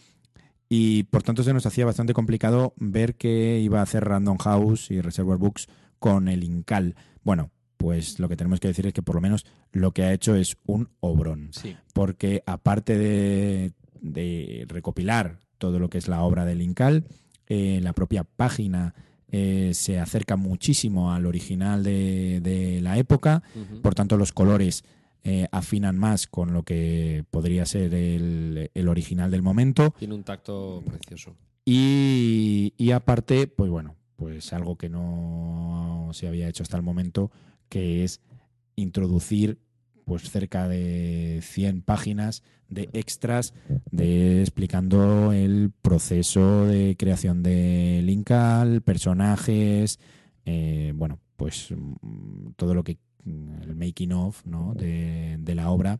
[0.69, 4.91] Y por tanto se nos hacía bastante complicado ver qué iba a hacer Random House
[4.91, 5.67] y Reservoir Books
[5.97, 6.95] con el Incal.
[7.23, 10.13] Bueno, pues lo que tenemos que decir es que por lo menos lo que ha
[10.13, 11.49] hecho es un obrón.
[11.51, 11.75] Sí.
[11.93, 13.71] Porque aparte de,
[14.01, 17.05] de recopilar todo lo que es la obra del Incal,
[17.47, 18.93] eh, la propia página
[19.31, 23.43] eh, se acerca muchísimo al original de, de la época.
[23.81, 24.83] Por tanto, los colores
[25.23, 29.93] eh, afinan más con lo que podría ser el, el original del momento.
[29.99, 31.35] Tiene un tacto precioso.
[31.65, 37.31] Y, y aparte, pues bueno, pues algo que no se había hecho hasta el momento,
[37.69, 38.21] que es
[38.75, 39.59] introducir
[40.09, 43.53] pues cerca de 100 páginas de extras
[43.91, 49.99] de explicando el proceso de creación de Linkal, personajes,
[50.45, 54.73] eh, bueno, pues mm, todo lo que el making of ¿no?
[54.73, 55.99] de, de la obra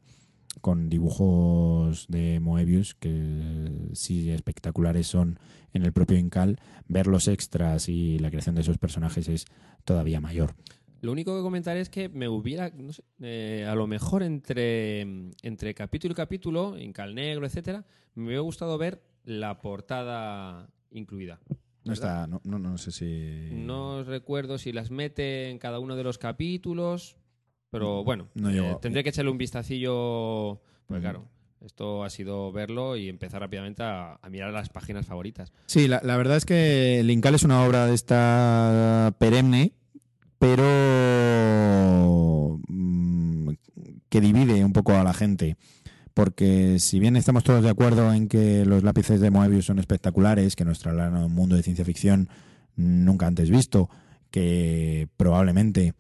[0.60, 5.38] con dibujos de Moebius que sí espectaculares son
[5.72, 9.46] en el propio Incal, ver los extras y la creación de esos personajes es
[9.86, 10.56] todavía mayor.
[11.02, 15.02] Lo único que comentar es que me hubiera, no sé, eh, a lo mejor entre,
[15.44, 17.86] entre capítulo y capítulo, en cal negro, etcétera,
[18.16, 21.40] me hubiera gustado ver la portada incluida.
[21.86, 21.94] No ¿verdad?
[21.94, 23.50] está, no, no, no sé si.
[23.52, 27.16] No recuerdo si las mete en cada uno de los capítulos,
[27.70, 31.02] pero bueno, No eh, tendré que echarle un vistacillo, pues Ujú.
[31.02, 31.26] claro,
[31.62, 35.54] esto ha sido verlo y empezar rápidamente a, a mirar las páginas favoritas.
[35.68, 39.74] Sí, la, la verdad es que Linkal es una obra de esta perenne,
[40.40, 40.60] pero
[42.68, 43.50] mm,
[44.10, 45.58] que divide un poco a la gente.
[46.14, 50.56] Porque si bien estamos todos de acuerdo en que los lápices de Moebius son espectaculares,
[50.56, 52.30] que nos trasladan a un mundo de ciencia ficción
[52.76, 53.90] nunca antes visto,
[54.32, 55.94] que probablemente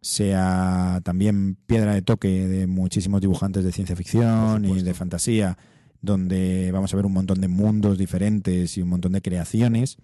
[0.00, 5.56] sea también piedra de toque de muchísimos dibujantes de ciencia ficción y de fantasía,
[6.04, 9.96] donde vamos a ver un montón de mundos diferentes y un montón de creaciones.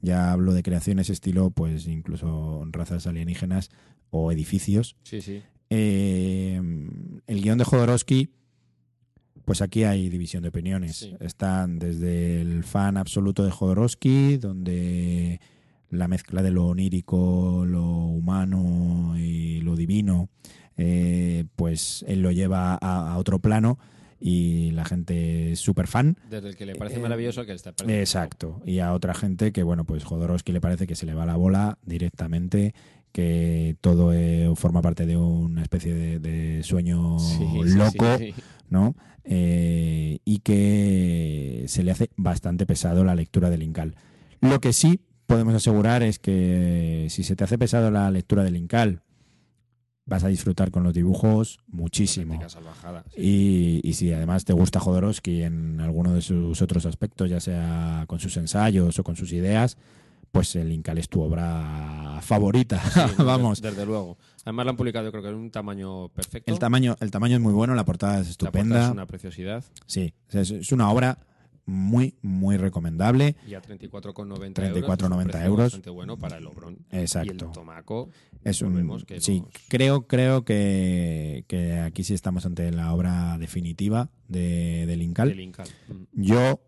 [0.00, 3.70] Ya hablo de creaciones estilo, pues incluso razas alienígenas
[4.10, 4.96] o edificios.
[5.02, 5.42] Sí, sí.
[5.70, 6.60] Eh,
[7.26, 8.30] el guion de Jodorowsky,
[9.44, 10.96] pues aquí hay división de opiniones.
[10.96, 11.14] Sí.
[11.20, 15.40] Están desde el fan absoluto de Jodorowsky, donde
[15.90, 20.28] la mezcla de lo onírico, lo humano y lo divino,
[20.76, 23.78] eh, pues él lo lleva a, a otro plano
[24.20, 26.16] y la gente es súper fan.
[26.28, 28.00] Desde el que le parece Eh, maravilloso al que está pareciendo.
[28.00, 28.60] Exacto.
[28.64, 31.36] Y a otra gente que, bueno, pues Jodorowsky le parece que se le va la
[31.36, 32.74] bola directamente,
[33.12, 37.44] que todo eh, forma parte de una especie de, de sueño sí,
[37.76, 38.42] loco, sí, sí.
[38.68, 38.94] ¿no?
[39.24, 43.94] Eh, y que se le hace bastante pesado la lectura del Incal.
[44.40, 48.56] Lo que sí podemos asegurar es que si se te hace pesado la lectura del
[48.56, 49.02] Incal,
[50.08, 52.32] vas a disfrutar con los dibujos muchísimo.
[52.34, 53.04] Auténtica salvajada.
[53.14, 53.20] sí.
[53.84, 58.04] Y, y si además te gusta Jodorowsky en alguno de sus otros aspectos, ya sea
[58.08, 59.76] con sus ensayos o con sus ideas,
[60.32, 62.80] pues el Incal es tu obra favorita.
[62.90, 63.60] Sí, Vamos.
[63.62, 64.18] Desde, desde luego.
[64.44, 66.50] Además lo han publicado yo creo que en un tamaño perfecto.
[66.50, 68.84] El tamaño, el tamaño es muy bueno, la portada es La portada estupenda.
[68.86, 69.64] es una preciosidad.
[69.86, 71.18] Sí, es una obra
[71.68, 73.36] muy, muy recomendable.
[73.46, 75.34] Y a 34,90 34,90 euros.
[75.34, 75.58] es euros.
[75.58, 76.78] bastante bueno para el Obrón.
[76.90, 77.46] Y Exacto.
[77.46, 78.08] el tomaco.
[78.42, 83.36] Es un, que sí, nos- creo, creo que, que aquí sí estamos ante la obra
[83.38, 85.28] definitiva de, del Incal.
[85.28, 85.68] del Incal.
[85.88, 86.22] Mm.
[86.22, 86.60] Yo,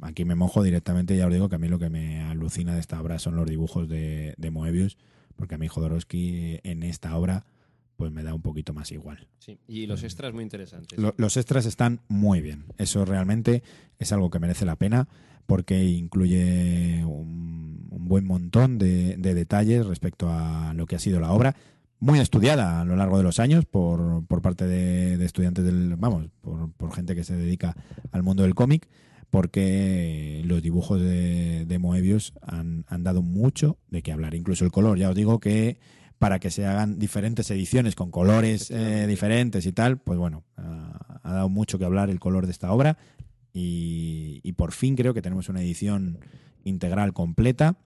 [0.00, 2.80] aquí me mojo directamente, ya os digo que a mí lo que me alucina de
[2.80, 4.96] esta obra son los dibujos de, de Moebius,
[5.36, 7.44] porque a mí Jodorowsky en esta obra
[7.96, 9.26] pues me da un poquito más igual.
[9.38, 9.58] Sí.
[9.66, 10.98] Y los extras muy interesantes.
[10.98, 13.62] Lo- los extras están muy bien, eso realmente
[13.98, 15.08] es algo que merece la pena
[15.46, 21.20] porque incluye un, un buen montón de, de detalles respecto a lo que ha sido
[21.20, 21.54] la obra,
[22.00, 25.94] muy estudiada a lo largo de los años por, por parte de, de estudiantes del,
[25.96, 27.74] vamos, por, por gente que se dedica
[28.12, 28.88] al mundo del cómic,
[29.30, 34.72] porque los dibujos de, de Moebius han, han dado mucho de qué hablar, incluso el
[34.72, 35.78] color, ya os digo que
[36.18, 41.20] para que se hagan diferentes ediciones con colores eh, diferentes y tal, pues bueno, ha,
[41.22, 42.96] ha dado mucho que hablar el color de esta obra
[43.52, 46.18] y, y por fin creo que tenemos una edición
[46.64, 47.76] integral completa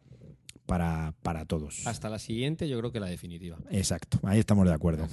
[0.66, 1.84] para, para todos.
[1.86, 3.58] Hasta la siguiente, yo creo que la definitiva.
[3.70, 5.08] Exacto, ahí estamos de acuerdo.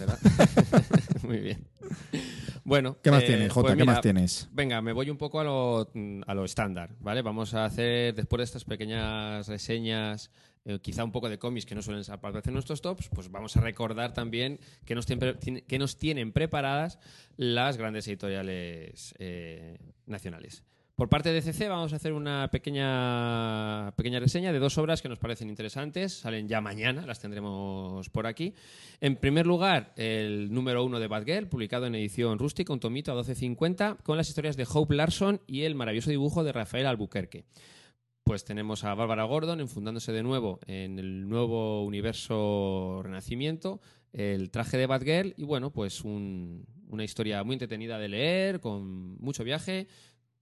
[1.23, 1.68] Muy bien.
[2.68, 2.98] Bueno.
[3.02, 3.68] ¿Qué más eh, tienes, Jota?
[3.68, 4.49] pues ¿Qué mira, más tienes?
[4.52, 5.89] Venga, me voy un poco a lo,
[6.27, 7.22] a lo estándar, ¿vale?
[7.22, 10.31] Vamos a hacer, después de estas pequeñas reseñas,
[10.65, 13.56] eh, quizá un poco de cómics que no suelen aparecer en nuestros tops, pues vamos
[13.56, 16.99] a recordar también que nos, tienen, que nos tienen preparadas
[17.38, 20.65] las grandes editoriales eh, nacionales.
[20.98, 25.07] Por parte de CC vamos a hacer una pequeña, pequeña reseña de dos obras que
[25.07, 26.11] nos parecen interesantes.
[26.14, 28.56] Salen ya mañana, las tendremos por aquí.
[28.99, 33.15] En primer lugar, el número uno de Batgirl, publicado en edición rústica, un tomito a
[33.24, 37.45] 12.50, con las historias de Hope Larson y el maravilloso dibujo de Rafael Albuquerque.
[38.24, 43.82] Pues tenemos a Bárbara Gordon enfundándose de nuevo en el nuevo universo Renacimiento,
[44.14, 49.15] el traje de Batgirl y bueno, pues un- una historia muy entretenida de leer, con
[49.19, 49.88] mucho viaje.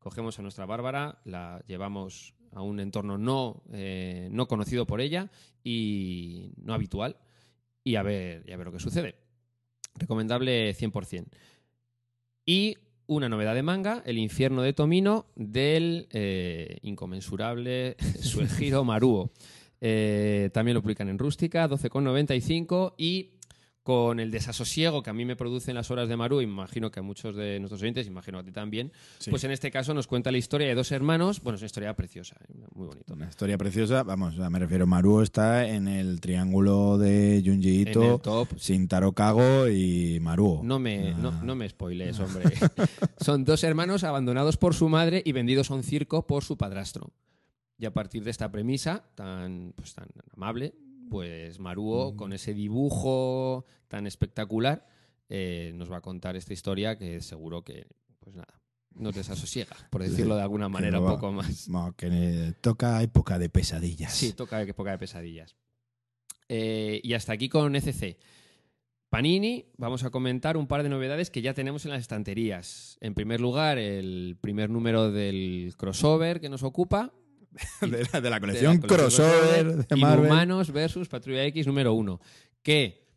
[0.06, 5.32] Cogemos a nuestra Bárbara, la llevamos a un entorno no, eh, no conocido por ella
[5.64, 7.18] y no habitual
[7.84, 9.16] y a ver, y a ver lo que sucede.
[9.96, 11.26] Recomendable 100%.
[12.46, 12.78] Y
[13.08, 19.32] una novedad de manga, El infierno de Tomino, del eh, inconmensurable Suegiro Maruo.
[19.82, 23.35] Eh, también lo publican en Rústica, 12,95 y
[23.86, 27.04] con el desasosiego que a mí me producen las obras de Maru, imagino que a
[27.04, 29.30] muchos de nuestros oyentes, imagino a ti también, Sí.
[29.30, 31.94] pues en este caso nos cuenta la historia de dos hermanos, bueno, es una historia
[31.96, 33.14] preciosa, eh, muy bonito.
[33.14, 38.20] Una historia preciosa, vamos, me refiero, Maru está en el triángulo de Junji Ito,
[38.58, 40.62] Shintaro Kago y Maruo.
[40.64, 41.18] No me, Ah.
[41.22, 42.56] no, no me spoilees, hombre.
[43.20, 47.12] Son dos hermanos abandonados por su madre y vendidos a un circo por su padrastro.
[47.78, 50.74] Y a partir de esta premisa tan, pues, tan amable,
[51.10, 54.88] pues Maruo, con ese dibujo tan espectacular,
[55.30, 57.88] eh, nos va a contar esta historia que seguro que,
[58.20, 58.62] pues nada,
[58.94, 61.68] nos desasosiega, por decirlo de alguna manera un poco más.
[61.68, 64.14] No, que toca época de pesadillas.
[64.14, 65.56] Sí, toca época de pesadillas.
[66.48, 68.18] Eh, y hasta aquí con ECC.
[69.10, 72.98] Panini, vamos a comentar un par de novedades que ya tenemos en las estanterías.
[73.02, 77.14] En primer lugar, el primer número del crossover que nos ocupa.
[77.82, 80.26] de, la, de la de colección la crossover de Marvel.
[80.26, 82.20] Inhumanos versus Patrulla X número uno.
[82.62, 83.08] Que,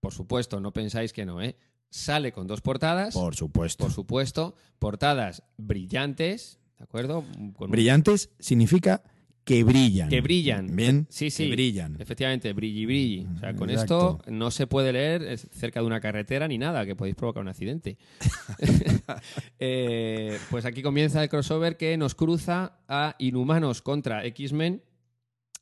[0.00, 1.56] por supuesto, no pensáis que no, ¿eh?
[1.90, 3.14] Sale con dos portadas.
[3.14, 3.84] Por supuesto.
[3.84, 7.24] por supuesto, portadas brillantes, ¿de acuerdo?
[7.56, 9.02] Con Brillantes significa
[9.50, 10.08] que brillan.
[10.08, 10.76] Que brillan.
[10.76, 11.06] Bien.
[11.10, 11.46] Sí, sí.
[11.46, 11.96] Que brillan.
[11.98, 13.26] Efectivamente, brilli, brilli.
[13.34, 14.18] O sea, con Exacto.
[14.20, 17.48] esto no se puede leer cerca de una carretera ni nada, que podéis provocar un
[17.48, 17.98] accidente.
[19.62, 24.82] Eh, pues aquí comienza el crossover que nos cruza a Inhumanos contra X-Men.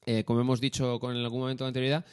[0.06, 2.04] Eh, como hemos dicho con en algún momento de anterioridad,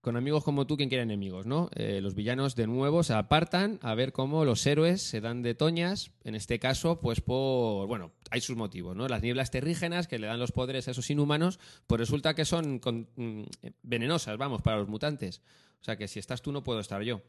[0.00, 1.68] con amigos como tú, quien quiere enemigos, ¿no?
[1.74, 5.54] Eh, los villanos de nuevo se apartan a ver cómo los héroes se dan de
[5.54, 9.08] toñas, en este caso, pues por, bueno, hay sus motivos, ¿no?
[9.08, 12.78] Las nieblas terrígenas que le dan los poderes a esos inhumanos, pues resulta que son
[12.78, 13.42] con- mm,
[13.82, 15.42] venenosas, vamos, para los mutantes.
[15.80, 17.22] O sea que si estás tú no puedo estar yo.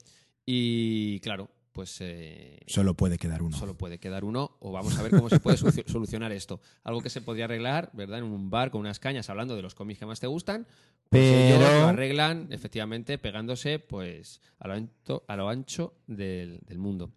[0.45, 3.56] Y claro, pues eh, Solo puede quedar uno.
[3.57, 6.60] Solo puede quedar uno o vamos a ver cómo se puede solucio- solucionar esto.
[6.84, 8.19] Algo que se podría arreglar, ¿verdad?
[8.19, 10.68] En un bar con unas cañas hablando de los cómics que más te gustan.
[11.10, 16.60] Pues ellos Pero- lo arreglan efectivamente pegándose pues a lo ancho, a lo ancho del,
[16.68, 17.11] del mundo.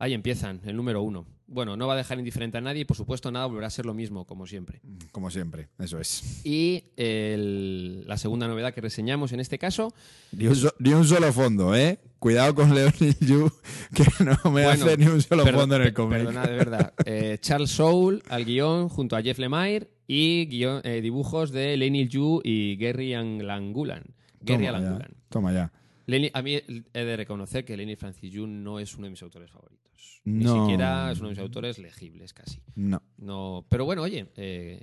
[0.00, 1.26] Ahí empiezan, el número uno.
[1.48, 3.84] Bueno, no va a dejar indiferente a nadie y por supuesto nada volverá a ser
[3.86, 4.80] lo mismo, como siempre.
[5.12, 6.40] Como siempre, eso es.
[6.46, 9.92] Y el- la segunda novedad que reseñamos en este caso
[10.32, 11.98] Ni un, so- ni un solo fondo, ¿eh?
[12.18, 13.48] Cuidado con Leonid Yu,
[13.94, 16.18] que no me Bueno, hace ni un solo fondo en el cómic.
[16.18, 16.94] Perdona, de verdad.
[17.06, 22.40] Eh, Charles Soule al guion junto a Jeff Lemire y eh, dibujos de Lenny Yu
[22.42, 24.02] y Gary Langulan.
[24.40, 25.08] Gary Toma ya.
[25.28, 25.72] Toma ya.
[26.06, 26.54] Lenny- a mí
[26.92, 30.20] he de reconocer que Lenny Francis Yu no es uno de mis autores favoritos.
[30.24, 30.64] Ni No.
[30.64, 32.60] siquiera es uno de mis autores legibles, casi.
[32.74, 33.00] No.
[33.18, 34.80] No, pero bueno, oye, eh,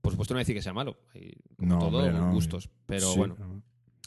[0.00, 0.96] por supuesto no decir que sea malo.
[1.56, 2.32] Como No, todo, hombre, no.
[2.32, 2.70] gustos.
[2.86, 3.36] Pero Sí, bueno,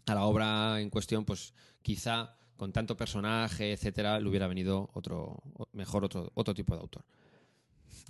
[0.08, 5.42] a la obra en cuestión, pues quizá con tanto personaje, etcétera, le hubiera venido otro
[5.74, 7.04] mejor otro, otro tipo de autor.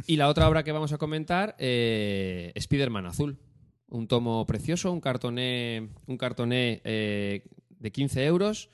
[0.07, 3.37] Y la otra obra que vamos a comentar, eh, Spider-Man Azul.
[3.87, 7.45] Un tomo precioso, un cartoné, un cartoné eh,
[7.79, 8.69] de 15 euros,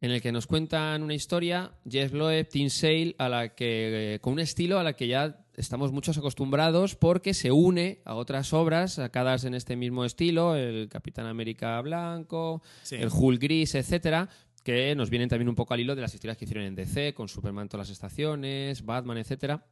[0.00, 4.20] en el que nos cuentan una historia, Jeff Loeb, Tim Sale, a la que, eh,
[4.20, 8.52] con un estilo a la que ya estamos muchos acostumbrados porque se une a otras
[8.52, 14.28] obras sacadas en este mismo estilo, el Capitán América Blanco, el Hulk Gris, etcétera,
[14.70, 17.12] que nos vienen también un poco al hilo de las historias que hicieron en DC,
[17.12, 19.66] con Superman todas las estaciones, Batman, etcétera.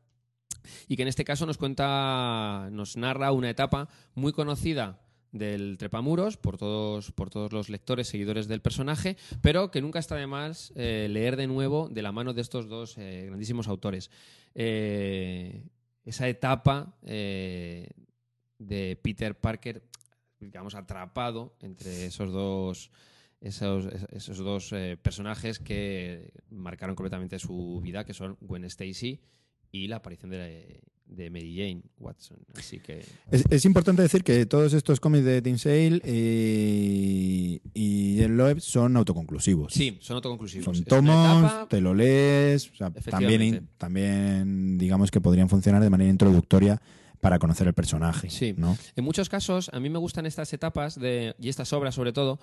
[0.88, 5.00] Y que en este caso nos cuenta, nos narra una etapa muy conocida
[5.30, 10.16] del Trepamuros por todos, por todos los lectores, seguidores del personaje, pero que nunca está
[10.16, 14.10] de más eh, leer de nuevo de la mano de estos dos eh, grandísimos autores.
[14.56, 15.62] Eh,
[16.04, 17.94] esa etapa de
[19.00, 19.84] Peter Parker,
[20.40, 22.90] digamos, atrapado entre esos dos
[23.40, 29.20] esos, esos dos eh, personajes que marcaron completamente su vida, que son Gwen Stacy
[29.70, 32.38] y la aparición de, de Mary Jane Watson.
[32.56, 38.20] Así que Es, es importante decir que todos estos cómics de Tim Sale y, y
[38.22, 39.72] el Loeb son autoconclusivos.
[39.72, 40.64] sí, son autoconclusivos.
[40.76, 42.70] Son tomos, etapa- te lo lees.
[42.70, 46.80] o sea, también, también, digamos que podrían funcionar de manera introductoria
[47.20, 48.30] para conocer el personaje.
[48.30, 48.54] Sí.
[48.56, 48.78] ¿no?
[48.94, 52.38] En muchos casos, a mí me gustan estas etapas de, y estas obras sobre todo,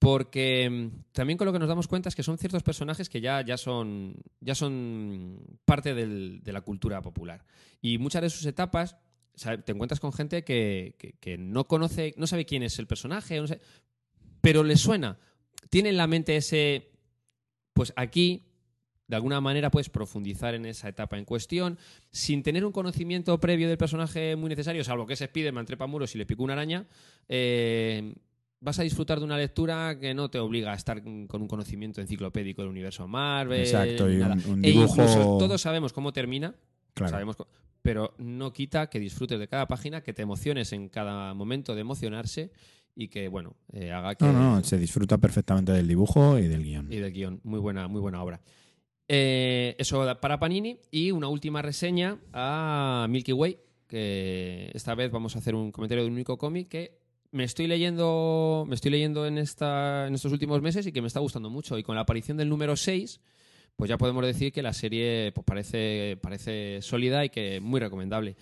[0.00, 3.20] porque mm, también con lo que nos damos cuenta es que son ciertos personajes que
[3.20, 7.44] ya, ya, son, ya son parte de la cultura popular.
[7.82, 8.96] Y muchas de sus etapas
[9.64, 13.46] te encuentras con gente que, que- no conoce, no sabe quién es el personaje, no
[14.40, 15.18] pero le suena.
[15.68, 16.88] Tiene en la mente ese.
[17.74, 18.46] Pues aquí,
[19.06, 21.78] de alguna manera, puedes profundizar en esa etapa en cuestión
[22.10, 26.14] sin tener un conocimiento previo del personaje muy necesario, salvo que es Spiderman trepa muros
[26.14, 26.86] y le picó una araña.
[27.28, 28.14] eh,
[28.60, 32.00] vas a disfrutar de una lectura que no te obliga a estar con un conocimiento
[32.00, 33.60] enciclopédico del universo Marvel.
[33.60, 34.34] Exacto, y nada.
[34.34, 36.54] un- un E dibujo- incluso todos sabemos cómo termina,
[36.94, 37.10] Claro.
[37.10, 37.36] sabemos
[37.82, 41.80] pero no quita que disfrutes de cada página, que te emociones en cada momento de
[41.80, 42.52] emocionarse
[42.94, 44.26] y que, bueno, eh, haga que...
[44.26, 46.92] No, no, se disfruta perfectamente del dibujo y del guion.
[46.92, 47.40] Y del guion.
[47.42, 48.42] Muy buena, muy buena obra.
[49.08, 50.78] Eh, eso para Panini.
[50.90, 56.04] Y una última reseña a Milky Way, que esta vez vamos a hacer un comentario
[56.04, 56.98] de un único cómic que
[57.32, 61.06] me estoy leyendo, me estoy leyendo en, esta, en estos últimos meses y que me
[61.06, 61.78] está gustando mucho.
[61.78, 63.20] Y con la aparición del número 6,
[63.76, 68.36] pues ya podemos decir que la serie pues, parece, sólida y que muy recomendable.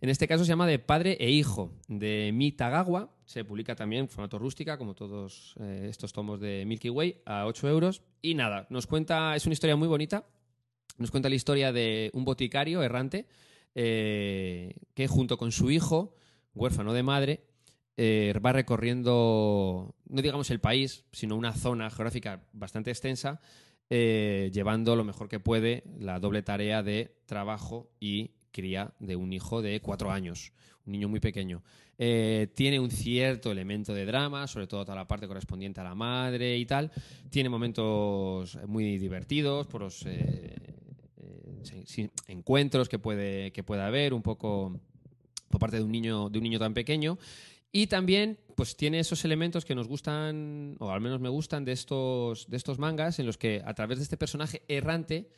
[0.00, 3.14] En este caso se llama De Padre e Hijo, de Mi Tagawa.
[3.24, 7.46] Se publica también en formato rústica, como todos eh, estos tomos de Milky Way, a
[7.46, 8.02] 8 euros.
[8.20, 10.26] Y nada, nos cuenta, es una historia muy bonita.
[10.98, 13.26] Nos cuenta la historia de un boticario errante
[13.74, 16.14] eh, que junto con su hijo,
[16.54, 17.44] huérfano de madre,
[17.96, 23.40] eh, va recorriendo, no digamos el país, sino una zona geográfica bastante extensa,
[23.90, 29.32] eh, llevando lo mejor que puede la doble tarea de trabajo y cría de un
[29.32, 30.52] hijo de cuatro años,
[30.86, 31.62] un niño muy pequeño.
[31.98, 35.94] Eh, tiene un cierto elemento de drama, sobre todo toda la parte correspondiente a la
[35.94, 36.90] madre y tal.
[37.28, 40.04] Tiene momentos muy divertidos por los
[42.26, 44.80] encuentros que puede, que pueda haber, un poco
[45.48, 47.18] por parte de un niño, de un niño tan pequeño.
[47.72, 51.72] Y también, pues tiene esos elementos que nos gustan, o al menos me gustan, de
[51.72, 55.30] estos, de estos mangas, en los que a través de este personaje errante,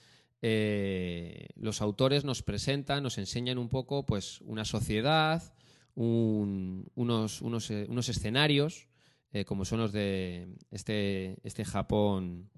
[0.42, 5.54] eh, los autores nos presentan, nos enseñan un poco, pues, una sociedad,
[5.94, 8.88] un- unos, unos, eh, unos escenarios,
[9.32, 12.50] eh, como son los de este, este Japón.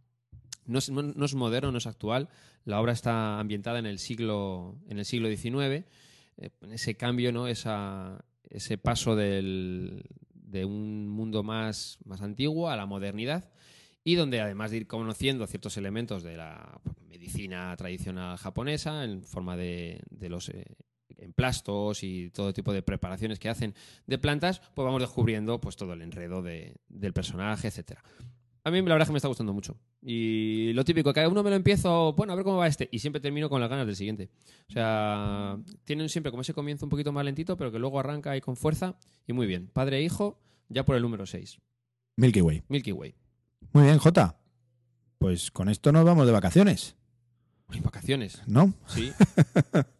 [0.64, 2.28] No es, no- es moderno, no es actual.
[2.64, 5.84] La obra está ambientada en el siglo, en el siglo XIX.
[6.70, 7.46] ese cambio, ¿no?
[7.48, 13.50] Esa, ese paso del- de un mundo más, más antiguo a la modernidad
[14.04, 19.56] y donde además de ir conociendo ciertos elementos de la medicina tradicional japonesa en forma
[19.56, 20.64] de, de los eh,
[21.18, 23.74] emplastos y todo tipo de preparaciones que hacen
[24.06, 28.02] de plantas, pues vamos descubriendo pues todo el enredo de- del personaje, etcétera.
[28.66, 29.76] A mí la verdad es que me está gustando mucho.
[30.02, 32.88] Y lo típico, cada uno me lo empiezo, bueno, a ver cómo va este.
[32.90, 34.28] Y siempre termino con las ganas del siguiente.
[34.68, 38.32] O sea, tienen siempre como ese comienzo un poquito más lentito, pero que luego arranca
[38.32, 38.96] ahí con fuerza.
[39.24, 39.70] Y muy bien.
[39.72, 41.60] Padre e hijo, ya por el número 6.
[42.16, 42.64] Milky Way.
[42.68, 43.14] Milky Way.
[43.72, 44.36] Muy bien, Jota.
[45.18, 46.96] Pues con esto nos vamos de vacaciones,
[47.84, 48.42] vacaciones.
[48.48, 48.74] ¿no?
[48.88, 49.12] Sí.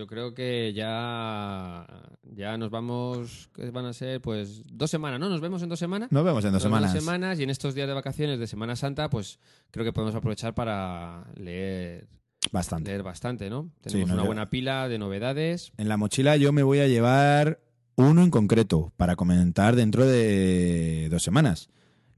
[0.00, 1.86] Yo creo que ya,
[2.22, 5.28] ya nos vamos, que van a ser pues dos semanas, ¿no?
[5.28, 6.10] Nos vemos en dos semanas.
[6.10, 7.04] Nos vemos en dos Nos vemos semanas.
[7.04, 9.38] semanas y en estos días de vacaciones de Semana Santa, pues
[9.70, 12.08] creo que podemos aprovechar para leer,
[12.50, 12.88] Bastante.
[12.92, 13.68] leer bastante, ¿no?
[13.82, 15.70] Tenemos una lleva- buena pila de novedades.
[15.76, 17.60] En la mochila yo me voy a llevar
[17.96, 21.68] uno en concreto para comentar dentro de dos semanas,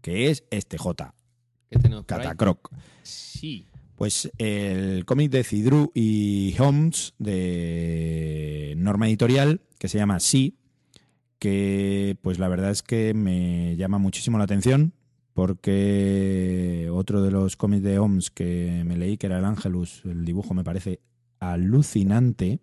[0.02, 1.16] que es este J,
[1.68, 2.04] ¿Qué tenemos?
[2.06, 2.70] Catacroc.
[3.02, 3.66] Sí.
[4.02, 10.56] Pues el cómic de Cidru y Holmes de Norma Editorial, que se llama Sí,
[11.38, 14.92] que pues la verdad es que me llama muchísimo la atención,
[15.34, 20.24] porque otro de los cómics de Holmes que me leí, que era el Angelus, el
[20.24, 20.98] dibujo me parece
[21.38, 22.58] alucinante.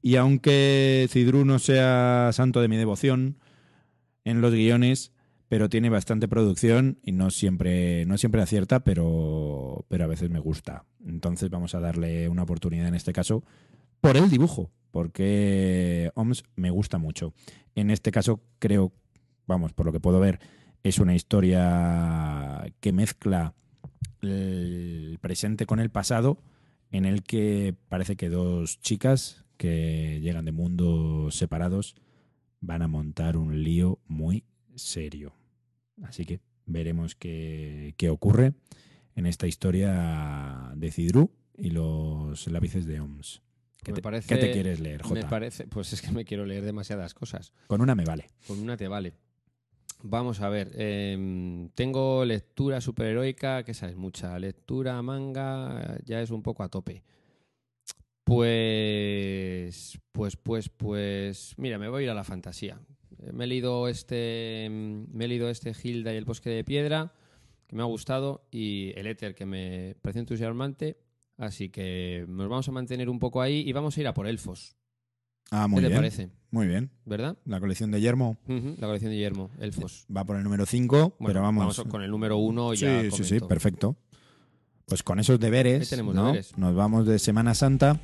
[0.00, 3.36] Y aunque Cidru no sea santo de mi devoción
[4.22, 5.10] en los guiones,
[5.52, 10.38] pero tiene bastante producción y no siempre, no siempre acierta, pero, pero a veces me
[10.38, 10.86] gusta.
[11.06, 13.44] Entonces vamos a darle una oportunidad en este caso
[14.00, 17.34] por el dibujo, porque OMS me gusta mucho.
[17.74, 18.94] En este caso creo,
[19.46, 20.40] vamos, por lo que puedo ver,
[20.84, 23.52] es una historia que mezcla
[24.22, 26.38] el presente con el pasado,
[26.90, 31.94] en el que parece que dos chicas que llegan de mundos separados
[32.62, 34.44] van a montar un lío muy
[34.76, 35.34] serio.
[36.02, 38.52] Así que veremos qué, qué ocurre
[39.14, 43.42] en esta historia de Cidru y los lápices de OMS.
[43.82, 45.28] ¿Qué Me te, parece- qué te quieres leer, Me Jota?
[45.28, 47.52] parece, pues es que me quiero leer demasiadas cosas.
[47.66, 48.28] Con una me vale.
[48.46, 49.12] Con una te vale.
[50.04, 50.70] Vamos a ver.
[50.74, 54.38] em, tengo lectura superheroica, que esa es mucha.
[54.38, 57.02] Lectura manga, ya es un poco a tope.
[58.24, 59.98] Pues.
[60.12, 61.54] Pues, pues, pues.
[61.56, 62.80] Mira, me voy a ir a la fantasía.
[63.32, 64.64] Me he leído este.
[64.64, 67.12] em, Me he leído este Hilda y el bosque de piedra,
[67.66, 70.98] que me ha gustado, y el éter, que me parece entusiasmante.
[71.38, 74.26] Así que nos vamos a mantener un poco ahí y vamos a ir a por
[74.26, 74.76] elfos.
[75.50, 75.98] Ah, ¿Qué muy te bien.
[75.98, 76.30] parece?
[76.50, 76.90] Muy bien.
[77.04, 77.36] ¿Verdad?
[77.46, 80.06] La colección de Yermo La colección de Guillermo, elfos.
[80.14, 81.82] va por el número 5, Bueno, pero vamos.
[81.84, 83.02] con el número uno sí, ya.
[83.10, 83.48] sí, sí, comento.
[83.48, 83.96] perfecto.
[84.86, 86.26] Pues con esos deberes, tenemos ¿no?
[86.26, 86.56] deberes.
[86.58, 88.00] nos vamos de Semana Santa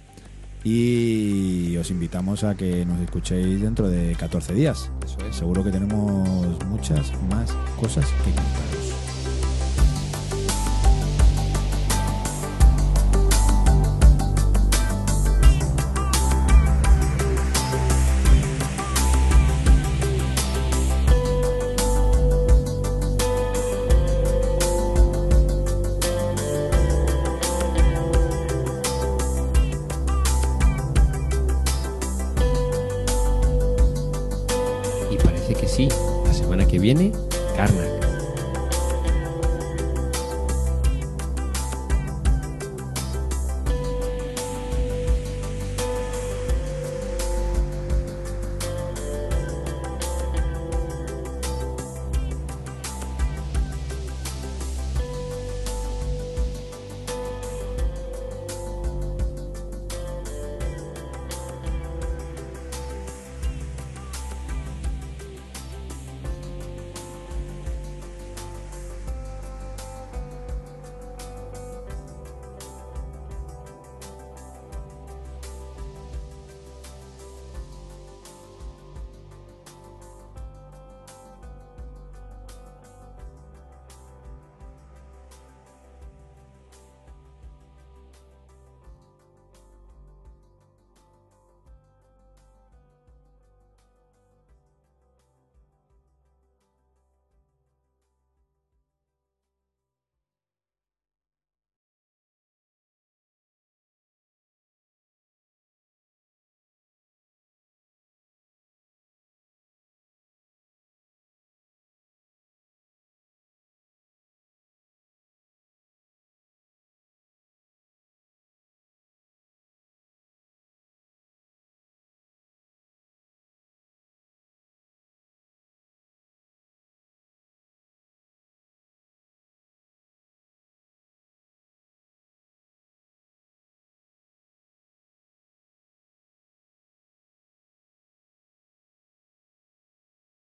[0.64, 4.90] y os invitamos a que nos escuchéis dentro de 14 días.
[5.04, 5.36] Eso es.
[5.36, 8.97] Seguro que tenemos muchas más cosas que contaros.